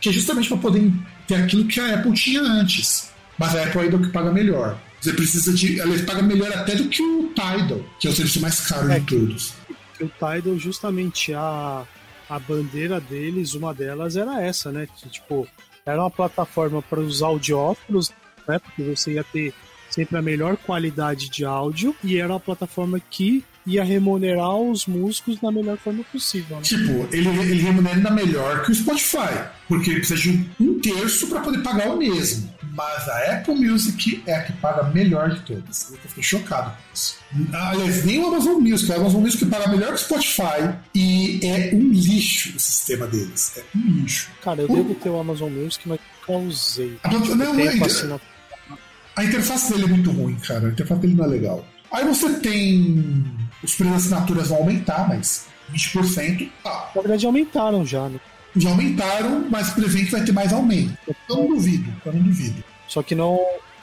[0.00, 0.92] que é justamente para poder
[1.26, 3.10] ter aquilo que a Apple tinha antes.
[3.38, 4.80] Mas a Apple ainda é o que paga melhor.
[5.00, 5.78] Você precisa de.
[5.78, 8.98] Ela paga melhor até do que o Tidal, que é o serviço mais caro é,
[8.98, 9.52] de todos.
[10.00, 11.86] O Tidal, justamente, a
[12.28, 14.88] a bandeira deles, uma delas era essa, né?
[14.96, 15.46] Que, tipo,
[15.84, 18.12] era uma plataforma para os audiófilos,
[18.46, 18.58] né?
[18.58, 19.54] Porque você ia ter
[19.90, 25.40] sempre a melhor qualidade de áudio e era uma plataforma que ia remunerar os músicos
[25.40, 26.56] da melhor forma possível.
[26.56, 26.62] Né?
[26.62, 31.40] Tipo, ele, ele remunera melhor que o Spotify, porque ele precisa de um terço para
[31.40, 32.55] poder pagar o mesmo.
[32.76, 35.90] Mas a Apple Music é a que paga melhor de todas.
[35.90, 37.16] Eu fiquei chocado com isso.
[37.54, 38.92] Aliás, nem o Amazon Music.
[38.92, 43.56] O Amazon Music paga melhor que o Spotify e é um lixo o sistema deles.
[43.56, 44.30] É um lixo.
[44.42, 44.76] Cara, eu o...
[44.76, 45.98] devo ter o Amazon Music, mas
[46.28, 46.98] nunca usei.
[47.02, 48.80] A, não, a,
[49.16, 50.66] a interface dele é muito ruim, cara.
[50.66, 51.66] A interface dele não é legal.
[51.90, 53.24] Aí você tem.
[53.62, 56.50] Os preços de assinaturas vão aumentar, mas 20%.
[56.62, 58.20] Ah, Na verdade, aumentaram já, né?
[58.56, 60.96] Já aumentaram, mas presente vai ter mais aumento.
[61.06, 62.64] Eu não duvido, eu não duvido.
[62.88, 63.38] Só que não.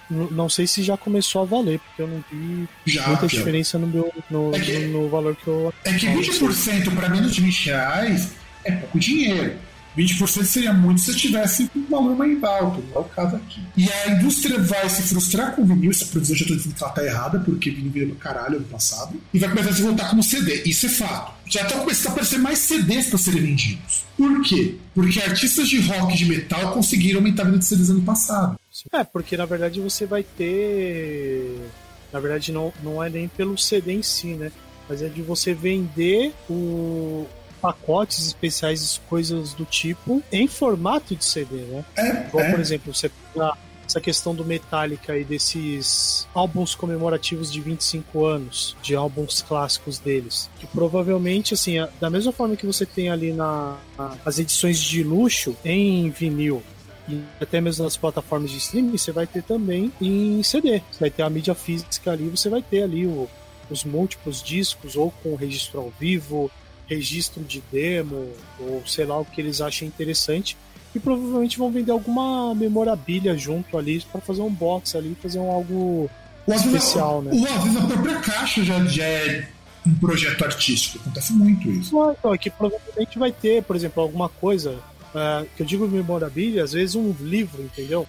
[0.10, 3.38] Não sei se já começou a valer, porque eu não vi já, muita já.
[3.38, 5.74] diferença no, meu, no, é que, no valor que eu.
[5.84, 8.32] É que 20% para menos de 20 reais
[8.64, 9.56] é pouco dinheiro.
[9.98, 13.61] 20% seria muito se tivesse um valor mais alto, não é o caso aqui.
[13.78, 16.91] E a indústria vai se frustrar com o vinil, essa produção já dizendo que ela
[16.91, 20.24] tá errada, porque vinil virou caralho ano passado, e vai começar a se voltar como
[20.24, 20.64] CD.
[20.65, 21.34] Isso é fato.
[21.45, 24.03] Já está começando a aparecer mais CDs para serem vendidos.
[24.18, 24.76] Por quê?
[24.94, 28.57] Porque artistas de rock e de metal conseguiram aumentar a venda de CDs ano passado.
[28.91, 31.70] É, porque na verdade você vai ter.
[32.11, 34.52] Na verdade, não, não é nem pelo CD em si, né?
[34.88, 37.26] Mas é de você vender o,
[37.64, 41.85] pacotes especiais, coisas do tipo, em formato de CD, né?
[41.95, 42.52] É, Igual, é.
[42.52, 43.57] por exemplo, você pegar
[43.88, 50.49] essa questão do Metallica e desses álbuns comemorativos de 25 anos, de álbuns clássicos deles,
[50.60, 53.77] que provavelmente, assim, da mesma forma que você tem ali na,
[54.26, 56.61] as edições de luxo em vinil,
[57.07, 60.81] e até mesmo nas plataformas de streaming, você vai ter também em CD.
[60.91, 63.30] Você vai ter a mídia física ali, você vai ter ali o,
[63.69, 66.49] os múltiplos discos, ou com registro ao vivo,
[66.95, 68.30] registro de demo,
[68.60, 70.57] ou sei lá o que eles achem interessante.
[70.95, 75.52] E provavelmente vão vender alguma memorabilia junto ali para fazer um box ali, fazer um
[75.52, 76.10] algo
[76.45, 77.49] ou especial, vezes, né?
[77.49, 79.49] Ou às vezes a própria caixa já, já é
[79.86, 80.99] um projeto artístico.
[80.99, 81.95] Acontece muito isso.
[81.95, 85.88] Não, então, é que provavelmente vai ter, por exemplo, alguma coisa, uh, que eu digo
[85.88, 88.07] memorabilia, às vezes um livro, entendeu?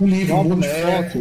[0.00, 1.18] Um livro, um boneco.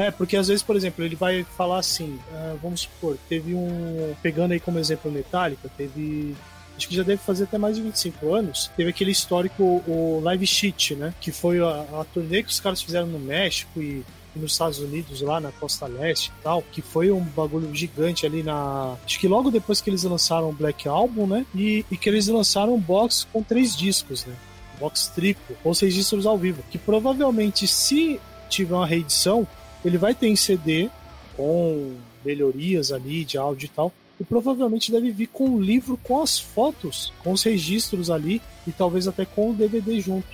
[0.00, 4.14] É, porque às vezes, por exemplo, ele vai falar assim, uh, vamos supor, teve um.
[4.22, 6.34] Pegando aí como exemplo Metallica, teve.
[6.74, 8.70] Acho que já deve fazer até mais de 25 anos.
[8.74, 11.12] Teve aquele histórico, o Live Sheet, né?
[11.20, 14.02] Que foi a, a turnê que os caras fizeram no México e
[14.34, 18.42] nos Estados Unidos, lá na costa leste e tal, que foi um bagulho gigante ali
[18.42, 18.96] na.
[19.04, 21.44] Acho que logo depois que eles lançaram o Black Album, né?
[21.54, 24.34] E, e que eles lançaram um box com três discos, né?
[24.78, 26.64] Box triplo, ou seis registros ao vivo.
[26.70, 28.18] Que provavelmente, se
[28.48, 29.46] tiver uma reedição,
[29.84, 30.88] ele vai ter em CD
[31.36, 31.94] com
[32.24, 33.92] melhorias ali de áudio e tal.
[34.18, 38.72] E provavelmente deve vir com um livro com as fotos, com os registros ali e
[38.72, 40.28] talvez até com o DVD junto.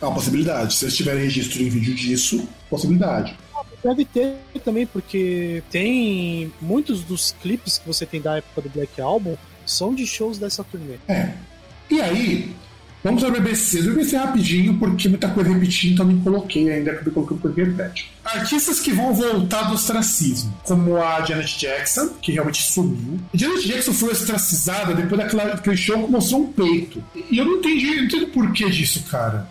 [0.00, 0.74] É uma possibilidade.
[0.74, 3.36] Se eles tiverem registro em vídeo disso, possibilidade.
[3.82, 9.00] Deve ter também, porque tem muitos dos clipes que você tem da época do Black
[9.00, 9.36] Album
[9.66, 10.96] são de shows dessa turnê.
[11.08, 11.32] É.
[11.90, 12.54] E aí,
[13.02, 13.82] Vamos ao BBC.
[13.82, 17.64] Do BBC rapidinho, porque muita coisa repetindo, então nem coloquei ainda, acabei colocando coisa que
[17.64, 18.12] repete.
[18.24, 23.18] Artistas que vão voltar do ostracismo, como a Janet Jackson, que realmente sumiu.
[23.34, 27.02] A Janet Jackson foi ostracizada depois daquela, daquele show que mostrou um peito.
[27.28, 29.48] E eu não entendi, não entendi o porquê disso, cara.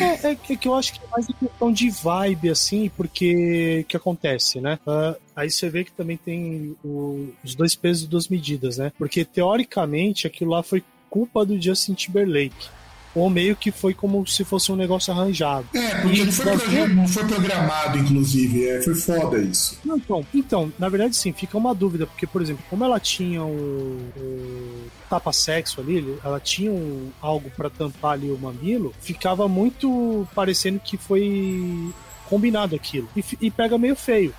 [0.00, 3.96] É, é, que eu acho que é mais uma questão de vibe, assim, porque que
[3.96, 4.78] acontece, né?
[4.86, 8.92] Uh, aí você vê que também tem o, os dois pesos e duas medidas, né?
[8.96, 12.68] Porque teoricamente aquilo lá foi culpa do Justin Timberlake
[13.14, 15.66] ou meio que foi como se fosse um negócio arranjado.
[15.74, 18.68] É, porque não foi, não foi programado, inclusive.
[18.68, 19.78] É, foi foda isso.
[19.84, 23.42] Não, então, então, na verdade, sim, fica uma dúvida, porque, por exemplo, como ela tinha
[23.42, 30.26] o, o tapa-sexo ali, ela tinha um, algo para tampar ali o mamilo, ficava muito
[30.34, 31.92] parecendo que foi
[32.28, 33.08] combinado aquilo.
[33.16, 34.34] E, e pega meio feio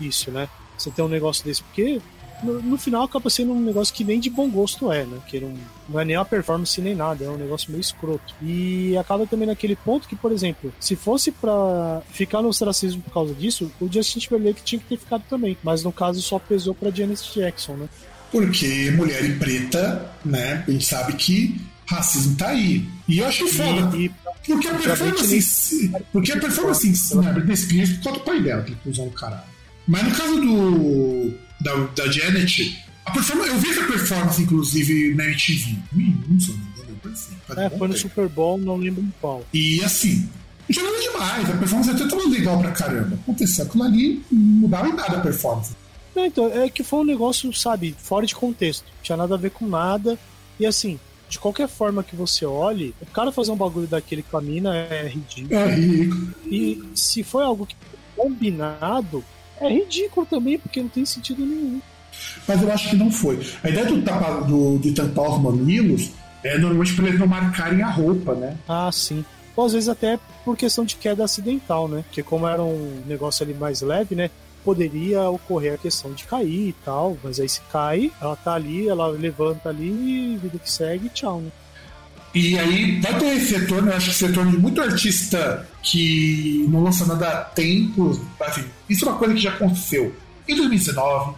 [0.00, 0.48] isso, né?
[0.76, 2.00] Você tem um negócio desse, porque
[2.42, 5.18] no, no, final acaba sendo um negócio que nem de bom gosto é, né?
[5.26, 5.54] Que não,
[5.88, 8.34] não é nem uma performance nem nada, é um negócio meio escroto.
[8.42, 13.12] E acaba também naquele ponto que, por exemplo, se fosse para ficar no ostracismo por
[13.12, 15.56] causa disso, o Justin Timberlake tinha que ter ficado também.
[15.62, 17.88] Mas no caso só pesou pra Janet Jackson, né?
[18.30, 20.64] Porque mulher e preta, né?
[20.66, 22.86] A gente sabe que racismo tá aí.
[23.08, 23.96] E eu acho foda.
[23.96, 24.10] E, e,
[24.46, 25.92] porque a performance.
[26.12, 29.06] Porque a performance em né, Britney Spears por causa do pai dela, que ele usou
[29.06, 29.42] no caralho.
[29.86, 35.24] Mas no caso do da, da Janet, a performance, eu vi essa performance, inclusive, na
[35.24, 35.76] MTV.
[36.28, 36.54] Não sou
[37.10, 39.44] assim, É, foi no Super Bowl, não lembro em qual.
[39.52, 40.28] E assim,
[40.68, 43.16] jogando demais, a performance até tava legal pra caramba.
[43.16, 45.74] Aconteceu aquilo ali, não mudava em nada a performance.
[46.14, 48.84] Não, então, é que foi um negócio, sabe, fora de contexto.
[48.84, 50.18] Não tinha nada a ver com nada.
[50.58, 50.98] E assim,
[51.28, 54.76] de qualquer forma que você olhe, o cara fazer um bagulho daquele com a mina
[54.76, 55.54] é ridículo.
[55.54, 56.34] É ridículo.
[56.46, 57.76] E se foi algo que
[58.16, 59.24] combinado,
[59.60, 61.80] é ridículo também, porque não tem sentido nenhum.
[62.46, 63.40] Mas eu acho que não foi.
[63.62, 66.10] A ideia do, tapa, do de tampar os mamilos
[66.42, 68.56] é normalmente para eles não marcarem a roupa, né?
[68.68, 69.24] Ah, sim.
[69.56, 72.04] Ou às vezes até por questão de queda acidental, né?
[72.06, 74.30] Porque como era um negócio ali mais leve, né?
[74.64, 78.88] Poderia ocorrer a questão de cair e tal, mas aí se cai, ela tá ali,
[78.88, 81.50] ela levanta ali e vida que segue, tchau, né?
[82.34, 86.66] E aí vai ter esse retorno, eu acho que esse retorno de muito artista que
[86.68, 88.20] não lança nada há tempo.
[88.40, 90.14] Assim, isso é uma coisa que já aconteceu
[90.46, 91.34] em 2019,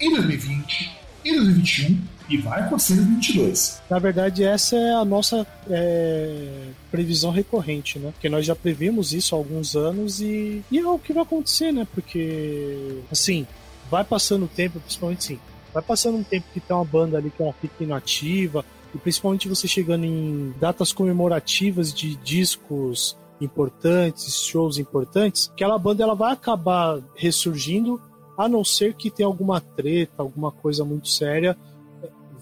[0.00, 0.90] em 2020,
[1.24, 3.82] em 2021 e vai acontecer em 2022.
[3.90, 8.10] Na verdade, essa é a nossa é, previsão recorrente, né?
[8.12, 11.72] Porque nós já previmos isso há alguns anos e, e é o que vai acontecer,
[11.72, 11.86] né?
[11.94, 13.46] Porque, assim,
[13.90, 15.38] vai passando o tempo, principalmente sim,
[15.72, 18.64] vai passando um tempo que tem uma banda ali que ela fica inativa,
[18.94, 26.14] e principalmente você chegando em datas comemorativas de discos importantes, shows importantes, aquela banda ela
[26.14, 28.00] vai acabar ressurgindo,
[28.38, 31.56] a não ser que tenha alguma treta, alguma coisa muito séria,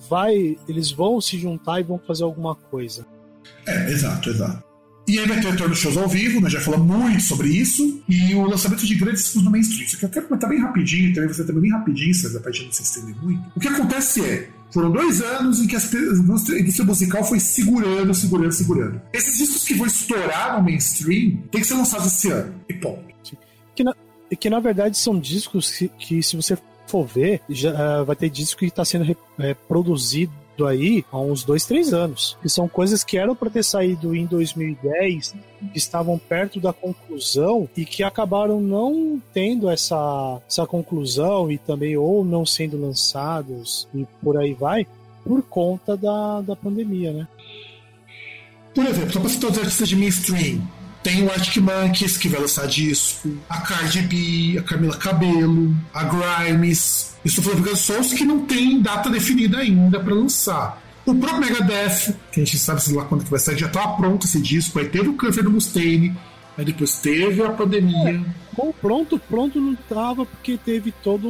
[0.09, 3.07] vai, eles vão se juntar e vão fazer alguma coisa.
[3.67, 4.73] É, exato, exato.
[5.09, 8.03] E aí vai ter retorno de shows ao vivo, nós já falamos muito sobre isso,
[8.09, 9.85] e o lançamento de grandes discos no mainstream.
[9.85, 12.67] Isso aqui eu quero comentar bem rapidinho, também você também bem rapidinho, César, pra gente
[12.67, 13.43] não se estender muito.
[13.57, 15.81] O que acontece é, foram dois anos em que a
[16.59, 19.01] indústria musical foi segurando, segurando, segurando.
[19.13, 22.55] Esses discos que vão estourar no mainstream tem que ser lançados esse ano.
[22.69, 23.13] E ponto.
[23.75, 23.95] Que na,
[24.39, 28.31] que na verdade são discos que, que se você for ver, já uh, vai ter
[28.31, 30.33] disco que está sendo é, produzido
[30.67, 32.37] aí há uns dois, três anos.
[32.41, 35.35] Que são coisas que eram para ter saído em 2010,
[35.73, 41.97] que estavam perto da conclusão e que acabaram não tendo essa, essa conclusão e também
[41.97, 44.87] ou não sendo lançados e por aí vai,
[45.25, 47.29] por conta da, da pandemia, né?
[48.75, 50.63] Por exemplo, só para citar os artistas de mainstream,
[51.03, 56.05] tem o Arctic Monkeys, que vai lançar disco, a Cardi B, a Camila Cabello, a
[56.05, 57.17] Grimes.
[57.25, 60.81] Isso foi canções que não tem data definida ainda para lançar.
[61.05, 63.97] O próprio Megadeth, que a gente sabe sei lá quando que vai sair, já estava
[63.97, 64.79] pronto esse disco.
[64.79, 66.17] Aí teve o câncer do Mustaine,
[66.57, 68.25] aí depois teve a pandemia.
[68.57, 71.29] É, pronto, pronto não tava porque teve todo.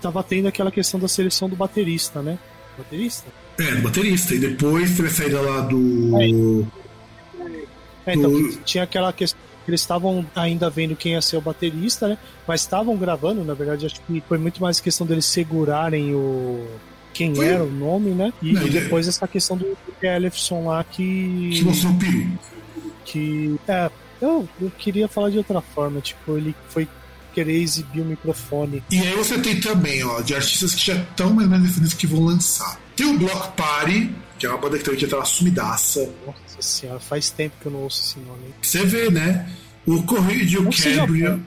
[0.00, 2.38] Tava tendo aquela questão da seleção do baterista, né?
[2.78, 3.26] Baterista?
[3.58, 4.34] É, do baterista.
[4.34, 6.12] E depois teve a saída lá do.
[6.20, 6.85] É
[8.06, 8.32] é, então,
[8.64, 12.18] tinha aquela questão eles estavam ainda vendo quem ia ser o baterista, né?
[12.46, 16.64] Mas estavam gravando, na verdade, acho que foi muito mais questão deles segurarem o
[17.12, 17.46] quem foi?
[17.46, 18.32] era o nome, né?
[18.42, 19.08] E, Não, e depois é...
[19.08, 21.98] essa questão do Ellefson lá que que mostrou o
[23.04, 26.86] Que é, eu, eu queria falar de outra forma, tipo, ele foi
[27.34, 28.82] querer exibir o microfone.
[28.90, 31.94] E aí você tem também, ó, de artistas que já estão mais ou menos definidos
[31.94, 32.80] que vão lançar.
[32.94, 36.10] Tem o Block Party, que é uma banda que também já tá sumidaça.
[36.26, 38.54] Nossa senhora, faz tempo que eu não ouço esse nome.
[38.60, 39.48] Você vê, né?
[39.86, 41.38] O Correio de Cambria.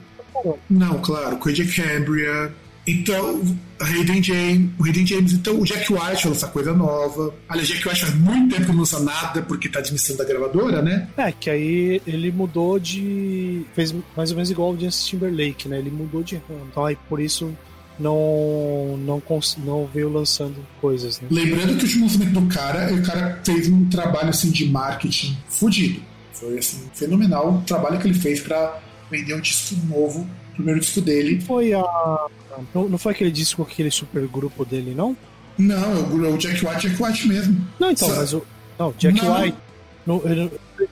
[0.68, 2.52] Não, claro, Correio de Cambria.
[2.86, 3.42] Então,
[3.78, 7.32] Hayden James, o Hayden James, então o Jack White vai lançar coisa nova.
[7.48, 10.82] Aliás, Jack White faz muito tempo que não lança nada porque tá missão da gravadora,
[10.82, 11.08] né?
[11.16, 13.64] É, que aí ele mudou de.
[13.74, 15.78] fez mais ou menos igual o Justin Timberlake, né?
[15.78, 16.66] Ele mudou de ramo.
[16.70, 17.54] Então aí por isso
[18.00, 19.22] não, não,
[19.58, 21.28] não veio lançando coisas, né?
[21.30, 25.36] Lembrando que o último lançamento do cara, o cara fez um trabalho assim de marketing
[25.48, 26.00] fudido.
[26.32, 30.26] Foi assim, fenomenal o trabalho que ele fez para vender um disco novo
[30.60, 31.40] primeiro disco dele.
[31.40, 32.28] Foi a.
[32.74, 35.16] Não, não foi aquele disco com aquele super grupo dele, não?
[35.58, 37.66] Não, é o Jack White, Jack White mesmo.
[37.78, 38.16] Não, então, Só...
[38.16, 38.46] mas o.
[38.78, 39.40] Não, Jack não.
[39.40, 39.58] White.
[40.06, 40.22] No,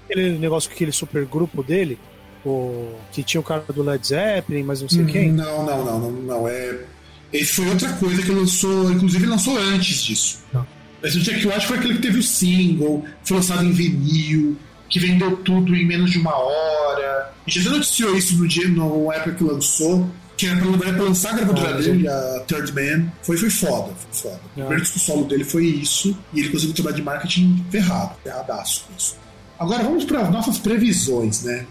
[0.04, 1.98] aquele negócio com aquele super grupo dele,
[2.44, 5.32] o, que tinha o cara do Led Zeppelin, mas não sei quem.
[5.32, 6.48] Não, não, não, não, não.
[6.48, 6.84] É.
[7.32, 10.38] Esse foi outra coisa que lançou, inclusive lançou antes disso.
[10.52, 10.66] Não.
[11.02, 14.56] Mas o Jack White foi aquele que teve o single, foi lançado em vinil,
[14.88, 17.32] que vendeu tudo em menos de uma hora.
[17.46, 21.02] A gente já noticiou isso no dia, no época que lançou, que era pra, pra
[21.02, 23.12] lançar a gravadora ah, dele, a Third Man.
[23.22, 24.40] Foi, foi foda, foi foda.
[24.42, 24.48] Ah.
[24.48, 28.84] O primeiro disco solo dele foi isso, e ele conseguiu trabalhar de marketing ferrado, ferradaço
[28.86, 29.16] com isso.
[29.58, 31.66] Agora vamos para as nossas previsões, né?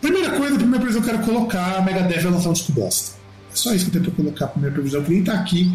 [0.00, 2.72] Primeira coisa, a primeira previsão que eu quero colocar, a Megadeth vai lançar um disco
[2.72, 3.16] bosta.
[3.56, 5.72] É só isso que eu tento colocar a primeira previsão, que nem tá aqui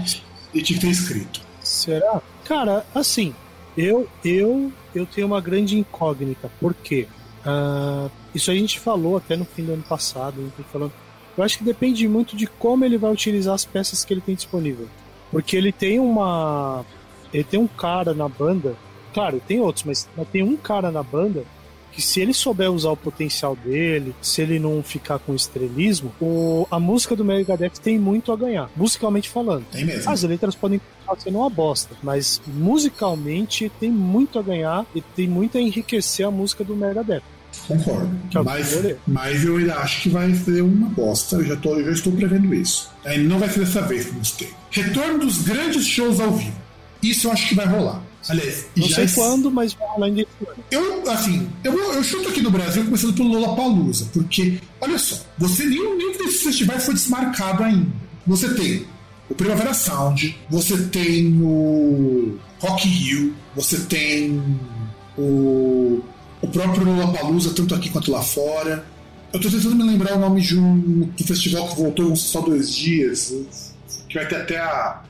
[0.54, 1.42] e tinha que ter escrito.
[1.64, 2.22] Será?
[2.46, 3.34] Cara, assim,
[3.76, 6.48] eu, eu, eu tenho uma grande incógnita.
[6.60, 7.08] Por quê?
[7.44, 10.54] Uh, isso a gente falou até no fim do ano passado.
[10.72, 10.94] Falando.
[11.36, 14.36] Eu acho que depende muito de como ele vai utilizar as peças que ele tem
[14.36, 14.88] disponível.
[15.32, 16.86] Porque ele tem uma.
[17.34, 18.76] Ele tem um cara na banda.
[19.12, 21.46] Claro, tem outros, mas tem um cara na banda
[21.92, 26.68] que se ele souber usar o potencial dele, se ele não ficar com estrelismo, o,
[26.72, 29.66] a música do Megadeth tem muito a ganhar, musicalmente falando.
[29.72, 30.10] Tem mesmo.
[30.10, 30.80] As letras podem
[31.20, 36.32] ser uma bosta, mas musicalmente tem muito a ganhar e tem muito a enriquecer a
[36.32, 37.24] música do Megadeth.
[37.68, 38.10] Concordo.
[38.34, 41.36] É mas, mas eu ainda acho que vai ser uma bosta.
[41.36, 42.90] Eu já, tô, eu já estou prevendo isso.
[43.04, 44.50] Aí não vai ser dessa vez que nos tem.
[44.72, 46.56] Retorno dos grandes shows ao vivo.
[47.04, 48.02] Isso eu acho que vai rolar.
[48.30, 50.26] Aliás, não sei quando, mas vai rolar ainda
[50.70, 55.66] Eu, assim, eu, eu chuto aqui no Brasil começando pelo Lollapalooza, porque, olha só, você
[55.66, 57.92] nenhum, nenhum desses festivais foi desmarcado ainda.
[58.28, 58.86] Você tem
[59.30, 64.44] o Primavera Sound, você tem o Rock Hill, você tem
[65.18, 66.02] o,
[66.42, 68.86] o próprio Lollapalooza, tanto aqui quanto lá fora.
[69.34, 72.76] Eu tô tentando me lembrar o nome de um do festival que voltou só dois
[72.76, 73.34] dias,
[74.08, 75.02] que vai ter até a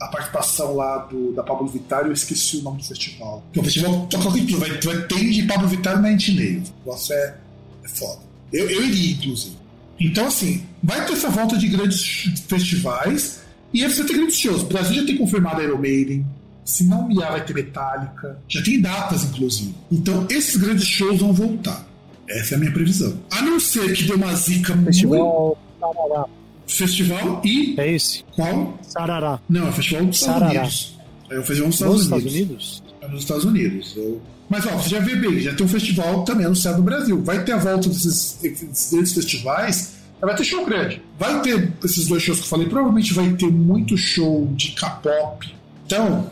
[0.00, 3.42] a participação lá do, da Pablo Vittar, eu esqueci o nome do festival.
[3.46, 6.60] Porque o festival toca tudo, vai, vai ter de Pablo Vittar na Intimeio.
[6.60, 7.36] O negócio é,
[7.84, 8.20] é foda.
[8.52, 9.56] Eu, eu iria, inclusive.
[10.00, 12.02] Então, assim, vai ter essa volta de grandes
[12.48, 13.40] festivais
[13.72, 14.62] e aí você tem grandes shows.
[14.62, 16.24] O Brasil já tem confirmado a Iron Maiden.
[16.64, 18.38] Se não me vai ter Metallica.
[18.48, 19.74] Já tem datas, inclusive.
[19.90, 21.86] Então, esses grandes shows vão voltar.
[22.28, 23.18] Essa é a minha previsão.
[23.30, 26.39] A não ser que dê uma zica Festival muito...
[26.74, 27.74] Festival e.
[27.78, 28.24] É esse?
[28.34, 28.78] Qual?
[28.82, 29.40] Sarará.
[29.48, 30.60] Não, é o Festival dos Estados Sarará.
[30.60, 30.98] Unidos.
[31.30, 32.22] É o Festival dos Estados nos Unidos.
[32.22, 32.82] Estados Unidos?
[33.00, 33.94] É nos Estados Unidos.
[33.96, 34.22] Eu...
[34.50, 37.22] Mas ó, você já vê bem, já tem um festival também anunciado no Brasil.
[37.22, 39.92] Vai ter a volta desses, desses festivais.
[40.20, 41.00] Vai ter show grande.
[41.16, 42.68] Vai ter esses dois shows que eu falei.
[42.68, 45.54] Provavelmente vai ter muito show de K-pop.
[45.86, 46.28] Então,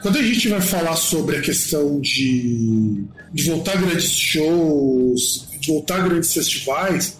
[0.00, 3.04] quando a gente vai falar sobre a questão de,
[3.34, 7.18] de voltar a grandes shows, de voltar a grandes festivais,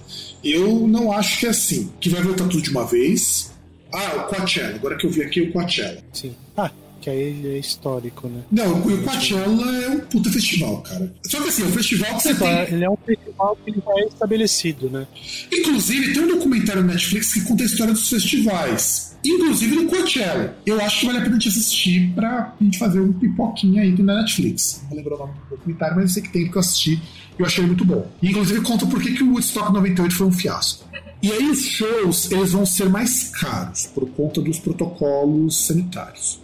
[0.51, 3.53] eu não acho que é assim, que vai voltar tudo de uma vez.
[3.93, 5.99] Ah, o Coachella, agora que eu vi aqui o Coachella.
[6.13, 6.35] Sim.
[6.57, 6.71] Ah,
[7.01, 8.43] que aí é histórico, né?
[8.51, 11.15] Não, o Coachella é um puta festival, cara.
[11.25, 12.75] Só que assim, é um festival que você então, tem...
[12.75, 15.07] Ele é um festival que já é estabelecido, né?
[15.53, 19.17] Inclusive, tem um documentário no Netflix que conta a história dos festivais.
[19.25, 20.57] Inclusive do Coachella.
[20.67, 24.21] Eu acho que vale a pena te assistir pra gente fazer um pipoquinha aí na
[24.21, 24.81] Netflix.
[24.83, 27.03] Não vou lembrar o nome do documentário, mas eu sei que tem porque eu assisti
[27.39, 28.07] eu achei muito bom.
[28.23, 30.85] E, inclusive conta por que, que o Woodstock 98 foi um fiasco.
[31.23, 36.41] E aí os shows eles vão ser mais caros por conta dos protocolos sanitários.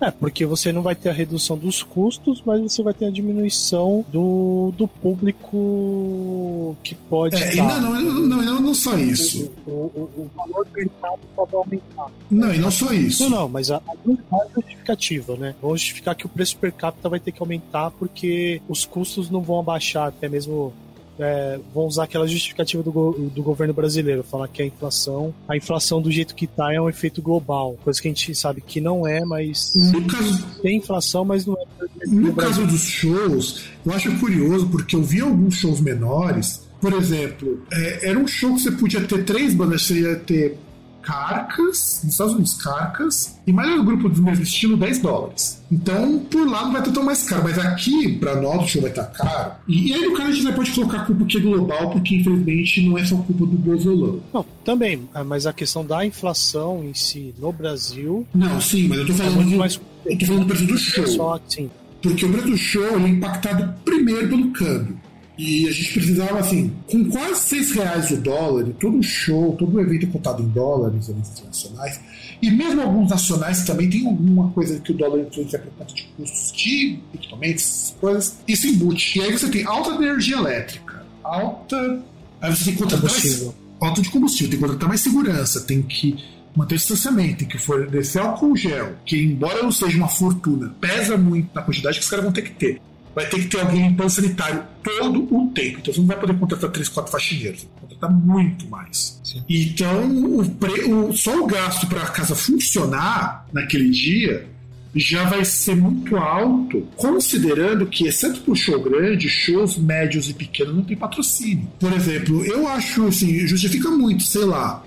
[0.00, 3.10] É, porque você não vai ter a redução dos custos, mas você vai ter a
[3.10, 7.36] diminuição do, do público que pode.
[7.42, 9.50] É, não, não, não, não, não só isso.
[9.66, 12.06] O, o, o valor do mercado pode aumentar.
[12.30, 13.28] Não, e não só isso.
[13.28, 15.54] Não, não, mas a, a justificativa, né?
[15.60, 19.40] Vamos justificar que o preço per capita vai ter que aumentar porque os custos não
[19.40, 20.72] vão abaixar, até mesmo
[21.18, 22.90] é, vão usar aquela justificativa do,
[23.34, 26.88] do governo brasileiro, falar que a inflação, a inflação do jeito que tá é um
[26.88, 29.72] efeito global, coisa que a gente sabe que não é, mas
[30.06, 32.06] caso, tem inflação, mas não é.
[32.06, 37.62] No caso dos shows, eu acho curioso porque eu vi alguns shows menores, por exemplo,
[37.72, 40.58] é, era um show que você podia ter três bandas, você ia ter
[41.04, 45.62] Carcas, nos Estados Unidos, Carcas, e mais um grupo do mesmo estilo, 10 dólares.
[45.70, 48.82] Então, por lá não vai estar tão mais caro, mas aqui, para nós, o show
[48.82, 49.52] vai estar caro.
[49.68, 52.16] E, e aí, no caso, a gente pode colocar a culpa que é global, porque
[52.16, 54.22] infelizmente não é só culpa do Bolsonaro.
[54.32, 58.26] Não, também, ah, mas a questão da inflação em si no Brasil.
[58.34, 59.80] Não, sim, mas eu tô é falando, muito do, mais.
[60.06, 61.06] eu tô falando do preço do show.
[61.06, 61.70] Só sim.
[62.02, 64.98] Porque o preço do show é impactado primeiro pelo câmbio.
[65.36, 69.80] E a gente precisava, assim, com quase 6 reais o dólar, e todo show, todo
[69.80, 72.00] evento é cotado em dólares, eventos internacionais,
[72.40, 76.04] e mesmo alguns nacionais também tem alguma coisa que o dólar influencia por conta de
[76.16, 79.18] custos de equipamentos, coisas, isso embute.
[79.18, 82.02] E aí você tem alta de energia elétrica, alta.
[82.40, 83.54] Aí você tem que contratar mais, Combustível.
[83.80, 86.16] alta de combustível, tem que contratar mais segurança, tem que
[86.54, 91.16] manter o distanciamento, tem que fornecer álcool gel, que embora não seja uma fortuna, pesa
[91.16, 92.80] muito na quantidade que os caras vão ter que ter.
[93.14, 95.78] Vai ter que ter alguém limpando sanitário todo o tempo.
[95.80, 97.60] Então você não vai poder contratar três, quatro faxineiros.
[97.60, 99.20] Você vai contratar muito mais.
[99.48, 104.46] Então, o pre- o- só o gasto para a casa funcionar naquele dia
[104.96, 110.74] já vai ser muito alto, considerando que, exceto por show grande, shows médios e pequenos
[110.74, 111.68] não tem patrocínio.
[111.80, 114.84] Por exemplo, eu acho assim, justifica muito, sei lá,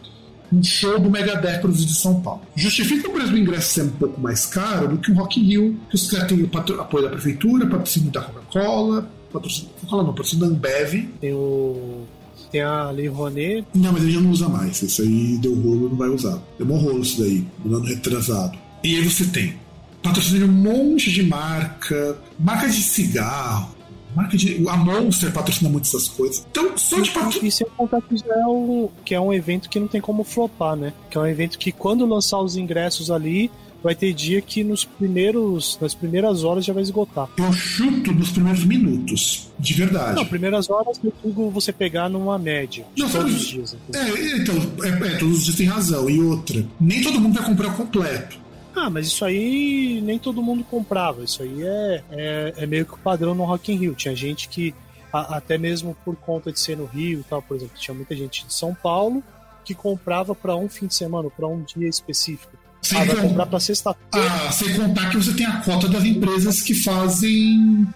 [0.51, 2.41] um show do Megadeth os de São Paulo.
[2.55, 5.43] Justifica o preço do ingresso ser um pouco mais caro do que um Rock in
[5.43, 10.09] Rio, que os caras têm o apoio da prefeitura, patrocínio da Coca-Cola, patrocínio, Coca-Cola não,
[10.11, 11.09] patrocínio da Ambev.
[11.19, 12.03] Tem o.
[12.51, 13.65] Tem a Lei Rouanet.
[13.75, 14.81] Não, mas ele já não usa mais.
[14.81, 16.41] Isso aí deu rolo, não vai usar.
[16.57, 18.57] Deu um rolo isso daí, no ano retrasado.
[18.83, 19.55] E aí você tem
[20.01, 23.75] patrocínio de um monte de marca, marca de cigarro,
[24.17, 24.67] marca de.
[24.67, 26.45] A Monster patrocina muitas dessas coisas.
[26.49, 27.47] Então, só de patrocínio.
[27.47, 30.23] E sem contar que já é um, que é um evento que não tem como
[30.23, 30.93] flopar, né?
[31.09, 33.51] Que é um evento que quando lançar os ingressos ali,
[33.83, 37.29] vai ter dia que nos primeiros, nas primeiras horas já vai esgotar.
[37.37, 40.15] Eu chuto nos primeiros minutos, de verdade.
[40.15, 43.75] Não, primeiras horas eu digo você pegar numa média Não, todos os dias.
[43.87, 44.29] inclusive.
[44.29, 46.09] É, então, é, é, todos os dias tem razão.
[46.09, 48.46] E outra, nem todo mundo vai comprar o completo.
[48.79, 51.23] Ah, mas isso aí nem todo mundo comprava.
[51.23, 53.95] Isso aí é, é, é meio que o padrão no Rock in Rio.
[53.95, 54.73] Tinha gente que,
[55.11, 58.15] a- até mesmo por conta de ser no Rio e tal, por exemplo, tinha muita
[58.15, 59.23] gente de São Paulo
[59.65, 62.53] que comprava para um fim de semana, para um dia específico.
[62.81, 64.31] Sem, Ah, vai comprar para sexta-feira.
[64.47, 67.87] ah, sem contar que você tem a cota das empresas que fazem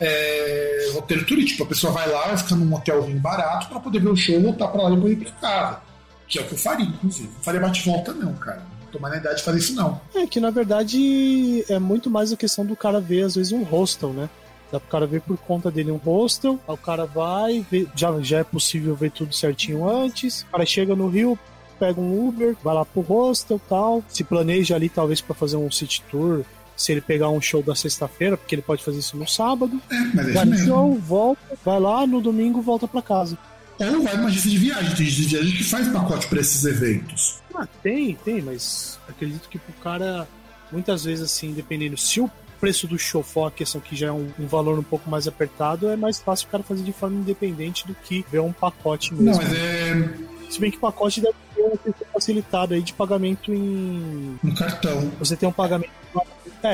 [0.00, 1.62] é, roteiro turístico.
[1.62, 4.68] A pessoa vai lá, vai ficar num hotelzinho barato pra poder ver o show, voltar
[4.68, 5.80] pra lá e depois ir pra casa.
[6.28, 7.28] Que é o que eu faria, inclusive.
[7.34, 8.62] Não faria bate-volta, não, cara.
[8.92, 10.00] Tô mais na idade de fazer isso, não.
[10.14, 13.62] É que na verdade é muito mais a questão do cara ver, às vezes, um
[13.62, 14.28] hostel, né?
[14.72, 18.18] Dá pro cara ver por conta dele um hostel, aí o cara vai, vê- já,
[18.20, 20.42] já é possível ver tudo certinho antes.
[20.42, 21.38] O cara chega no Rio,
[21.78, 25.70] pega um Uber, vai lá pro hostel tal, se planeja ali talvez pra fazer um
[25.70, 26.42] city tour.
[26.76, 30.20] Se ele pegar um show da sexta-feira, porque ele pode fazer isso no sábado, É,
[30.20, 33.38] é vai no show, volta, vai lá, no domingo volta pra casa.
[33.78, 34.94] Ou vai numa agência de viagem.
[34.94, 37.40] Tem agência de viagem que faz pacote pra esses eventos.
[37.54, 40.26] Ah, tem, tem, mas acredito que pro cara,
[40.70, 42.30] muitas vezes, assim, dependendo, se o
[42.60, 45.28] preço do show for a questão que já é um, um valor um pouco mais
[45.28, 49.14] apertado, é mais fácil o cara fazer de forma independente do que ver um pacote
[49.14, 49.30] mesmo.
[49.30, 50.14] Não, mas é
[50.50, 54.38] Se bem que pacote deve ter uma questão facilitada aí de pagamento em.
[54.42, 55.12] no cartão.
[55.18, 55.90] Você tem um pagamento.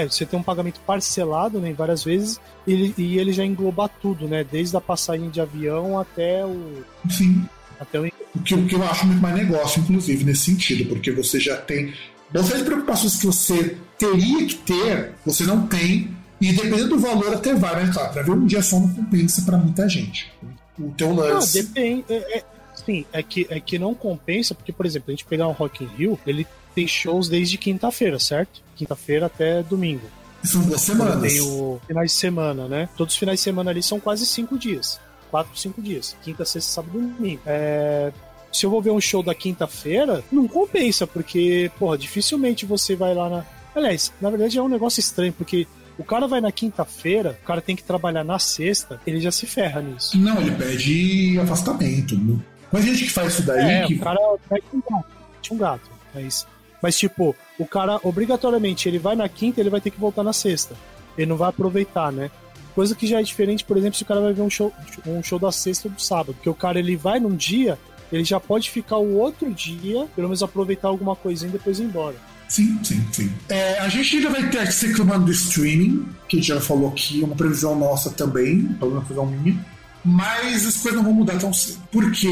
[0.00, 3.88] É, você tem um pagamento parcelado, né, várias vezes, e ele, e ele já engloba
[3.88, 4.44] tudo, né?
[4.44, 6.82] Desde a passagem de avião até o.
[7.10, 7.44] Sim.
[7.78, 11.10] Até o O que, o que eu acho muito mais negócio, inclusive, nesse sentido, porque
[11.10, 11.92] você já tem.
[12.32, 17.54] Você preocupações que você teria que ter, você não tem, e dependendo do valor até
[17.54, 20.32] vai, mas claro, pra ver um dia só não compensa pra muita gente.
[20.78, 21.62] O teu Ah, lance.
[21.62, 22.04] depende.
[22.08, 22.44] É, é-
[22.74, 25.84] sim, é que, é que não compensa, porque, por exemplo, a gente pegar um Rock
[25.84, 28.62] in Rio, ele tem shows desde quinta-feira, certo?
[28.86, 30.02] Quinta-feira até domingo.
[30.44, 31.32] São duas semanas.
[31.32, 32.88] Tem o finais de semana, né?
[32.96, 35.00] Todos os finais de semana ali são quase cinco dias.
[35.30, 36.16] Quatro, cinco dias.
[36.22, 37.40] Quinta, sexta, sábado e domingo.
[37.46, 38.12] É,
[38.52, 43.14] Se eu vou ver um show da quinta-feira, não compensa, porque, porra, dificilmente você vai
[43.14, 43.44] lá na.
[43.74, 47.62] Aliás, na verdade é um negócio estranho, porque o cara vai na quinta-feira, o cara
[47.62, 50.18] tem que trabalhar na sexta, ele já se ferra nisso.
[50.18, 52.14] Não, ele pede afastamento.
[52.16, 52.38] né?
[52.70, 54.18] Mas gente que faz isso daí, É, que o cara
[54.50, 55.06] mete um gato.
[55.34, 55.90] Mete um gato.
[56.14, 56.46] Mas,
[56.82, 60.32] mas, tipo, o cara, obrigatoriamente, ele vai na quinta ele vai ter que voltar na
[60.32, 60.74] sexta.
[61.16, 62.30] Ele não vai aproveitar, né?
[62.74, 64.72] Coisa que já é diferente, por exemplo, se o cara vai ver um show,
[65.06, 66.34] um show da sexta ou do sábado.
[66.34, 67.78] Porque o cara, ele vai num dia,
[68.10, 71.84] ele já pode ficar o outro dia, pelo menos aproveitar alguma coisinha e depois ir
[71.84, 72.16] embora.
[72.48, 73.32] Sim, sim, sim.
[73.48, 76.88] É, a gente ainda vai ter se reclamando do streaming, que a gente já falou
[76.88, 79.64] aqui, uma previsão nossa também, pelo menos uma previsão minha.
[80.04, 81.80] Mas as coisas não vão mudar tão cedo.
[81.92, 82.28] Porque.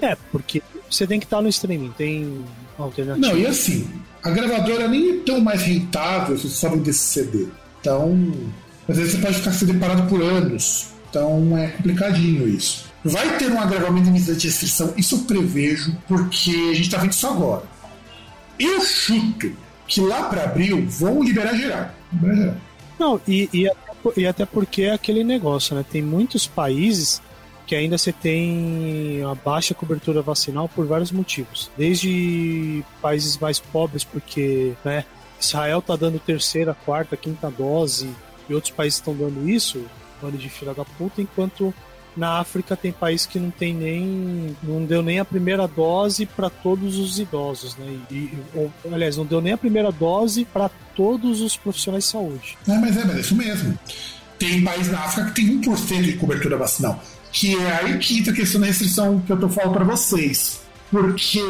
[0.00, 2.42] É, porque você tem que estar no streaming, tem
[2.84, 3.26] alternativa.
[3.26, 3.88] Não, e assim,
[4.22, 7.48] a gravadora nem é tão mais rentável se você só vender esse CD.
[7.80, 8.32] Então.
[8.88, 10.88] Às vezes você pode ficar CD parado por anos.
[11.10, 12.86] Então é complicadinho isso.
[13.04, 17.26] Vai ter um agravamento de restrição, isso eu prevejo, porque a gente está vendo isso
[17.26, 17.62] agora.
[18.58, 19.52] Eu chuto
[19.86, 21.90] que lá para abril vão liberar geral.
[22.12, 22.54] Liberar geral.
[22.98, 23.70] Não, e, e,
[24.16, 25.84] e até porque é aquele negócio, né?
[25.88, 27.22] Tem muitos países
[27.68, 31.70] que ainda você tem a baixa cobertura vacinal por vários motivos.
[31.76, 35.04] Desde países mais pobres, porque né,
[35.38, 38.08] Israel tá dando terceira, quarta, quinta dose,
[38.48, 39.84] e outros países estão dando isso,
[40.20, 41.74] bando de filha da puta, enquanto
[42.16, 44.56] na África tem país que não tem nem.
[44.62, 47.98] não deu nem a primeira dose para todos os idosos, né?
[48.10, 52.56] E, ou, aliás, não deu nem a primeira dose para todos os profissionais de saúde.
[52.66, 53.78] É, mas é, mas é isso mesmo.
[54.38, 57.02] Tem país na África que tem 1% de cobertura vacinal.
[57.32, 60.60] Que é aí que entra a questão da restrição que eu tô falando para vocês.
[60.90, 61.40] Porque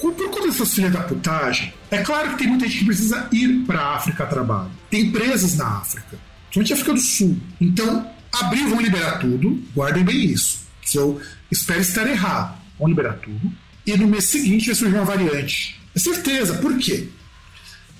[0.00, 3.64] por conta dessas filhas da putagem, é claro que tem muita gente que precisa ir
[3.66, 4.70] para a África a trabalho.
[4.90, 7.38] Tem empresas na África, principalmente África do Sul.
[7.60, 10.60] Então, abril vão liberar tudo, guardem bem isso.
[10.84, 11.20] Se eu
[11.50, 13.50] espero estar errado, vão liberar tudo.
[13.86, 15.80] E no mês seguinte vai surgir uma variante.
[15.94, 17.08] É certeza, por quê?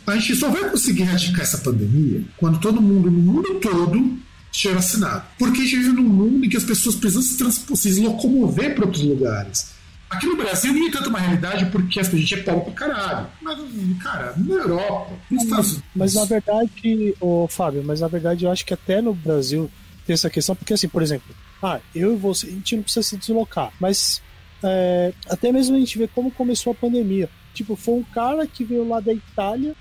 [0.07, 4.19] A gente só vai conseguir erradicar essa pandemia quando todo mundo, no mundo todo,
[4.57, 5.24] estiver vacinado.
[5.39, 8.74] Porque a gente vive num mundo em que as pessoas precisam se, transpor, se locomover
[8.74, 9.77] para outros lugares.
[10.09, 13.27] Aqui no Brasil nem é tanto uma realidade porque a gente é pobre pra caralho.
[13.43, 13.59] Mas,
[14.03, 15.91] cara, na Europa, nos Estados Unidos.
[15.95, 19.70] Mas na verdade, ô, Fábio, mas na verdade eu acho que até no Brasil
[20.07, 23.03] tem essa questão, porque assim, por exemplo, ah, eu e você, a gente não precisa
[23.03, 24.23] se deslocar, mas
[24.62, 27.28] é, até mesmo a gente vê como começou a pandemia.
[27.53, 29.74] Tipo, foi um cara que veio lá da Itália,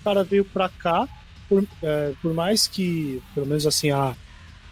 [0.00, 1.08] o cara veio pra cá,
[1.52, 4.16] por, é, por mais que, pelo menos assim, a,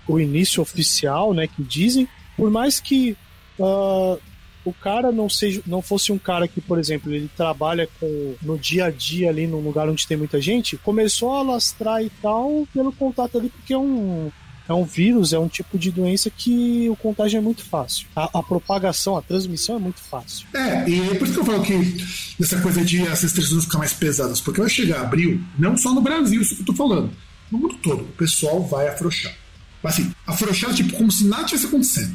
[0.08, 3.16] o início oficial, né, que dizem, por mais que
[3.58, 4.18] uh,
[4.64, 8.58] o cara não seja não fosse um cara que, por exemplo, ele trabalha com no
[8.58, 12.66] dia a dia ali num lugar onde tem muita gente, começou a lastrar e tal
[12.72, 14.30] pelo contato ali, porque é um
[14.70, 18.06] é um vírus, é um tipo de doença que o contágio é muito fácil.
[18.14, 20.46] A, a, propagação, a transmissão é muito fácil.
[20.54, 22.04] É, e é por isso que eu falo que
[22.40, 26.00] essa coisa de as restrições ficar mais pesadas, porque vai chegar abril, não só no
[26.00, 27.10] Brasil, isso que eu tô falando,
[27.50, 29.34] no mundo todo, o pessoal vai afrouxar.
[29.82, 32.14] Assim, afrouxar tipo como se nada tivesse acontecendo.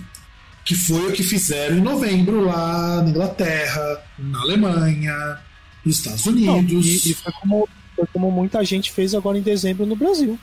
[0.64, 5.40] Que foi o que fizeram em novembro lá na Inglaterra, na Alemanha,
[5.84, 6.72] nos Estados Unidos.
[6.72, 10.40] Não, e, e foi, como, foi como muita gente fez agora em dezembro no Brasil.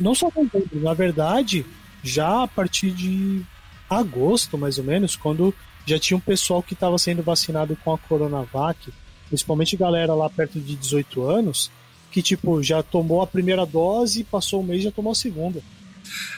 [0.00, 1.64] Não só novembro, na verdade,
[2.02, 3.42] já a partir de
[3.88, 5.54] agosto, mais ou menos, quando
[5.86, 8.92] já tinha um pessoal que estava sendo vacinado com a Coronavac,
[9.28, 11.70] principalmente galera lá perto de 18 anos,
[12.10, 15.62] que tipo já tomou a primeira dose, passou um mês e já tomou a segunda.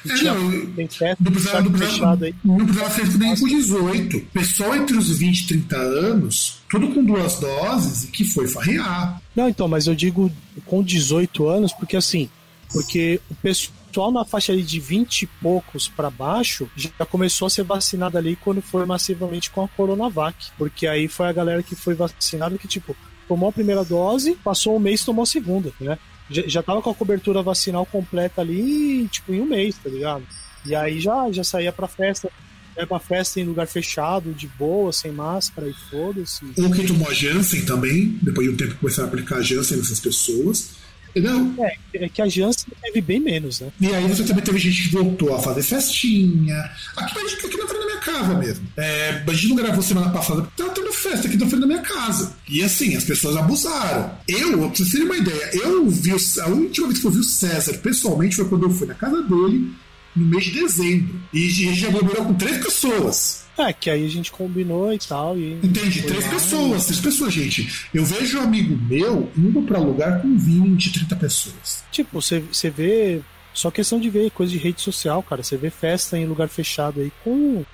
[0.07, 2.35] É, tinha, não, tem festa, não precisava, não precisava, aí.
[2.45, 4.21] não precisava ser nem com 18.
[4.33, 9.23] Pessoal entre os 20 e 30 anos, tudo com duas doses e que foi farrear.
[9.35, 10.31] Não, então, mas eu digo
[10.67, 12.29] com 18 anos, porque assim,
[12.73, 17.65] porque o pessoal na faixa de 20 e poucos para baixo já começou a ser
[17.65, 20.37] vacinado ali quando foi massivamente com a Coronavac.
[20.57, 22.97] Porque aí foi a galera que foi vacinada que, tipo,
[23.29, 25.99] tomou a primeira dose, passou um mês tomou a segunda, né?
[26.31, 30.25] Já, já tava com a cobertura vacinal completa ali, tipo, em um mês, tá ligado?
[30.65, 32.31] E aí já, já saía pra festa,
[32.77, 36.45] é pra festa em lugar fechado, de boa, sem máscara e foda-se.
[36.57, 39.77] Ou que tomou a Janssen também, depois de um tempo começaram a aplicar a Janssen
[39.77, 40.82] nessas pessoas.
[41.15, 41.55] Entendeu?
[41.59, 43.69] É, é que a Janssen teve bem menos, né?
[43.81, 46.57] E aí você também teve gente que voltou a fazer festinha.
[46.97, 48.67] Aqui, aqui na frente da minha casa mesmo.
[48.77, 51.67] É, a gente não gravou semana passada porque tava tendo festa aqui na frente da
[51.67, 52.35] minha casa.
[52.49, 54.11] E assim, as pessoas abusaram.
[54.27, 57.19] Eu, pra vocês terem uma ideia, eu vi o, a última vez que eu vi
[57.19, 59.71] o César pessoalmente foi quando eu fui na casa dele
[60.17, 61.21] no mês de dezembro.
[61.33, 63.42] E a gente já aglomerou com três pessoas.
[63.59, 65.37] É, que aí a gente combinou e tal.
[65.37, 66.03] E Entende?
[66.03, 67.87] Três lá, pessoas, três pessoas, gente.
[67.93, 71.85] Eu vejo um amigo meu indo pra lugar com 20, 30 pessoas.
[71.91, 73.21] Tipo, você vê.
[73.55, 75.43] Só questão de ver coisa de rede social, cara.
[75.43, 77.65] Você vê festa em lugar fechado aí com.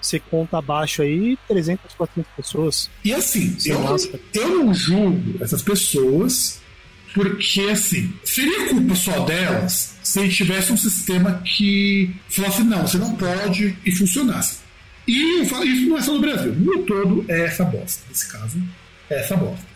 [0.00, 2.90] Você conta abaixo aí 300, 400 pessoas.
[3.04, 3.78] E assim, eu,
[4.34, 6.60] eu não julgo essas pessoas
[7.14, 12.86] porque, assim, seria culpa só delas se a gente tivesse um sistema que falasse, não,
[12.86, 14.61] você não pode e funcionasse.
[15.06, 16.54] E isso não é só no Brasil.
[16.54, 18.02] No todo é essa bosta.
[18.08, 18.62] Nesse caso,
[19.10, 19.66] é essa bosta.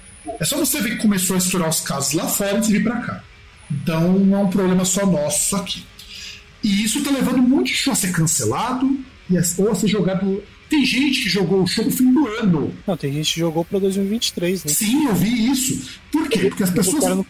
[0.40, 3.00] É só você ver que começou a estourar os casos lá fora e vir para
[3.00, 3.24] cá.
[3.70, 5.84] Então não é um problema só nosso aqui.
[6.62, 8.98] E isso tá levando um monte de show a ser cancelado
[9.58, 12.74] ou a ser jogado tem gente que jogou o show no fim do ano.
[12.86, 14.72] Não, tem gente que jogou para 2023, né?
[14.72, 16.00] Sim, eu vi isso.
[16.10, 16.48] Por quê?
[16.48, 17.04] Porque as pessoas.
[17.04, 17.26] Era no,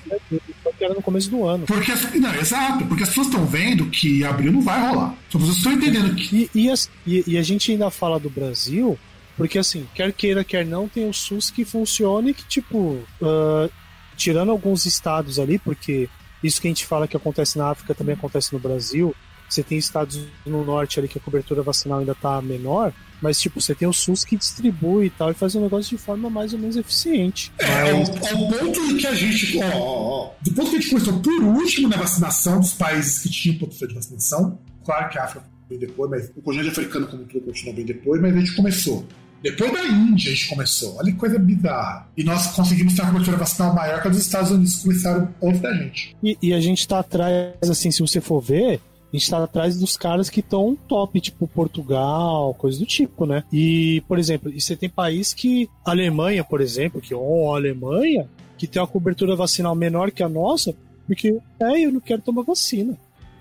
[0.81, 1.67] era no começo do ano.
[1.67, 2.15] Porque as...
[2.15, 5.15] Não, exato, porque as pessoas estão vendo que abril não vai rolar.
[5.29, 6.51] As pessoas estão entendendo que.
[6.55, 6.91] E, e, as...
[7.07, 8.99] e, e a gente ainda fala do Brasil,
[9.37, 13.71] porque assim, quer queira, quer não, tem o SUS que funciona e que, tipo, uh,
[14.17, 16.09] tirando alguns estados ali, porque
[16.43, 19.15] isso que a gente fala que acontece na África também acontece no Brasil,
[19.49, 23.61] você tem estados no norte ali que a cobertura vacinal ainda tá menor, mas, tipo,
[23.61, 26.29] você tem o SUS que distribui e tal, e faz o um negócio de forma
[26.29, 27.53] mais ou menos eficiente.
[27.59, 28.09] É, mas...
[28.09, 29.59] é, o, é o ponto que a gente.
[29.59, 33.23] Ó, ó, ó, do ponto que a gente começou por último na vacinação dos países
[33.23, 37.07] que tinham potencial de vacinação, claro que a África bem depois, mas o continente africano
[37.07, 39.07] como tudo continuou bem depois, mas a gente começou.
[39.43, 40.97] Depois da Índia a gente começou.
[40.97, 42.09] Olha que coisa bizarra.
[42.17, 45.73] E nós conseguimos ter uma cobertura vacinal maior que os Estados Unidos começaram antes da
[45.75, 46.17] gente.
[46.23, 48.81] E, e a gente tá atrás, assim, se você for ver,
[49.17, 53.45] a gente tá atrás dos caras que estão top, tipo Portugal, coisa do tipo, né?
[53.53, 55.69] E, por exemplo, e você tem país que.
[55.85, 58.29] Alemanha, por exemplo, que oh, a Alemanha,
[58.59, 60.75] que tem uma cobertura vacinal menor que a nossa,
[61.07, 62.97] porque é, eu não quero tomar vacina.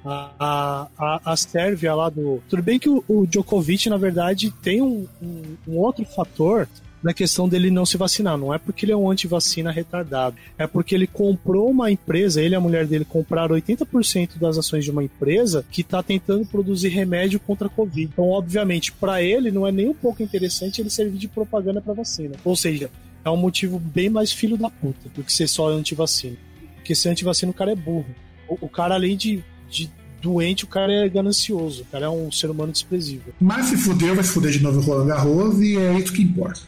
[0.08, 2.42] A, a, a Sérvia lá do.
[2.48, 6.70] Tudo bem que o, o Djokovic, na verdade, tem um, um, um outro fator
[7.06, 8.36] na questão dele não se vacinar.
[8.36, 10.38] Não é porque ele é um antivacina retardado.
[10.58, 14.84] É porque ele comprou uma empresa, ele e a mulher dele compraram 80% das ações
[14.84, 18.10] de uma empresa que está tentando produzir remédio contra a Covid.
[18.12, 21.94] Então, obviamente, para ele não é nem um pouco interessante ele servir de propaganda para
[21.94, 22.38] vacina.
[22.44, 22.90] Ou seja,
[23.24, 26.38] é um motivo bem mais filho da puta do que ser só antivacina.
[26.78, 28.16] Porque ser antivacina, o cara é burro.
[28.50, 31.84] O, o cara, além de, de doente, o cara é ganancioso.
[31.84, 33.32] O cara é um ser humano desprezível.
[33.40, 36.62] Mas se fuder, vai se fuder de novo Roland Garros e é isso que importa.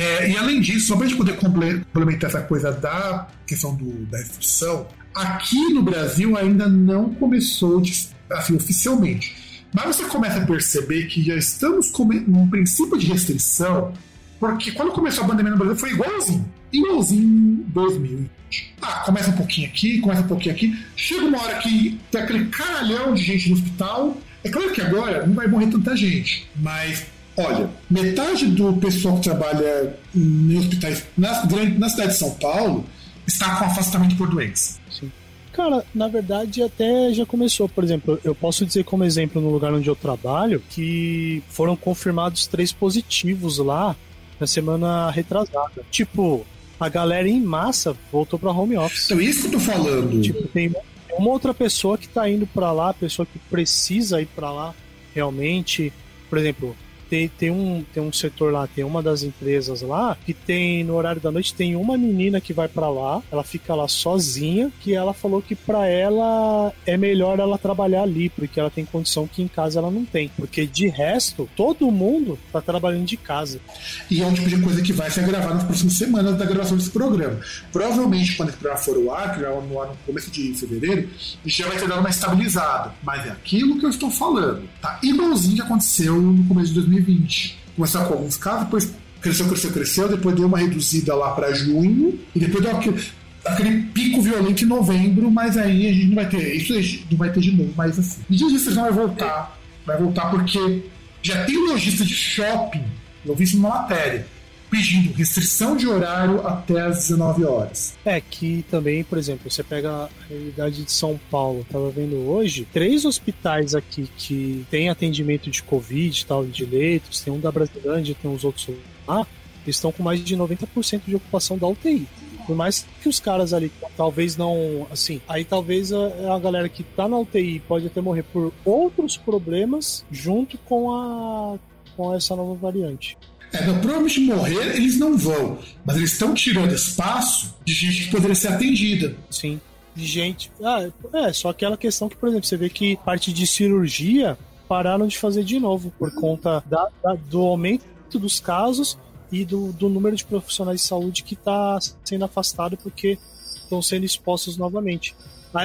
[0.00, 4.06] É, e além disso, só para a gente poder complementar essa coisa da questão do,
[4.06, 7.82] da restrição, aqui no Brasil ainda não começou
[8.30, 9.62] assim, oficialmente.
[9.74, 13.92] Mas você começa a perceber que já estamos com um princípio de restrição,
[14.38, 16.50] porque quando começou a pandemia no Brasil foi igualzinho.
[16.72, 18.74] Igualzinho em 2020.
[18.80, 20.78] Ah, começa um pouquinho aqui, começa um pouquinho aqui.
[20.96, 24.16] Chega uma hora que tem aquele caralhão de gente no hospital.
[24.42, 27.04] É claro que agora não vai morrer tanta gente, mas
[27.36, 31.46] Olha, metade do pessoal que trabalha em hospitais na,
[31.78, 32.84] na cidade de São Paulo
[33.26, 34.78] está com afastamento por doença.
[34.90, 35.10] Sim.
[35.52, 37.68] Cara, na verdade até já começou.
[37.68, 42.46] Por exemplo, eu posso dizer como exemplo no lugar onde eu trabalho que foram confirmados
[42.46, 43.96] três positivos lá
[44.38, 45.82] na semana retrasada.
[45.90, 46.46] Tipo,
[46.78, 49.04] a galera em massa voltou para home office.
[49.06, 50.20] Então, isso que eu tô falando.
[50.22, 50.72] Tipo, tem
[51.10, 54.74] uma outra pessoa que tá indo para lá, pessoa que precisa ir para lá
[55.14, 55.92] realmente.
[56.28, 56.76] Por exemplo,
[57.10, 60.94] tem, tem, um, tem um setor lá, tem uma das empresas lá, que tem, no
[60.94, 64.94] horário da noite, tem uma menina que vai para lá, ela fica lá sozinha, que
[64.94, 69.42] ela falou que para ela é melhor ela trabalhar ali, porque ela tem condição que
[69.42, 70.30] em casa ela não tem.
[70.36, 73.60] Porque de resto, todo mundo tá trabalhando de casa.
[74.08, 76.76] E é um tipo de coisa que vai ser gravado nas próximas semanas da gravação
[76.76, 77.40] desse programa.
[77.72, 81.08] Provavelmente, quando esse programa for o ar, que é no, no começo de fevereiro,
[81.44, 82.94] já vai ter dado uma estabilizada.
[83.02, 84.62] Mas é aquilo que eu estou falando.
[84.80, 86.99] Tá igualzinho que aconteceu no começo de 2020.
[87.02, 87.58] 2020.
[87.76, 92.18] Começou com alguns casos, depois cresceu, cresceu, cresceu, depois deu uma reduzida lá para junho,
[92.34, 93.06] e depois deu aquele,
[93.44, 97.30] aquele, pico violento em novembro, mas aí a gente não vai ter, isso não vai
[97.30, 98.22] ter de novo, mas assim.
[98.28, 100.82] E disso não vai voltar, vai voltar porque
[101.22, 102.84] já tem lojista de shopping,
[103.24, 104.26] eu vi isso numa matéria,
[104.70, 107.94] pedindo restrição de horário até as 19 horas.
[108.04, 112.66] É que também, por exemplo, você pega a realidade de São Paulo, tava vendo hoje,
[112.72, 118.16] três hospitais aqui que tem atendimento de Covid tal, de leitos, tem um da Brasilândia,
[118.20, 118.68] tem os outros
[119.06, 119.26] lá,
[119.66, 122.06] estão com mais de 90% de ocupação da UTI.
[122.46, 124.86] Por mais que os caras ali talvez não.
[124.90, 129.16] Assim, aí talvez a, a galera que tá na UTI pode até morrer por outros
[129.16, 131.58] problemas junto com a
[131.96, 133.16] com essa nova variante.
[133.52, 138.10] É, não, provavelmente morrer eles não vão, mas eles estão tirando espaço de gente que
[138.10, 139.16] poderia ser atendida.
[139.28, 139.60] Sim,
[139.94, 140.52] de gente.
[140.62, 145.06] Ah, é, só aquela questão que, por exemplo, você vê que parte de cirurgia pararam
[145.06, 148.96] de fazer de novo por conta da, da, do aumento dos casos
[149.32, 153.18] e do, do número de profissionais de saúde que está sendo afastado porque
[153.56, 155.14] estão sendo expostos novamente.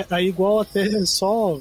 [0.09, 1.59] Aí, igual até só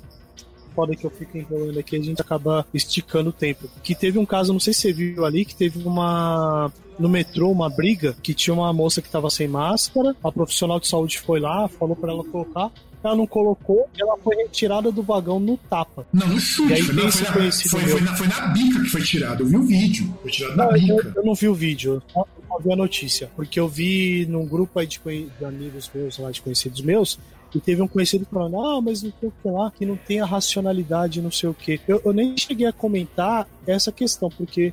[0.74, 3.68] foda que eu fico enrolando aqui, a gente acaba esticando o tempo.
[3.82, 7.50] Que teve um caso, não sei se você viu ali, que teve uma no metrô
[7.50, 11.40] uma briga que tinha uma moça que estava sem máscara, a profissional de saúde foi
[11.40, 12.70] lá, falou para ela colocar,
[13.02, 16.06] ela não colocou, ela foi retirada do vagão no tapa.
[16.12, 16.70] Não, no chute.
[16.70, 19.42] E aí foi, foi, na, foi, foi, na, foi, na, bica que foi tirado.
[19.42, 20.18] Eu vi o vídeo.
[20.22, 20.92] Foi tirado na não, bica.
[20.92, 22.02] Eu, eu, não vi o vídeo, eu
[22.48, 23.30] só vi a notícia.
[23.36, 27.18] Porque eu vi num grupo aí de, de amigos meus, lá de conhecidos meus,
[27.54, 30.20] e teve um conhecido falando, ah, mas não sei o que lá, que não tem
[30.20, 31.80] a racionalidade, não sei o que.
[31.86, 34.72] Eu, eu nem cheguei a comentar essa questão, porque,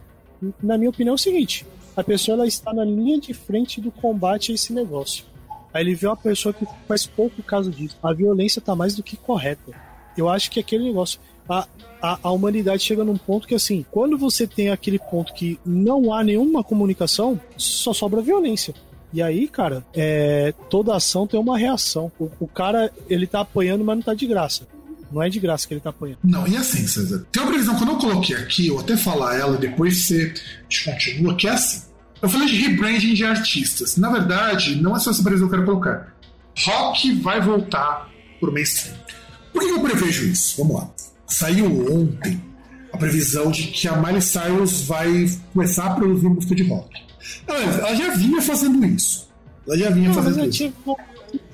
[0.61, 3.91] na minha opinião, é o seguinte: a pessoa ela está na linha de frente do
[3.91, 5.25] combate a esse negócio.
[5.73, 7.97] Aí ele vê uma pessoa que faz pouco caso disso.
[8.03, 9.71] A violência está mais do que correta.
[10.17, 11.19] Eu acho que aquele negócio.
[11.49, 11.67] A,
[12.01, 16.13] a, a, humanidade chega num ponto que, assim, quando você tem aquele ponto que não
[16.13, 18.73] há nenhuma comunicação, só sobra violência.
[19.13, 22.11] E aí, cara, é, toda ação tem uma reação.
[22.17, 24.67] O, o, cara, ele tá apoiando, mas não tá de graça.
[25.11, 26.19] Não é de graça que ele tá apanhando.
[26.23, 29.37] Não, e assim, César, tem uma previsão que eu não coloquei aqui, eu até falar
[29.37, 30.33] ela, depois você
[30.85, 31.83] continua, que é assim.
[32.21, 33.97] Eu falei de rebranding de artistas.
[33.97, 36.13] Na verdade, não é só essa previsão que eu quero colocar.
[36.65, 38.09] Rock vai voltar
[38.39, 38.95] pro mainstream.
[39.51, 40.55] Por que eu prevejo isso?
[40.57, 40.89] Vamos lá.
[41.27, 42.41] Saiu ontem
[42.93, 47.00] a previsão de que a Miley Cyrus vai começar a produzir música de rock.
[47.47, 49.29] Ela, já vinha fazendo isso.
[49.67, 50.57] Ela já vinha Não, fazendo isso.
[50.57, 50.97] tipo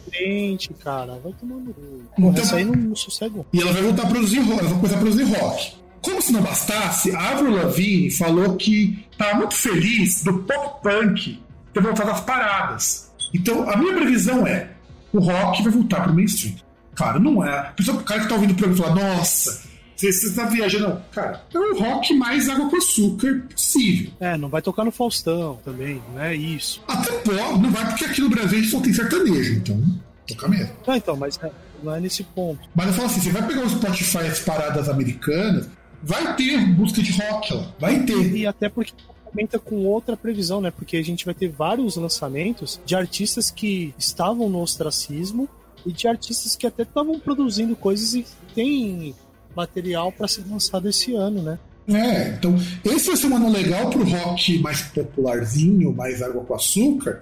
[0.09, 1.19] frente, cara.
[1.23, 1.73] Vai tomando.
[2.15, 3.45] Porra, Então- isso aí não, não sossega.
[3.53, 5.73] E ela vai voltar a produzir rock, ela vai começar a produzir rock.
[6.01, 11.39] Como se não bastasse, a Avril Lavigne falou que estava muito feliz do pop punk
[11.73, 13.11] ter voltado às paradas.
[13.33, 14.69] Então, a minha previsão é:
[15.11, 16.55] o rock vai voltar pro mainstream.
[16.95, 17.73] Claro, não é.
[17.79, 19.66] O cara que tá ouvindo o programa fala: nossa,
[19.97, 20.87] você, você tá viajando.
[20.89, 24.11] Não, cara, é o rock mais água com açúcar possível.
[24.19, 26.81] É, não vai tocar no Faustão também, não é isso.
[26.87, 29.83] Até pode, não vai porque aqui no Brasil a gente só tem sertanejo, então
[30.27, 30.73] toca mesmo.
[30.85, 31.51] Não, então, mas é-
[31.83, 32.61] não é nesse ponto.
[32.75, 35.67] Mas eu falo assim, você vai pegar o Spotify as paradas americanas,
[36.03, 38.35] vai ter música de rock lá, vai ter.
[38.35, 38.93] E até porque
[39.23, 40.71] comenta com outra previsão, né?
[40.71, 45.47] Porque a gente vai ter vários lançamentos de artistas que estavam no ostracismo
[45.85, 48.25] e de artistas que até estavam produzindo coisas e
[48.55, 49.13] tem
[49.57, 51.59] material para ser lançado esse ano, né?
[51.89, 52.55] É, então
[52.85, 57.21] esse vai ser um ano legal pro rock mais popularzinho, mais água com açúcar,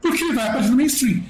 [0.00, 1.22] porque ele vai aparecer no mainstream.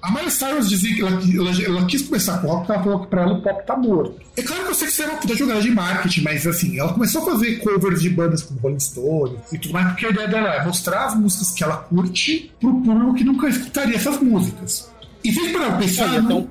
[0.00, 3.00] A Miley Cyrus dizia que ela, ela, ela quis começar com rock, porque ela falou
[3.00, 4.20] que pra ela o pop tá morto.
[4.36, 6.92] É claro que eu sei que isso uma puta jogada de marketing, mas assim, ela
[6.92, 10.28] começou a fazer covers de bandas como Rolling Stones e tudo mais, porque a ideia
[10.28, 14.88] dela é mostrar as músicas que ela curte pro público que nunca escutaria essas músicas.
[15.24, 16.46] E se para pensar, um,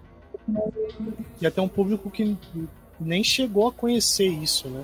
[1.39, 2.35] e até um público que
[2.99, 4.81] nem chegou a conhecer isso, né?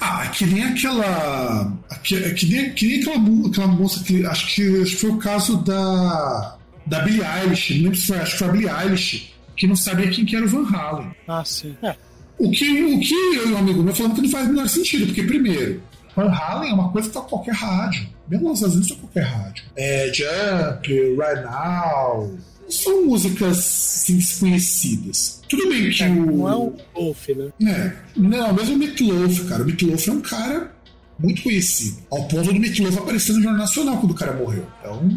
[0.00, 1.72] Ah, é que nem aquela.
[2.02, 4.24] Que, é que, nem, que nem aquela, aquela moça que.
[4.26, 6.56] Acho que, acho que foi o caso da.
[6.86, 7.74] Da Billie Eilish.
[7.76, 10.36] Não lembro se foi, acho que foi a Billie Eilish, que não sabia quem que
[10.36, 11.14] era o Van Halen.
[11.26, 11.74] Ah, sim.
[11.82, 11.96] É,
[12.38, 14.68] O que, o que eu e um amigo meu falamos que não faz o menor
[14.68, 15.82] sentido, porque, primeiro,
[16.14, 18.06] Van Halen é uma coisa que tá qualquer rádio.
[18.28, 19.64] Mesmo Estados Unidos tá qualquer rádio.
[19.76, 22.36] É Jump, Right Now.
[22.68, 25.42] São músicas assim, desconhecidas.
[25.48, 26.26] Tudo bem que o.
[26.26, 27.52] não é um golfe, né?
[27.62, 29.62] É, não, mesmo o Meatloaf, cara.
[29.62, 30.74] O Meatloaf é um cara
[31.18, 31.98] muito conhecido.
[32.10, 34.66] Ao ponto do Meatloaf aparecer no Jornal Nacional quando o cara morreu.
[34.80, 35.08] Então,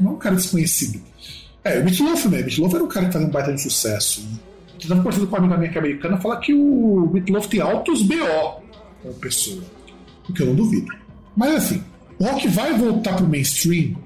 [0.00, 1.00] não é um cara desconhecido.
[1.62, 2.40] É, o Meatloaf, né?
[2.40, 4.26] O Meatloaf era um cara que fazia um baita de sucesso.
[4.82, 7.60] Eu tava conversando com uma amiga minha que é americana, fala que o Meatloaf tem
[7.60, 8.66] altos BO
[9.02, 9.62] como pessoa.
[10.28, 10.92] O que eu não duvido.
[11.36, 11.82] Mas assim,
[12.18, 13.96] o rock vai voltar pro mainstream,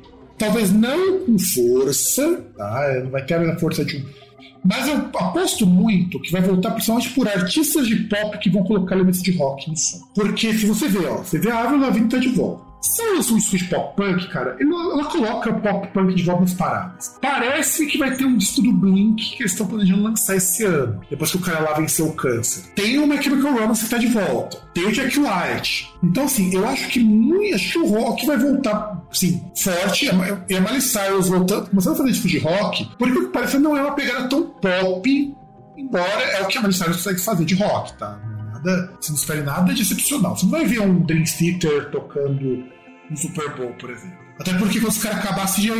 [0.40, 3.00] talvez não com força, tá?
[3.04, 4.20] Não vai ter a força de um
[4.62, 8.94] mas eu aposto muito que vai voltar principalmente por artistas de pop que vão colocar
[8.94, 10.00] elementos de rock no som.
[10.14, 12.69] Porque se você vê, ó, você vê a Avril Lavigne tá de volta.
[13.14, 17.18] Lança um disco de pop punk, cara, ela coloca pop punk de volta nas paradas.
[17.20, 21.00] Parece que vai ter um disco do Blink que eles estão planejando lançar esse ano,
[21.10, 22.64] depois que o cara lá venceu o câncer.
[22.74, 24.56] Tem o My Chemical Romance que tá de volta.
[24.72, 25.92] Tem o Jack White.
[26.02, 30.06] Então, assim, eu acho que muito, acho que o rock vai voltar, assim, forte.
[30.06, 33.26] E a- E a Miley Cyrus voltando, começando a fazer disco de rock, o que
[33.26, 35.34] parece não é uma pegada tão pop,
[35.76, 38.18] embora é o que a Miley Cyrus consegue fazer de rock, tá?
[38.64, 40.36] Nada, você não espere nada de excepcional.
[40.36, 42.64] Você não vai ver um Dream Theater tocando
[43.10, 44.18] no Super Bowl, por exemplo.
[44.38, 45.74] Até porque quando os caras acabassem já,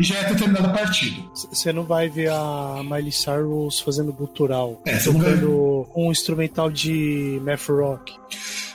[0.00, 1.22] já é ter terminado a partida.
[1.34, 5.34] Você não vai ver a Miley Cyrus fazendo gutural, É, você não vai-
[5.94, 8.14] um instrumental de math rock.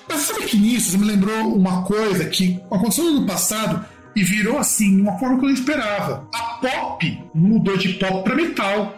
[0.08, 3.84] Mas sabe que nisso você me lembrou uma coisa que aconteceu no ano passado
[4.16, 6.28] e virou assim, uma forma que eu não esperava.
[6.36, 8.96] A pop mudou de pop pra metal.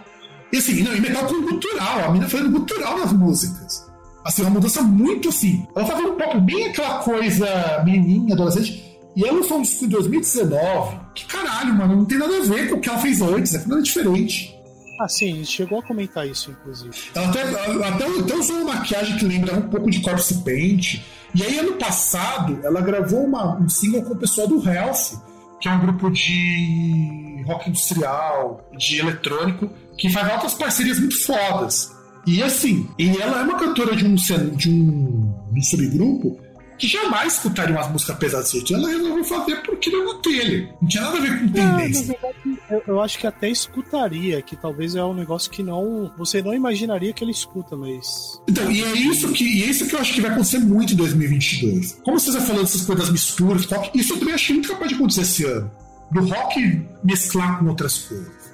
[0.51, 3.84] E assim, não, e metal com gutural, a menina fazendo gutural nas músicas.
[4.25, 5.67] Assim, uma mudança muito assim.
[5.75, 8.83] Ela tava um pop bem aquela coisa menininha, adolescente.
[9.15, 10.97] E ela lançou um disco em 2019.
[11.13, 13.65] Que caralho, mano, não tem nada a ver com o que ela fez antes, é
[13.67, 14.53] nada diferente.
[14.99, 16.91] Ah, sim, a gente chegou a comentar isso, inclusive.
[17.13, 21.01] Ela até, ela até, até usou uma maquiagem que lembra um pouco de Corpse Paint.
[21.33, 25.21] E aí, ano passado, ela gravou uma- um single com o pessoal do Health,
[25.59, 31.91] que é um grupo de rock industrial, de eletrônico, que faz altas parcerias muito fodas.
[32.25, 36.39] E assim, e ela é uma cantora de um, de um, de um subgrupo
[36.77, 38.73] que jamais escutaria umas músicas pesadas desse jeito.
[38.75, 40.75] Ela resolveu fazer porque deu na telha.
[40.81, 42.05] Não tinha nada a ver com É, tendência.
[42.07, 46.11] verdade, eu, eu acho que até escutaria, que talvez é um negócio que não.
[46.17, 48.41] Você não imaginaria que ele escuta, mas.
[48.49, 50.91] Então, e é isso que, e é isso que eu acho que vai acontecer muito
[50.93, 52.01] em 2022.
[52.03, 54.95] Como vocês estão falando dessas coisas misturas, rock, isso eu também achei muito capaz de
[54.95, 55.71] acontecer esse ano.
[56.11, 58.44] Do rock mesclar com outras coisas.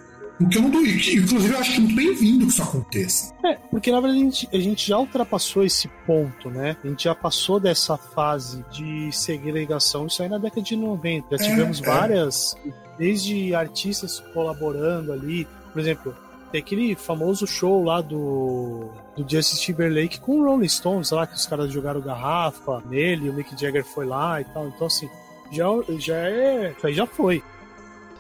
[0.41, 3.33] O que eu não que, Inclusive, eu acho que é muito bem-vindo que isso aconteça.
[3.45, 6.75] É, porque na verdade a gente, a gente já ultrapassou esse ponto, né?
[6.83, 11.37] A gente já passou dessa fase de segregação, isso aí na década de 90.
[11.37, 11.85] Já É, tivemos é.
[11.85, 12.55] várias,
[12.97, 16.15] desde artistas colaborando ali, por exemplo,
[16.51, 21.33] Tem aquele famoso show lá do, do Justin Timberlake com o Rolling Stones, lá que
[21.35, 24.67] os caras jogaram garrafa nele, o Mick Jagger foi lá e tal.
[24.67, 25.09] Então, assim,
[25.49, 25.65] já,
[25.97, 26.73] já é.
[26.77, 27.41] Isso aí já foi.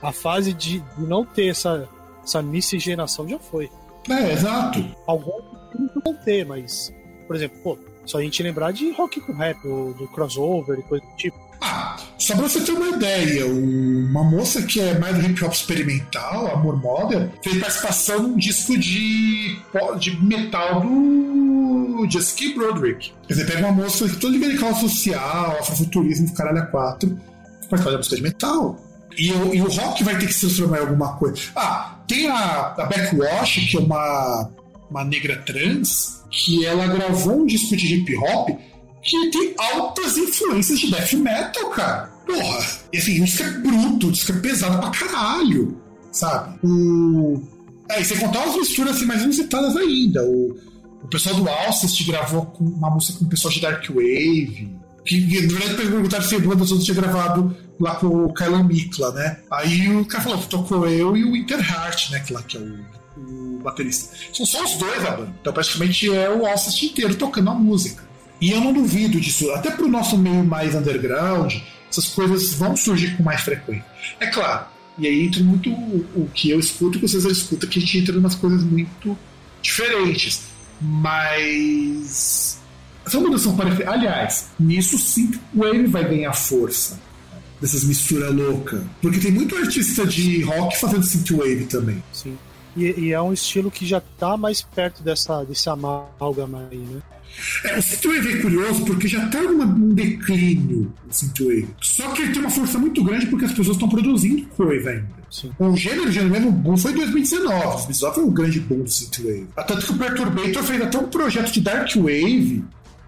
[0.01, 1.89] A fase de, de não ter essa,
[2.23, 3.69] essa miscigenação já foi.
[4.09, 4.83] É, exato.
[5.05, 5.43] Alguns
[6.03, 6.93] vão ter, mas,
[7.27, 10.83] por exemplo, pô, só a gente lembrar de rock com rap, do, do crossover e
[10.83, 11.37] coisa do tipo.
[11.63, 15.53] Ah, só pra você ter uma ideia, uma moça que é mais do hip hop
[15.53, 19.59] experimental, a Amor Model, fez participação num disco de,
[19.99, 23.13] de metal do Jessica Broderick.
[23.27, 27.15] Quer dizer, pega uma moça toda ligada causa social, afrofuturismo, caralho a quatro,
[27.69, 28.90] participar da música de metal.
[29.17, 31.41] E o, e o rock vai ter que se transformar em alguma coisa.
[31.55, 34.49] Ah, tem a, a Backwash, que é uma,
[34.89, 38.49] uma negra trans, que ela gravou um disco de hip hop
[39.01, 42.11] que tem altas influências de death metal, cara.
[42.25, 42.67] Porra.
[42.93, 45.81] E assim, isso é bruto, isso é pesado pra caralho,
[46.11, 46.59] sabe?
[46.63, 47.41] O.
[47.89, 50.23] É, e sem contar as misturas assim, mais inusitadas ainda.
[50.23, 50.55] O,
[51.03, 54.69] o pessoal do Alcest gravou uma música com o pessoal de Dark Wave.
[55.05, 55.59] Que, na
[55.99, 59.39] verdade, se a banda toda tinha gravado lá com o Kylan Mikla, né?
[59.51, 62.19] Aí o cara falou tocou eu e o Interheart, né?
[62.19, 62.79] Que lá que é o,
[63.17, 64.15] o baterista.
[64.31, 65.33] São só os dois a banda.
[65.41, 68.03] Então praticamente é o Alcest inteiro tocando a música.
[68.39, 71.55] E eu não duvido disso, até para o nosso meio mais underground,
[71.89, 73.85] essas coisas vão surgir com mais frequência.
[74.19, 74.65] É claro,
[74.97, 77.81] e aí entra muito o, o que eu escuto e que vocês escutam, que a
[77.81, 79.17] gente entra em umas coisas muito
[79.61, 80.41] diferentes.
[80.81, 82.59] Mas.
[83.11, 83.83] Essa mudança parece.
[83.83, 86.97] Aliás, nisso sim o Wave vai ganhar força.
[87.59, 88.81] Dessas misturas loucas.
[89.01, 92.01] Porque tem muito artista de rock fazendo synthwave também.
[92.13, 92.37] Sim.
[92.75, 97.01] E, e, é um estilo que já está mais perto dessa, desse amálgama aí, né?
[97.65, 101.67] É, o Synthwave é curioso porque já está num declínio o Synthwave.
[101.81, 105.21] Só que ele tem uma força muito grande porque as pessoas estão produzindo coisa ainda.
[105.29, 105.51] Sim.
[105.59, 107.51] O gênero, gênero mesmo boom foi em 2019.
[107.51, 109.47] 2019 foi um grande boom do Synthwave.
[109.55, 112.63] Tanto que o Perturbator fez até um projeto de Dark Wave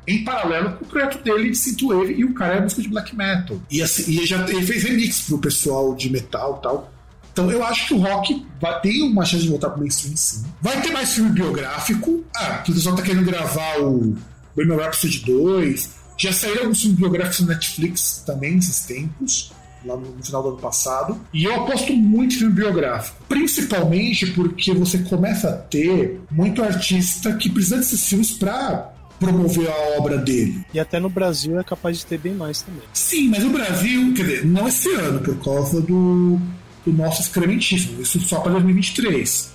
[0.07, 3.15] em paralelo com o projeto dele de Synthwave e o cara é música de black
[3.15, 3.59] metal.
[3.69, 6.93] E, assim, e já, ele fez remix pro pessoal de metal tal.
[7.33, 10.45] Então eu acho que o rock vai ter uma chance de voltar pro mainstream sim.
[10.61, 12.23] Vai ter mais filme biográfico.
[12.35, 14.15] Ah, o pessoal tá querendo gravar o
[14.55, 15.89] Bohemian Rhapsody 2.
[16.15, 19.51] Já saíram alguns filmes biográficos no Netflix também nesses tempos.
[19.83, 21.19] Lá no, no final do ano passado.
[21.33, 23.17] E eu aposto muito em filme biográfico.
[23.27, 28.92] Principalmente porque você começa a ter muito artista que precisa desses filmes pra
[29.23, 30.65] promover a obra dele.
[30.73, 32.83] E até no Brasil é capaz de ter bem mais também.
[32.93, 36.39] Sim, mas o Brasil, quer dizer, não esse ano, por causa do
[36.85, 38.01] do nosso excrementíssimo.
[38.01, 39.53] Isso só para 2023.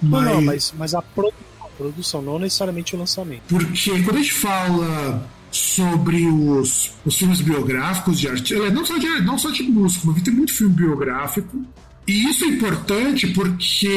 [0.00, 0.24] Mas...
[0.24, 3.42] Não, não, mas, mas a, produção, a produção, não necessariamente o lançamento.
[3.48, 8.96] Porque quando a gente fala sobre os, os filmes biográficos de arte, é, não só
[8.96, 11.64] de, não só de música, mas tem muito filme biográfico.
[12.06, 13.88] E isso é importante porque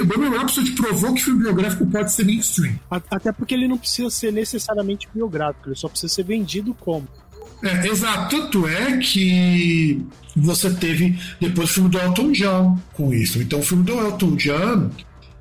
[0.00, 2.78] o Bohemian Rhapsody provou que filme biográfico pode ser mainstream.
[2.90, 7.06] Até porque ele não precisa ser necessariamente biográfico, ele só precisa ser vendido como.
[7.62, 8.36] É, exato.
[8.36, 13.40] Tanto é que você teve depois o filme do Elton John com isso.
[13.40, 14.90] Então o filme do Elton John,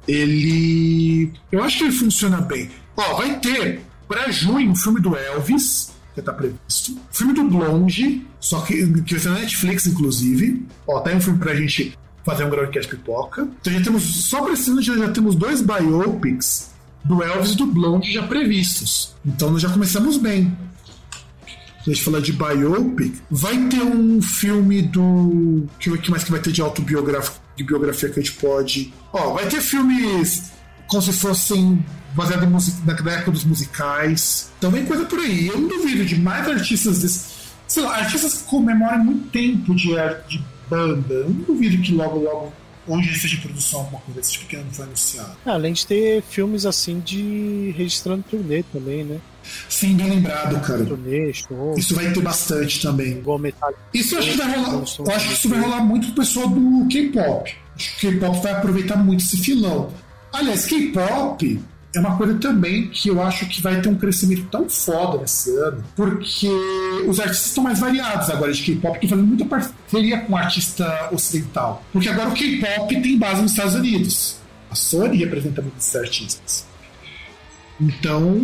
[0.07, 1.31] ele.
[1.51, 2.69] Eu acho que ele funciona bem.
[2.95, 6.91] Ó, vai ter para junho o filme do Elvis, que tá previsto.
[6.91, 10.63] O filme do Blonde, só que, que vai ser na Netflix, inclusive.
[10.87, 13.47] Ó, tá aí um filme pra gente fazer um Groundcast pipoca.
[13.61, 16.71] Então já temos, só pra esse ano já, já temos dois biopics
[17.03, 19.15] do Elvis e do Blonde já previstos.
[19.25, 20.55] Então nós já começamos bem
[21.85, 25.67] a gente falar de biopic, vai ter um filme do.
[25.79, 28.93] Ver o que mais que vai ter de autobiográfico, de biografia que a gente pode.
[29.11, 30.51] Ó, vai ter filmes
[30.87, 31.83] como se fossem
[32.13, 34.51] baseados em na época dos musicais.
[34.57, 35.47] Então vem coisa por aí.
[35.47, 37.41] Eu não duvido de mais artistas desse.
[37.67, 39.89] Sei lá, artistas que comemoram muito tempo de,
[40.27, 41.13] de banda.
[41.13, 42.53] Eu não duvido que logo, logo
[42.87, 45.37] onde seja de produção alguma coisa desse tipo que não foi anunciado.
[45.45, 49.19] É, além de ter filmes assim de registrando turnê também, né?
[49.67, 50.87] Sim, bem lembrado, cara.
[51.75, 53.21] Isso vai ter bastante também.
[53.93, 54.73] Isso eu acho que vai rolar.
[54.73, 57.55] Eu acho que isso vai rolar muito pro pessoal do K-pop.
[57.75, 59.91] Acho que o K-pop vai aproveitar muito esse filão.
[60.31, 61.59] Aliás, K-pop
[61.93, 65.49] é uma coisa também que eu acho que vai ter um crescimento tão foda nesse
[65.57, 66.49] ano, porque
[67.05, 71.09] os artistas estão mais variados agora de K-pop, estão fazendo muita parceria com o artista
[71.11, 71.83] ocidental.
[71.91, 74.37] Porque agora o K-pop tem base nos Estados Unidos.
[74.69, 76.65] A Sony representa muitos artistas.
[77.79, 78.39] Então,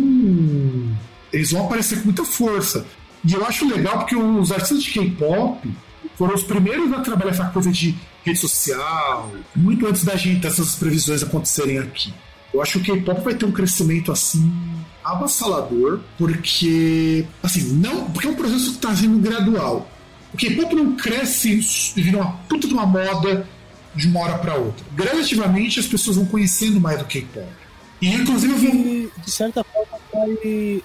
[1.32, 2.84] eles vão aparecer com muita força.
[3.24, 5.70] E eu acho legal porque os artistas de K-pop
[6.16, 10.74] foram os primeiros a trabalhar essa coisa de rede social, muito antes da gente dessas
[10.74, 12.12] previsões acontecerem aqui.
[12.52, 14.50] Eu acho que o K-pop vai ter um crescimento assim
[15.04, 19.90] avassalador, porque assim, não, porque é um processo que está sendo gradual.
[20.32, 21.60] O K-pop não cresce
[21.96, 23.48] e vira uma puta de uma moda
[23.94, 24.84] de uma hora para outra.
[24.94, 27.46] Gradativamente as pessoas vão conhecendo mais do K-pop.
[28.00, 29.98] E inclusive de certa forma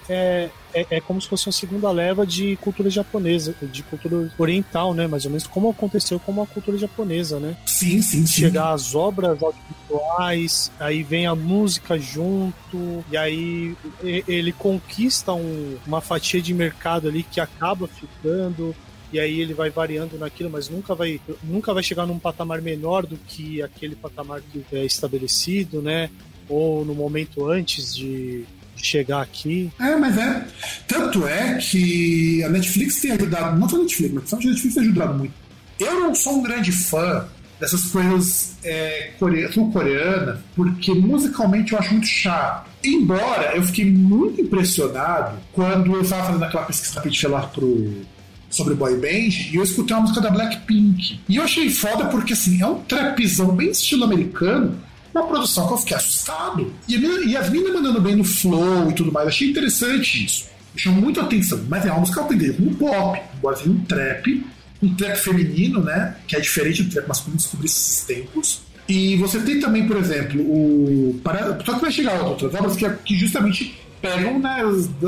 [0.08, 4.92] é, é, é, como se fosse uma segunda leva de cultura japonesa, de cultura oriental,
[4.92, 5.06] né?
[5.06, 7.56] Mais ou menos como aconteceu com a cultura japonesa, né?
[7.66, 8.42] Sim, sim, sim.
[8.42, 16.00] Chegar as obras audiovisuais, aí vem a música junto, e aí ele conquista um, uma
[16.00, 18.74] fatia de mercado ali que acaba ficando
[19.12, 23.06] e aí ele vai variando naquilo, mas nunca vai, nunca vai chegar num patamar menor
[23.06, 26.10] do que aquele patamar que é estabelecido, né?
[26.48, 28.44] Ou no momento antes de,
[28.84, 29.70] chegar aqui.
[29.80, 30.46] É, mas é.
[30.86, 34.82] Tanto é que a Netflix tem ajudado, não só a Netflix, mas a Netflix tem
[34.82, 35.32] ajudado muito.
[35.80, 37.26] Eu não sou um grande fã
[37.58, 39.12] dessas coisas é,
[39.52, 42.68] sul-coreanas, porque musicalmente eu acho muito chato.
[42.82, 48.02] Embora eu fiquei muito impressionado quando eu estava fazendo aquela pesquisa rapidinha lá pro,
[48.50, 51.20] sobre boy band e eu escutei uma música da Blackpink.
[51.28, 54.78] E eu achei foda porque assim, é um trapzão bem estilo americano,
[55.14, 56.72] uma produção que eu fiquei assustado.
[56.88, 60.46] E, e as meninas mandando bem no flow e tudo mais, achei interessante isso.
[60.76, 61.64] Chamou muito a atenção.
[61.68, 64.46] Mas é uma música que eu aprendi como pop, embora seja um trap,
[64.82, 66.16] um trap feminino, né?
[66.26, 68.62] Que é diferente do trap masculino, descobri esses tempos.
[68.88, 71.20] E você tem também, por exemplo, o.
[71.64, 74.58] Só que vai chegar outras obras que, que justamente pegam né,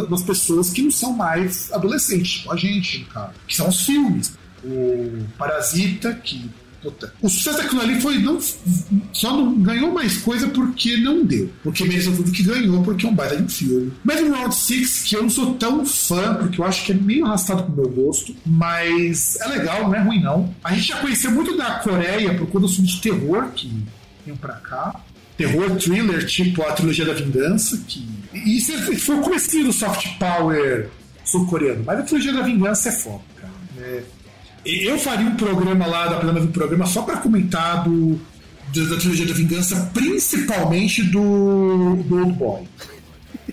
[0.08, 4.32] das pessoas que não são mais adolescentes, tipo a gente, cara, que são os filmes.
[4.64, 6.50] O Parasita, que
[6.86, 7.12] Puta.
[7.20, 8.38] O sucesso daquilo ali foi não,
[9.12, 11.50] só não ganhou mais coisa porque não deu.
[11.64, 13.92] Porque mereceu tudo que ganhou, porque é um baita de um filme.
[14.04, 16.94] Mas o Round 6, que eu não sou tão fã, porque eu acho que é
[16.94, 20.54] meio arrastado pro meu gosto, mas é legal, não é ruim não.
[20.62, 23.68] A gente já conheceu muito da Coreia por conta dos filmes de terror que
[24.24, 25.00] vinham pra cá.
[25.36, 28.06] Terror, thriller, tipo a trilogia da vingança, que.
[28.32, 30.88] E isso foi o começo do soft power
[31.24, 31.82] sul-coreano.
[31.84, 33.52] Mas a trilogia da vingança é foda, cara.
[33.80, 34.02] É
[34.66, 38.18] eu faria um programa lá, da Plana um programa só para comentar do,
[38.72, 42.62] do, da trilogia da vingança, principalmente do, do Old Boy.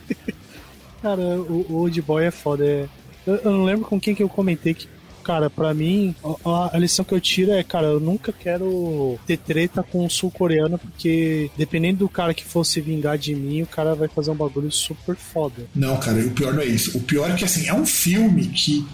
[1.02, 2.66] Cara, o, o Old Boy é foda.
[2.66, 2.88] É...
[3.28, 4.88] Eu, eu, não lembro com quem que eu comentei que,
[5.24, 6.16] cara, pra mim,
[6.46, 10.10] a, a, lição que eu tiro é, cara, eu nunca quero ter treta com um
[10.10, 14.36] sul-coreano, porque dependendo do cara que fosse vingar de mim, o cara vai fazer um
[14.36, 15.66] bagulho super foda.
[15.76, 16.98] Não, cara, o pior não é isso.
[16.98, 18.86] O pior é que, assim, é um filme que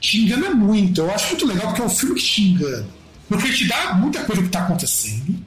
[0.00, 1.00] te engana muito.
[1.00, 2.86] Eu acho muito legal porque é um filme que te engana.
[3.28, 5.38] Porque te dá muita coisa que está acontecendo.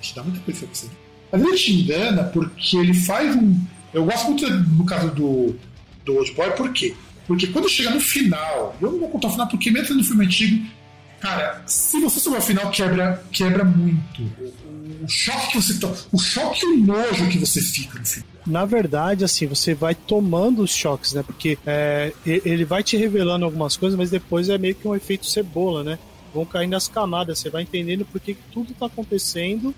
[0.00, 0.92] Te dá muita coisa que está acontecendo.
[1.30, 3.60] Mas ele te engana porque ele faz um.
[3.92, 5.56] Eu gosto muito no caso do,
[6.04, 6.94] do Old Boy, por quê?
[7.26, 10.24] Porque quando chega no final, eu não vou contar o final porque mesmo no filme
[10.24, 10.66] antigo,
[11.20, 14.22] cara, se você souber o final, quebra, quebra muito.
[15.02, 18.38] O, choque que você toma, o choque e o nojo que você fica no final
[18.48, 21.22] na verdade, assim, você vai tomando os choques, né?
[21.22, 25.26] Porque é, ele vai te revelando algumas coisas, mas depois é meio que um efeito
[25.26, 25.98] cebola, né?
[26.32, 29.74] Vão caindo as camadas, você vai entendendo por que tudo tá acontecendo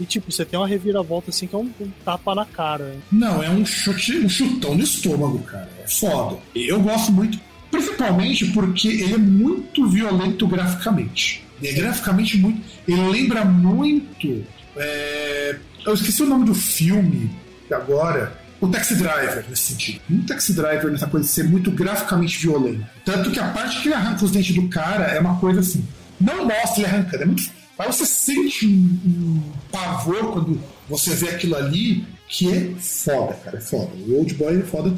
[0.00, 2.96] e, tipo, você tem uma reviravolta assim que é um, um, tapa na cara.
[3.12, 5.70] Não, é um chute, um chutão no estômago, cara.
[5.82, 6.38] É foda.
[6.54, 7.38] Eu gosto muito,
[7.70, 11.44] principalmente porque ele é muito violento graficamente.
[11.62, 12.60] Ele é graficamente muito.
[12.88, 14.44] Ele lembra muito.
[14.76, 15.56] É...
[15.84, 17.30] Eu esqueci o nome do filme
[17.70, 20.00] agora o Taxi Driver nesse sentido.
[20.10, 22.84] Um Taxi Driver nessa coisa de ser muito graficamente violento.
[23.04, 25.86] Tanto que a parte que ele arranca os dentes do cara é uma coisa assim.
[26.20, 27.50] Não mostra ele arrancando, é muito.
[27.76, 33.58] Mas você sente um, um pavor quando você vê aquilo ali, que é foda, cara.
[33.58, 33.90] É foda.
[34.06, 34.94] O Old Boy é foda.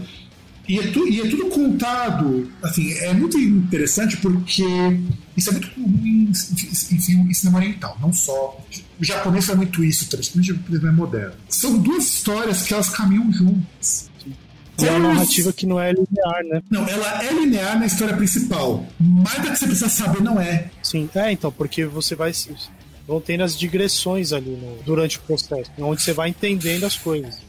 [0.68, 4.64] E é, tu, e é, tudo contado, assim, é muito interessante porque
[5.36, 8.60] isso é muito comum em, em, em cinema oriental, não só.
[8.98, 11.34] O japonês faz muito isso, principalmente o cinema moderno.
[11.48, 14.10] São duas histórias que elas caminham juntas.
[14.78, 16.62] É uma narrativa que não é linear, né?
[16.70, 18.86] Não, ela é linear na história principal.
[19.00, 20.70] Mas da que você precisa saber não é.
[20.82, 22.32] Sim, é, então, porque você vai.
[23.06, 27.45] Vão tendo as digressões ali no, durante o processo, onde você vai entendendo as coisas.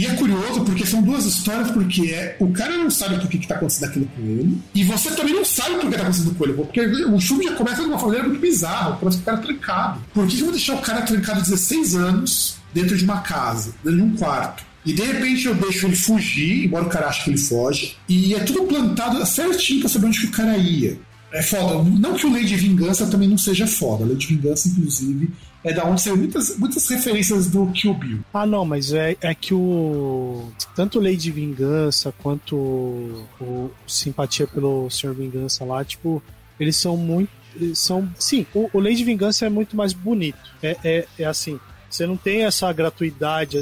[0.00, 3.36] E é curioso porque são duas histórias, porque é, o cara não sabe por que
[3.36, 6.44] está acontecendo aquilo com ele, e você também não sabe por que está acontecendo com
[6.44, 9.36] ele, porque o filme já começa de uma maneira muito bizarra, parece que o cara
[9.36, 10.00] trancado.
[10.14, 13.98] Por que eu vou deixar o cara trancado 16 anos dentro de uma casa, dentro
[13.98, 14.64] de um quarto?
[14.86, 18.34] E de repente eu deixo ele fugir, embora o cara ache que ele foge, e
[18.34, 20.98] é tudo plantado certinho pra saber onde que o cara ia.
[21.30, 21.84] É foda.
[21.84, 24.02] Não que o Lei de Vingança também não seja foda.
[24.02, 25.30] A Lei de Vingança, inclusive,
[25.62, 28.20] é da onde saiu muitas, muitas referências do Kill Bill.
[28.32, 30.50] Ah, não, mas é, é que o.
[30.74, 36.22] Tanto Lei de Vingança quanto o, o Simpatia pelo Senhor Vingança lá, tipo,
[36.58, 37.30] eles são muito.
[37.74, 38.08] São.
[38.18, 40.38] Sim, o, o Lei de Vingança é muito mais bonito.
[40.62, 41.60] É, é, é assim.
[41.90, 43.58] Você não tem essa gratuidade.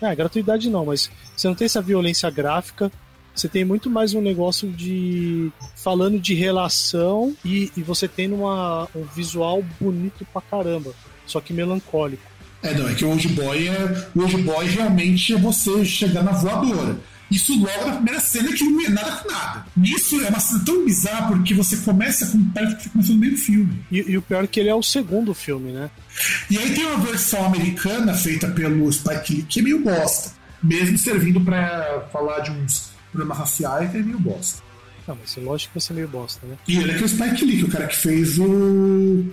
[0.00, 2.90] É, é gratuidade não, mas você não tem essa violência gráfica
[3.34, 5.50] Você tem muito mais um negócio de.
[5.74, 10.92] falando de relação e, e você tem uma, um visual bonito pra caramba,
[11.26, 12.22] só que melancólico.
[12.62, 14.08] É, não, é que o Old Boy é.
[14.14, 16.98] O Old Boy realmente é você chegar na voadora.
[17.32, 19.66] Isso logo na primeira cena que não é nada com nada.
[19.82, 23.20] Isso é uma cena tão bizarra porque você começa com parece que você começou no
[23.20, 23.84] meio do filme.
[23.90, 25.90] E, e, o pior é que ele é o segundo filme, né?
[26.50, 30.30] E aí tem uma versão americana feita pelo Spike Lee que é meio bosta.
[30.62, 34.62] Mesmo servindo para falar de uns problemas raciais, é meio bosta.
[35.06, 36.56] Não, mas lógico que vai ser meio bosta, né?
[36.68, 38.44] E ele é que é o Spike Lee, que é o cara que fez o,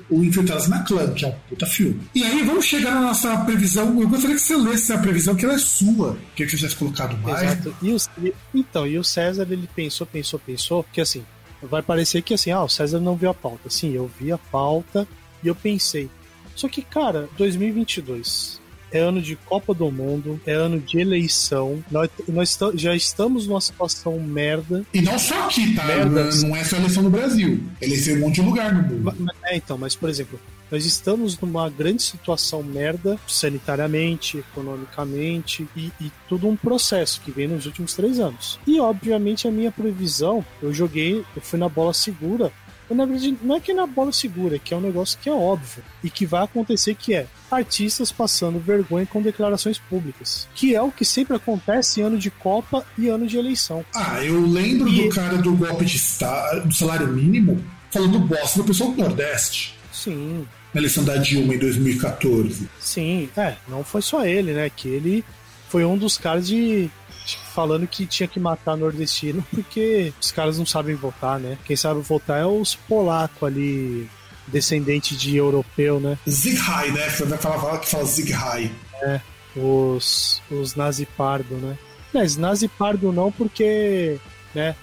[0.09, 2.01] o Infiltrados na Clã, que é um puta filme.
[2.15, 4.01] E aí vamos chegar na nossa previsão.
[4.01, 6.17] Eu gostaria que você lesse a previsão, que ela é sua.
[6.35, 7.43] Que você tivesse colocado mais.
[7.43, 7.75] Exato.
[7.81, 7.97] E o,
[8.53, 11.23] então, e o César, ele pensou, pensou, pensou, que assim,
[11.61, 13.69] vai parecer que assim, ah, o César não viu a pauta.
[13.69, 15.07] Sim, eu vi a pauta
[15.43, 16.09] e eu pensei.
[16.55, 18.59] Só que, cara, 2022,
[18.91, 21.83] é ano de Copa do Mundo, é ano de eleição.
[21.91, 24.85] Nós, nós já estamos numa situação merda.
[24.93, 25.85] E não só aqui, tá?
[25.85, 26.29] Merda.
[26.41, 27.63] Não é só eleição no Brasil.
[27.81, 29.31] Eleição em um monte de lugar no mundo.
[29.43, 30.39] É, então, mas por exemplo,
[30.71, 37.47] nós estamos numa grande situação merda, sanitariamente, economicamente, e, e, tudo um processo que vem
[37.47, 38.59] nos últimos três anos.
[38.67, 42.51] E, obviamente, a minha previsão, eu joguei, eu fui na bola segura,
[42.95, 45.83] na verdade, não é que na bola segura, que é um negócio que é óbvio
[46.03, 50.91] e que vai acontecer que é artistas passando vergonha com declarações públicas, que é o
[50.91, 53.85] que sempre acontece em ano de Copa e ano de eleição.
[53.93, 55.03] Ah, eu lembro e...
[55.03, 59.77] do cara do golpe de estado, do salário mínimo, falando bosta do pessoal do Nordeste.
[59.91, 60.47] Sim.
[60.73, 62.69] Na eleição da Dilma em 2014.
[62.79, 64.69] Sim, é, não foi só ele, né?
[64.69, 65.25] Que ele
[65.67, 66.89] foi um dos caras de
[67.37, 71.57] falando que tinha que matar nordestino porque os caras não sabem votar, né?
[71.65, 74.09] Quem sabe votar é os polacos ali,
[74.47, 76.17] descendente de europeu, né?
[76.27, 77.09] Zighai, né?
[77.09, 78.71] Falar que fala Zighai.
[79.01, 79.21] É,
[79.55, 81.77] os, os nazi pardo, né?
[82.13, 84.17] Mas nazi pardo não porque,
[84.53, 84.75] né?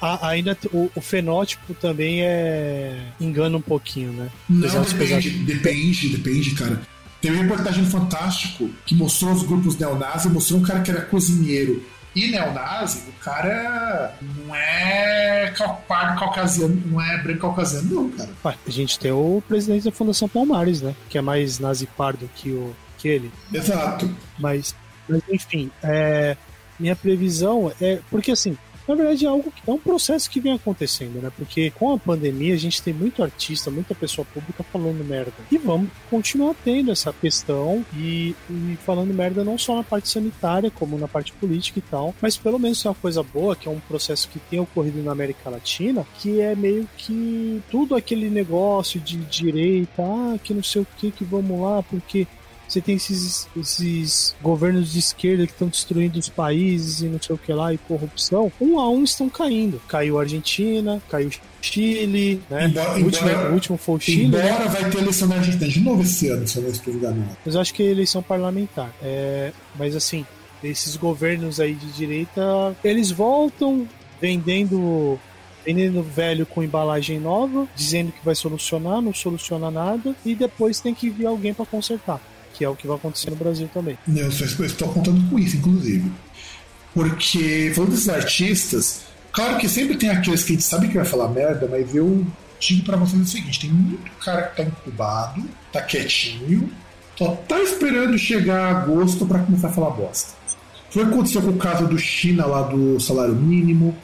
[0.00, 4.28] A, ainda o, o, fenótipo também é engana um pouquinho, né?
[4.48, 6.82] Não, depende, depende, depende, cara.
[7.26, 11.00] Tem uma reportagem no Fantástico que mostrou os grupos neonazis, mostrou um cara que era
[11.00, 11.82] cozinheiro
[12.14, 15.52] e neonazi, o cara não é
[15.88, 18.30] pardo caucasiano, não é branco caucasiano, não, cara.
[18.64, 20.94] a gente tem o presidente da Fundação Palmares, né?
[21.08, 23.32] Que é mais nazi pardo que, o, que ele.
[23.52, 24.08] Exato.
[24.38, 24.76] Mas,
[25.08, 26.36] mas enfim, é,
[26.78, 27.98] minha previsão é.
[28.08, 31.30] Porque assim, na verdade é algo que é um processo que vem acontecendo, né?
[31.36, 35.32] Porque com a pandemia a gente tem muito artista, muita pessoa pública falando merda.
[35.50, 40.70] E vamos continuar tendo essa questão e, e falando merda não só na parte sanitária,
[40.70, 43.70] como na parte política e tal, mas pelo menos é uma coisa boa, que é
[43.70, 49.00] um processo que tem ocorrido na América Latina, que é meio que tudo aquele negócio
[49.00, 52.26] de direita, ah, que não sei o que, que vamos lá, porque
[52.68, 57.34] você tem esses, esses governos de esquerda que estão destruindo os países e não sei
[57.34, 58.52] o que lá, e corrupção.
[58.60, 59.80] Um a um estão caindo.
[59.88, 61.30] Caiu a Argentina, caiu
[61.60, 62.66] Chile, né?
[62.66, 64.24] Embora, o, último, embora, o último foi o Chile.
[64.24, 64.68] Embora né?
[64.68, 67.36] vai ter eleição na Argentina de novo esse ano, se eu não estou enganado.
[67.44, 68.92] Mas eu acho que é eleição parlamentar.
[69.02, 70.26] É, mas assim,
[70.62, 73.86] esses governos aí de direita, eles voltam
[74.20, 75.18] vendendo
[75.64, 80.94] vendendo velho com embalagem nova, dizendo que vai solucionar, não soluciona nada, e depois tem
[80.94, 82.20] que vir alguém para consertar
[82.56, 83.98] que é o que vai acontecer no Brasil também.
[84.08, 86.10] Eu estou contando com isso, inclusive.
[86.94, 91.04] Porque, falando desses artistas, claro que sempre tem aqueles que a gente sabe que vai
[91.04, 92.26] falar merda, mas eu
[92.58, 96.72] digo para vocês o seguinte: tem muito cara que tá incubado, tá quietinho,
[97.14, 100.32] só tá esperando chegar agosto para começar a falar bosta.
[100.88, 103.94] Foi o que aconteceu com o caso do China lá do salário mínimo,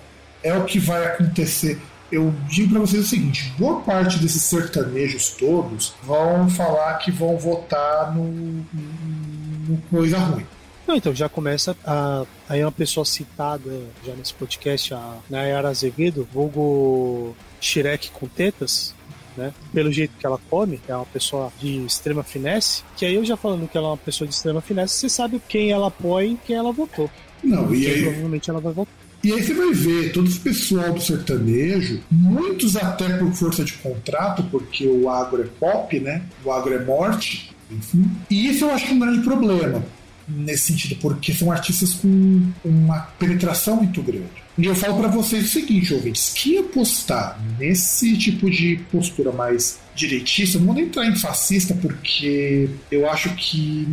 [0.43, 1.81] é o que vai acontecer
[2.13, 7.37] eu digo para vocês o seguinte: boa parte desses sertanejos todos vão falar que vão
[7.39, 10.47] votar no, no coisa ruim.
[10.87, 12.25] Não, então já começa a.
[12.49, 13.71] Aí uma pessoa citada
[14.05, 18.95] já nesse podcast, a Nayara Azevedo, vulgo Shrek com tetas,
[19.37, 19.55] né?
[19.73, 23.37] Pelo jeito que ela come, é uma pessoa de extrema finesse, que aí eu já
[23.37, 26.39] falando que ela é uma pessoa de extrema finesse, você sabe quem ela apoia e
[26.45, 27.09] quem ela votou.
[27.43, 28.03] Não, e aí...
[28.03, 29.02] provavelmente ela vai votar.
[29.23, 33.73] E aí você vai ver todo esse pessoal do sertanejo, muitos até por força de
[33.75, 36.23] contrato, porque o agro é pop, né?
[36.45, 38.11] O agro é morte, enfim.
[38.29, 39.85] E isso eu acho que é um grande problema
[40.29, 44.43] nesse sentido, porque são artistas com uma penetração muito grande.
[44.59, 49.79] E eu falo para vocês o seguinte, ouvintes, quem apostar nesse tipo de postura mais
[49.95, 53.87] direitista, não vou nem entrar em fascista, porque eu acho que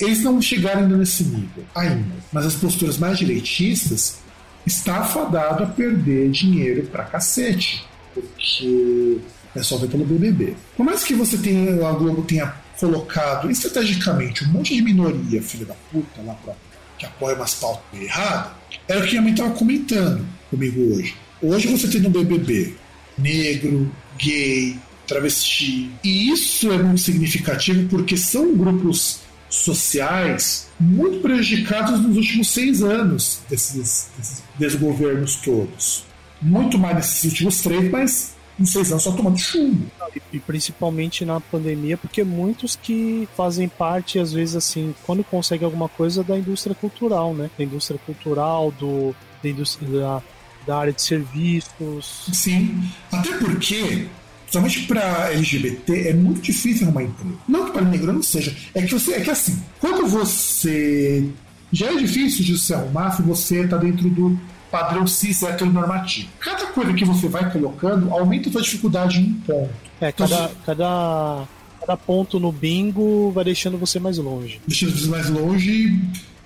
[0.00, 2.14] eles não chegaram ainda nesse nível, ainda.
[2.32, 4.18] Mas as posturas mais direitistas,
[4.66, 7.84] está fadado a perder dinheiro pra cacete.
[8.14, 9.18] Porque
[9.54, 10.54] é só ver pelo BBB.
[10.76, 15.66] Por mais que você tenha, a Globo tenha colocado estrategicamente um monte de minoria, filha
[15.66, 16.54] da puta, lá pra
[16.98, 18.52] que apoia umas pautas erradas,
[18.86, 21.14] era o que minha mãe estava comentando comigo hoje.
[21.42, 22.74] Hoje você tem no BBB
[23.18, 25.90] negro, gay, travesti.
[26.04, 29.21] E isso é muito significativo porque são grupos
[29.52, 36.04] sociais muito prejudicados nos últimos seis anos desses, desses desgovernos todos.
[36.40, 39.86] Muito mais nesses últimos três, mas em seis anos só tomando chumbo.
[40.32, 45.88] E principalmente na pandemia, porque muitos que fazem parte, às vezes, assim, quando conseguem alguma
[45.88, 47.50] coisa da indústria cultural, né?
[47.56, 50.22] Da indústria cultural, do, da indústria da,
[50.66, 52.28] da área de serviços.
[52.32, 54.08] Sim, até porque
[54.52, 57.38] Principalmente para LGBT é muito difícil arrumar emprego.
[57.48, 58.54] Não que para negro não seja.
[58.74, 61.26] É que você é que assim, quando você
[61.72, 64.38] já é difícil de se arrumar se você está dentro do
[64.70, 65.40] padrão cis
[65.72, 66.28] normativo.
[66.38, 69.74] Cada coisa que você vai colocando aumenta a sua dificuldade em um ponto.
[69.98, 71.48] É, cada, então, cada,
[71.80, 74.60] cada ponto no bingo vai deixando você mais longe.
[74.66, 75.98] Deixando você mais longe.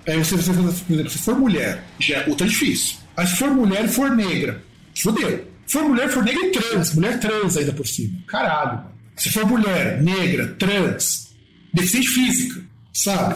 [0.04, 2.98] É, você, você, por exemplo, se for mulher, já é ultra difícil.
[3.16, 4.62] Mas se for mulher e for negra,
[4.94, 5.55] fodeu.
[5.66, 8.18] Se for mulher, for negra e trans, mulher trans ainda por cima.
[8.26, 8.84] Caralho.
[9.16, 11.34] Se for mulher, negra, trans,
[11.72, 13.34] deficiente física, sabe?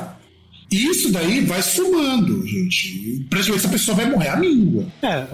[0.71, 3.27] E isso daí vai somando, gente.
[3.29, 4.87] Praticamente essa pessoa vai morrer à língua.
[5.03, 5.27] É,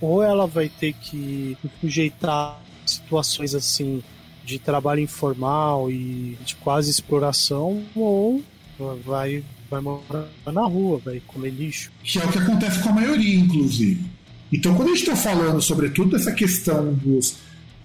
[0.00, 4.02] ou ela vai ter que sujeitar situações assim
[4.44, 8.44] de trabalho informal e de quase exploração, ou
[9.04, 11.90] vai, vai morar na rua, vai comer lixo.
[12.04, 14.04] Que é o que acontece com a maioria, inclusive.
[14.52, 17.36] Então, quando a gente está falando, sobretudo, dessa questão dos,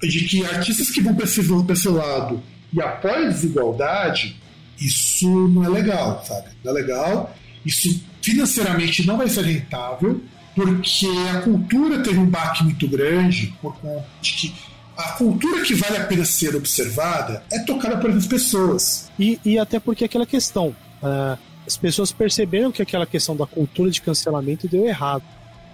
[0.01, 2.41] de que artistas que vão para esse, esse lado
[2.73, 4.39] e apoiam a desigualdade,
[4.79, 6.49] isso não é legal, sabe?
[6.63, 7.35] Não é legal.
[7.65, 10.21] Isso financeiramente não vai ser rentável,
[10.55, 14.53] porque a cultura teve um baque muito grande por conta de que
[14.97, 19.11] a cultura que vale a pena ser observada é tocada por essas pessoas.
[19.17, 23.89] E, e até porque aquela questão, uh, as pessoas perceberam que aquela questão da cultura
[23.89, 25.23] de cancelamento deu errado.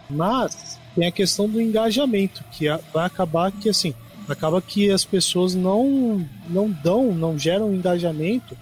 [0.09, 3.93] Mas tem a questão do engajamento, que vai acabar que assim,
[4.27, 8.57] acaba que as pessoas não não dão, não geram engajamento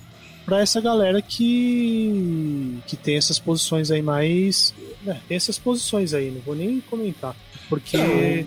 [0.46, 6.30] para essa galera que que tem essas posições aí mais, né, tem essas posições aí,
[6.30, 7.34] não vou nem comentar,
[7.70, 8.46] porque é,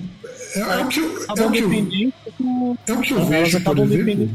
[0.54, 3.78] é, é o que eu, é o que eu, é o que eu vejo, por
[3.78, 4.30] exemplo.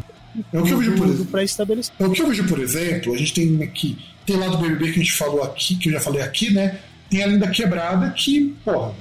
[0.51, 1.85] É o que eu vejo por exemplo.
[1.99, 4.85] É o que eu vejo, por exemplo, a gente tem aqui, tem lá do BBB
[4.85, 6.79] que a gente falou aqui, que eu já falei aqui, né?
[7.13, 8.91] tem a Linda Quebrada que, porra,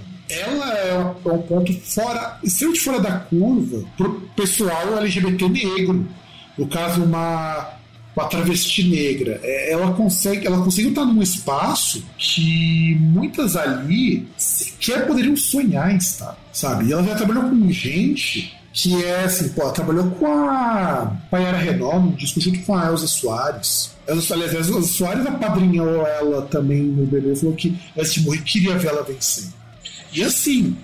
[0.41, 6.09] ela é um ponto fora, extremamente fora da curva pro pessoal LGBT negro.
[6.57, 7.71] No caso, uma,
[8.15, 9.41] uma travesti negra.
[9.43, 15.97] É, ela consegue, ela consegue estar num espaço que muitas ali sequer poderiam sonhar em
[15.97, 16.87] estar, sabe?
[16.87, 21.59] E ela já trabalhou com gente que é assim, pô, ela trabalhou com a Payara
[21.59, 23.95] Renault, um disco junto com a Elza Soares.
[24.09, 28.89] Elza, aliás, Elza Soares apadrinhou ela também no bebê, falou que Elza Timorri queria ver
[28.89, 29.45] ela vencer.
[30.15, 30.77] E assim,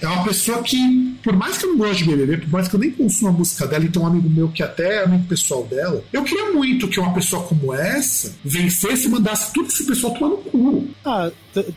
[0.00, 2.76] é uma pessoa que, por mais que eu não goste de BBB, por mais que
[2.76, 5.24] eu nem consuma a música dela, e tem um amigo meu que até é amigo
[5.24, 9.84] pessoal dela, eu queria muito que uma pessoa como essa vencesse e mandasse tudo esse
[9.86, 10.88] pessoal tomar no cu.
[11.04, 11.30] Ah,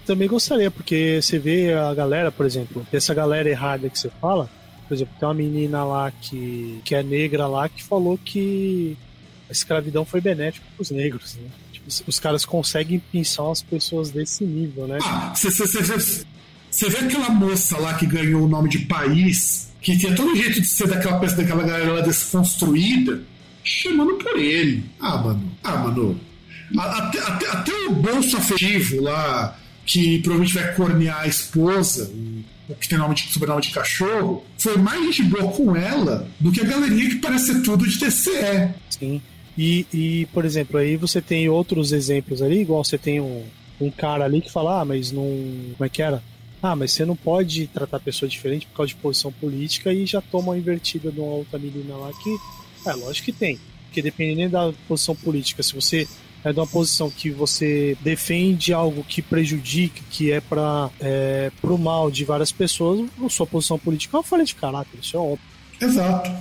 [0.06, 4.50] também gostaria, porque você vê a galera, por exemplo, essa galera errada que você fala,
[4.88, 8.98] por exemplo, tem uma menina lá que, que é negra lá que falou que
[9.50, 11.50] a escravidão foi benéfica para os negros, né?
[11.72, 14.98] Tipo, os caras conseguem pensar as pessoas desse nível, né?
[15.02, 15.50] Ah, você
[16.90, 20.68] vê aquela moça lá que ganhou o nome de país, que tinha todo jeito de
[20.68, 23.22] ser daquela peça daquela galera desconstruída,
[23.64, 24.84] chamando por ele.
[25.00, 25.52] Ah, mano.
[25.64, 26.20] Ah, mano.
[26.78, 32.12] Até, até, até o bolso afetivo lá, que provavelmente vai cornear a esposa,
[32.80, 36.60] que tem nome de, sobrenome de cachorro, foi mais gente boa com ela do que
[36.60, 38.74] a galerinha que parece ser tudo de TCE.
[38.90, 39.22] Sim.
[39.58, 43.44] E, e, por exemplo, aí você tem outros exemplos ali, igual você tem um,
[43.80, 45.24] um cara ali que fala, ah, mas não.
[45.24, 46.22] Como é que era?
[46.62, 50.06] Ah, mas você não pode tratar a pessoa diferente por causa de posição política e
[50.06, 52.36] já toma uma invertida de uma outra menina lá que.
[52.90, 53.60] É, lógico que tem.
[53.86, 56.08] Porque dependendo da posição política, se você
[56.44, 61.78] é de uma posição que você defende algo que prejudica, que é para é, o
[61.78, 65.20] mal de várias pessoas, a sua posição política é uma falha de caráter, isso é
[65.20, 65.40] óbvio.
[65.80, 66.32] Exato.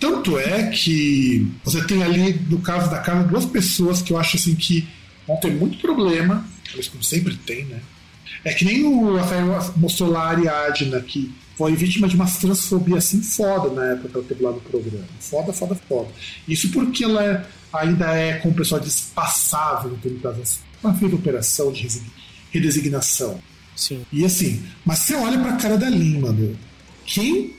[0.00, 4.36] Tanto é que você tem ali, no caso da casa, duas pessoas que eu acho
[4.36, 4.88] assim que
[5.26, 6.46] vão ter muito problema,
[6.90, 7.80] como sempre tem, né?
[8.44, 12.96] É que nem o Rafael mostrou lá a Ariadna, que foi vítima de uma transfobia
[12.96, 15.04] assim foda na época que ela teve lá no programa.
[15.20, 16.08] Foda, foda, foda.
[16.48, 21.88] Isso porque ela ainda é com o pessoal despassável em termos uma feita operação de
[22.50, 23.40] redesignação.
[23.76, 24.04] Sim.
[24.12, 26.56] E assim, mas você olha pra cara da Lin, mano.
[27.06, 27.54] quem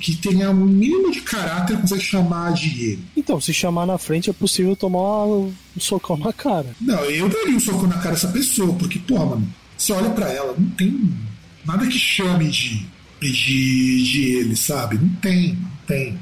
[0.00, 3.04] que tenha um mínimo de caráter consegue chamar de ele?
[3.16, 6.74] Então, se chamar na frente é possível tomar um socão na cara.
[6.80, 9.48] Não, eu daria um socão na cara dessa pessoa, porque, porra, mano,
[9.78, 11.14] você olha para ela, não tem
[11.64, 12.86] nada que chame de,
[13.20, 14.98] de, de ele, sabe?
[14.98, 16.18] Não tem, não tem.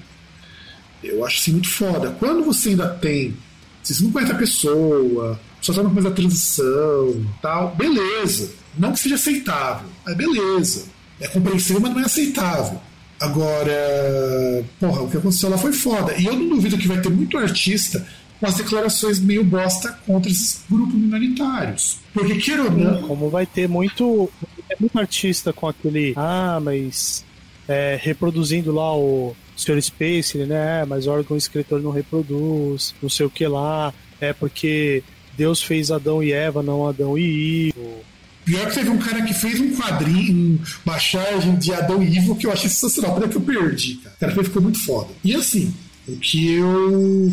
[1.03, 2.11] Eu acho assim muito foda.
[2.19, 3.35] Quando você ainda tem,
[3.83, 8.53] você não conhece a pessoa, só tá no começo da transição tal, beleza.
[8.77, 10.85] Não que seja aceitável, mas beleza.
[11.19, 12.81] É compreensível, mas não é aceitável.
[13.19, 16.15] Agora, porra, o que aconteceu lá foi foda.
[16.19, 18.07] E eu não duvido que vai ter muito artista
[18.39, 21.99] com as declarações meio bosta contra esses grupos minoritários.
[22.13, 23.03] Porque, queira ou não.
[23.03, 24.31] Como vai ter muito,
[24.79, 26.13] muito artista com aquele.
[26.17, 27.25] Ah, mas.
[27.69, 29.83] É, reproduzindo lá o Sr.
[29.83, 30.85] Space, né?
[30.85, 33.93] Mas órgão escritor não reproduz, não sei o que lá.
[34.21, 35.03] É porque
[35.37, 38.05] Deus fez Adão e Eva, não Adão e Ivo.
[38.45, 42.37] Pior que teve um cara que fez um quadrinho, uma charge de Adão e Ivo
[42.37, 44.15] que eu achei sensacional, peraí que eu perdi, cara.
[44.15, 45.09] O cara ficou muito foda.
[45.25, 45.75] E assim,
[46.07, 47.33] o que eu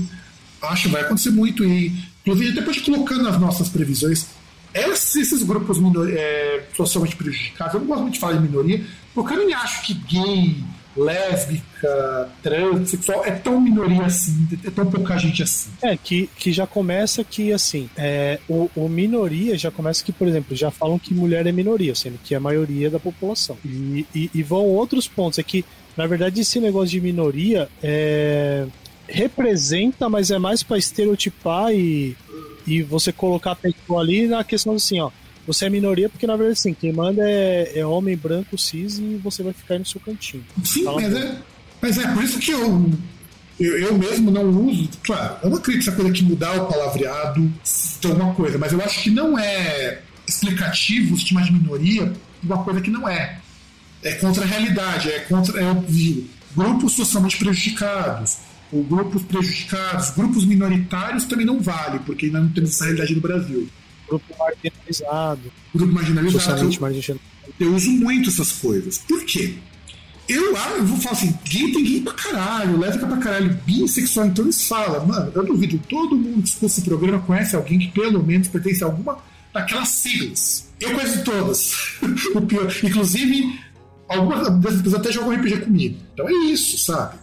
[0.68, 1.92] acho vai acontecer muito, e
[2.22, 4.28] inclusive depois colocando as nossas previsões,
[4.74, 5.78] esses, grupos
[6.10, 8.84] é, socialmente prejudicados, eu não gosto muito de falar de minoria,
[9.14, 10.64] porque eu nem acho que gay,
[10.96, 15.70] lésbica, transexual é tão minoria assim, é tão pouca gente assim.
[15.82, 20.28] É, que, que já começa que, assim, é, o, o minoria já começa que, por
[20.28, 23.58] exemplo, já falam que mulher é minoria, sendo que é a maioria da população.
[23.66, 25.66] E, e, e vão outros pontos, é que,
[25.98, 28.66] na verdade, esse negócio de minoria é,
[29.08, 32.16] representa, mas é mais para estereotipar e,
[32.66, 35.12] e você colocar a pessoa ali na questão assim, ó,
[35.46, 39.20] você é minoria porque, na verdade, assim, quem manda é, é homem branco, cis e
[39.22, 40.44] você vai ficar no seu cantinho.
[40.64, 41.38] Sim, mas é,
[41.82, 42.92] mas é por isso que eu,
[43.60, 44.90] eu, eu, mesmo não uso.
[45.04, 47.52] Claro, eu não acredito essa coisa que mudar o palavreado
[48.00, 52.64] de alguma coisa, mas eu acho que não é explicativo se chamar de minoria uma
[52.64, 53.40] coisa que não é.
[54.02, 55.62] É contra a realidade, é contra.
[55.62, 55.66] É,
[56.56, 58.38] grupos socialmente prejudicados,
[58.74, 63.22] ou grupos prejudicados, grupos minoritários também não vale, porque ainda não temos essa realidade no
[63.22, 63.70] Brasil
[64.14, 65.52] grupo marginalizado.
[65.74, 66.40] Grupo marginalizado.
[66.40, 67.20] Socialmente marginalizado.
[67.60, 68.98] Eu uso muito essas coisas.
[68.98, 69.56] Por quê?
[70.28, 74.28] Eu, ah, eu vou falar assim, gay tem gay pra caralho, lésbica pra caralho, bissexual,
[74.28, 77.90] então eles falam, mano, eu duvido, todo mundo que escuta esse programa conhece alguém que
[77.90, 79.18] pelo menos pertence a alguma
[79.54, 80.72] daquelas siglas.
[80.80, 81.74] Eu conheço todas.
[82.34, 83.60] o pior, inclusive,
[84.08, 85.98] algumas dessas pessoas até jogam RPG comigo.
[86.14, 87.18] Então é isso, sabe?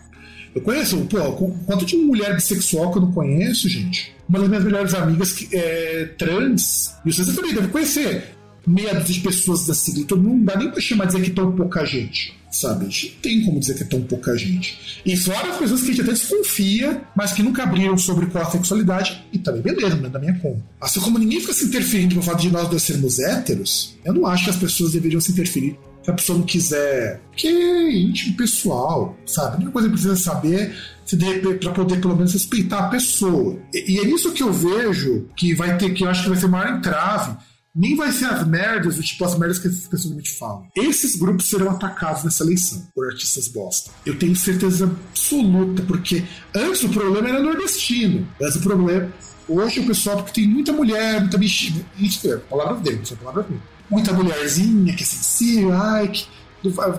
[0.55, 1.33] Eu conheço, pô,
[1.67, 4.13] quanto de mulher bissexual que eu não conheço, gente?
[4.29, 8.35] Uma das minhas melhores amigas que é trans, e vocês também devem conhecer,
[8.67, 11.31] meia dúzia de pessoas da sigla, então não dá nem pra chamar de dizer que
[11.31, 12.87] tão pouca gente, sabe?
[12.87, 15.01] A gente não tem como dizer que é tão pouca gente.
[15.05, 18.45] E fora as pessoas que a gente até desconfia, mas que nunca abriram sobre qual
[18.45, 20.63] a sexualidade, e também beleza, não é da minha conta.
[20.81, 24.27] Assim como ninguém fica se interferindo por fato de nós dois sermos héteros, eu não
[24.27, 25.79] acho que as pessoas deveriam se interferir
[26.11, 29.55] se a pessoa não quiser, que é íntimo pessoal, sabe?
[29.55, 30.75] A única coisa que precisa saber
[31.05, 31.17] se
[31.61, 33.59] para poder pelo menos respeitar a pessoa.
[33.73, 36.39] E, e, é nisso que eu vejo que vai ter, que eu acho que vai
[36.39, 37.37] ser o maior entrave.
[37.75, 40.67] Nem vai ser as merdas, tipo as merdas que essas pessoas me falam.
[40.77, 43.93] Esses grupos serão atacados nessa eleição por artistas bosta.
[44.05, 46.25] Eu tenho certeza absoluta, porque
[46.55, 48.27] antes o problema era nordestino.
[48.43, 49.13] Antes o problema.
[49.49, 51.85] Hoje o pessoal, porque tem muita mulher, muita bichinha.
[51.99, 56.29] Isso é palavras dele, não são palavras minhas muita mulherzinha que é sensível, ai, que,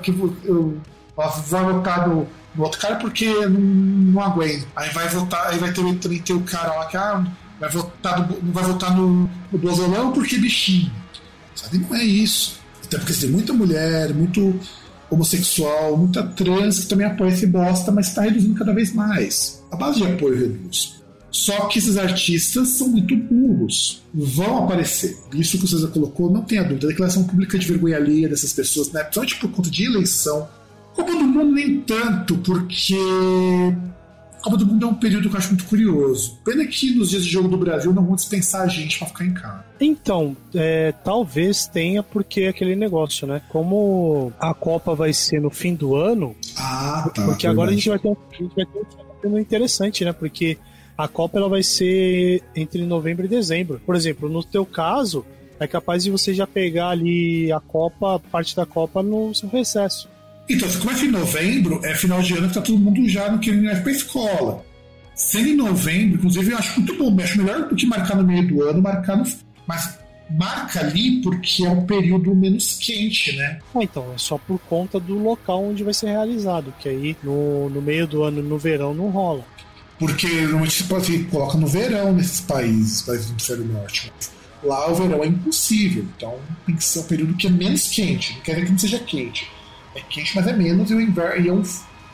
[0.02, 0.12] que
[0.44, 0.78] eu,
[1.16, 4.68] vai votar no, no, outro cara porque não, não aguenta.
[4.76, 7.26] Aí vai votar, aí vai ter, também ter o cara lá que ah,
[7.60, 10.92] vai votar não vai votar no, no Bozolão porque bichinho.
[11.56, 11.78] Sabe?
[11.78, 12.60] Não é isso.
[12.84, 14.60] Até porque tem muita mulher, muito
[15.10, 19.62] homossexual, muita trans que também apoia esse bosta, mas está reduzindo cada vez mais.
[19.72, 21.01] A base de apoio reduz.
[21.32, 24.02] Só que esses artistas são muito burros.
[24.14, 25.18] Vão aparecer.
[25.34, 26.88] Isso que o César colocou, não tenha dúvida.
[26.88, 29.02] A declaração pública de vergonha alheia dessas pessoas, né?
[29.02, 30.48] principalmente por conta de eleição.
[30.94, 32.98] Copa do Mundo nem tanto, porque
[34.42, 36.38] Copa do Mundo é um período que eu acho muito curioso.
[36.44, 39.26] Pena que nos dias de jogo do Brasil não vão dispensar a gente para ficar
[39.26, 39.64] em casa.
[39.80, 43.42] Então, é, talvez tenha porque é aquele negócio, né?
[43.50, 47.88] Como a Copa vai ser no fim do ano, ah, tá, porque agora a gente
[47.88, 48.66] vai ter um, a gente vai
[49.22, 50.12] ter um interessante, né?
[50.12, 50.58] Porque
[50.98, 53.82] a Copa ela vai ser entre novembro e dezembro.
[53.86, 55.26] Por exemplo, no teu caso,
[55.60, 60.10] é capaz de você já pegar ali a Copa, parte da Copa no seu recesso.
[60.50, 63.32] Então, como é que em novembro é final de ano que tá todo mundo já
[63.32, 64.66] no que ir pra escola.
[65.14, 68.48] Sendo em novembro, inclusive, eu acho muito bom, acho melhor do que marcar no meio
[68.48, 69.24] do ano, marcar no.
[69.68, 70.00] Mas
[70.30, 73.60] marca ali porque é um período menos quente, né?
[73.76, 77.70] Ah, então, é só por conta do local onde vai ser realizado, que aí no,
[77.70, 79.46] no meio do ano, no verão, não rola.
[80.02, 84.12] Porque normalmente você coloca no verão nesses países, países do hemisfério norte.
[84.64, 88.34] Lá o verão é impossível, então tem que ser um período que é menos quente.
[88.34, 89.48] Não quer dizer que não seja quente,
[89.94, 91.64] é quente, mas é menos, e o inverno e é um,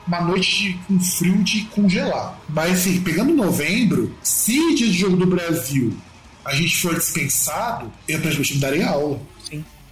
[0.05, 2.37] uma noite com um frio de congelar.
[2.49, 5.95] Mas assim, pegando novembro, se dia de jogo do Brasil
[6.43, 9.21] a gente for dispensado, eu praticamente me darei aula.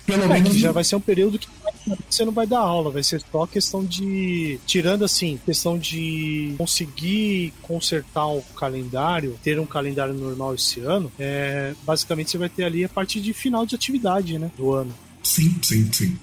[0.06, 1.48] Pelo menos já vai ser um período que
[2.10, 4.60] você não vai dar aula, vai ser só questão de.
[4.66, 11.74] Tirando assim, questão de conseguir consertar o calendário, ter um calendário normal esse ano, é,
[11.84, 14.52] basicamente você vai ter ali a partir de final de atividade, né?
[14.56, 14.94] Do ano.
[15.24, 16.18] Sim, sim, sim.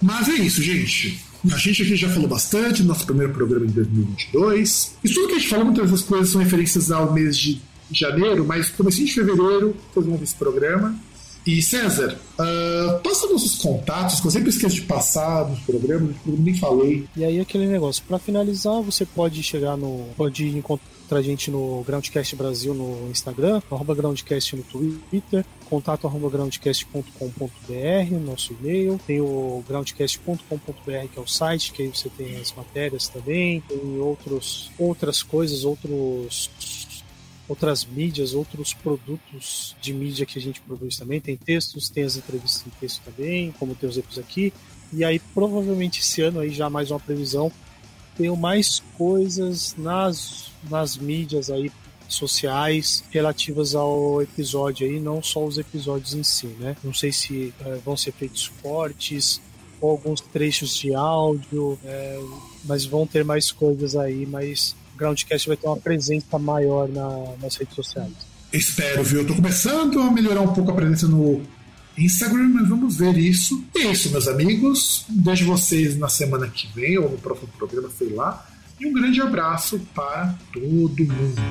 [0.00, 1.20] Mas é isso, gente.
[1.50, 4.96] A gente aqui já falou bastante no nosso primeiro programa em 2022.
[5.02, 7.60] E tudo que a gente falou, muitas das coisas são referências ao mês de
[7.90, 10.98] janeiro, mas comecinho de fevereiro fazemos esse programa.
[11.44, 16.54] E César, uh, passa nossos contatos, que eu sempre esqueço de passar nos programas, nem
[16.54, 17.04] falei.
[17.16, 20.06] E aí aquele negócio, para finalizar, você pode chegar no.
[20.16, 26.30] pode encontrar a gente no Groundcast Brasil no Instagram, arroba Groundcast no Twitter, contato arroba
[26.30, 32.52] groundcast.com.br, nosso e-mail, tem o groundcast.com.br que é o site, que aí você tem as
[32.52, 36.48] matérias também, tem outros, outras coisas, outros
[37.48, 41.20] outras mídias, outros produtos de mídia que a gente produz também.
[41.20, 44.52] Tem textos, tem as entrevistas em texto também, como tem os episódios aqui.
[44.92, 47.50] E aí, provavelmente esse ano aí já mais uma previsão,
[48.16, 51.72] tenho mais coisas nas, nas mídias aí
[52.08, 56.76] sociais relativas ao episódio aí, não só os episódios em si, né?
[56.84, 59.40] Não sei se é, vão ser feitos cortes
[59.80, 62.20] ou alguns trechos de áudio, é,
[62.64, 67.56] mas vão ter mais coisas aí, mas Groundcast vai ter uma presença maior na, nas
[67.56, 68.12] redes sociais.
[68.52, 69.20] Espero, viu?
[69.20, 71.42] Eu tô começando a melhorar um pouco a presença no
[71.96, 73.64] Instagram, mas vamos ver isso.
[73.74, 75.04] E é isso, meus amigos.
[75.08, 78.46] Vejo vocês na semana que vem ou no próximo programa, sei lá.
[78.78, 81.42] E um grande abraço para todo mundo.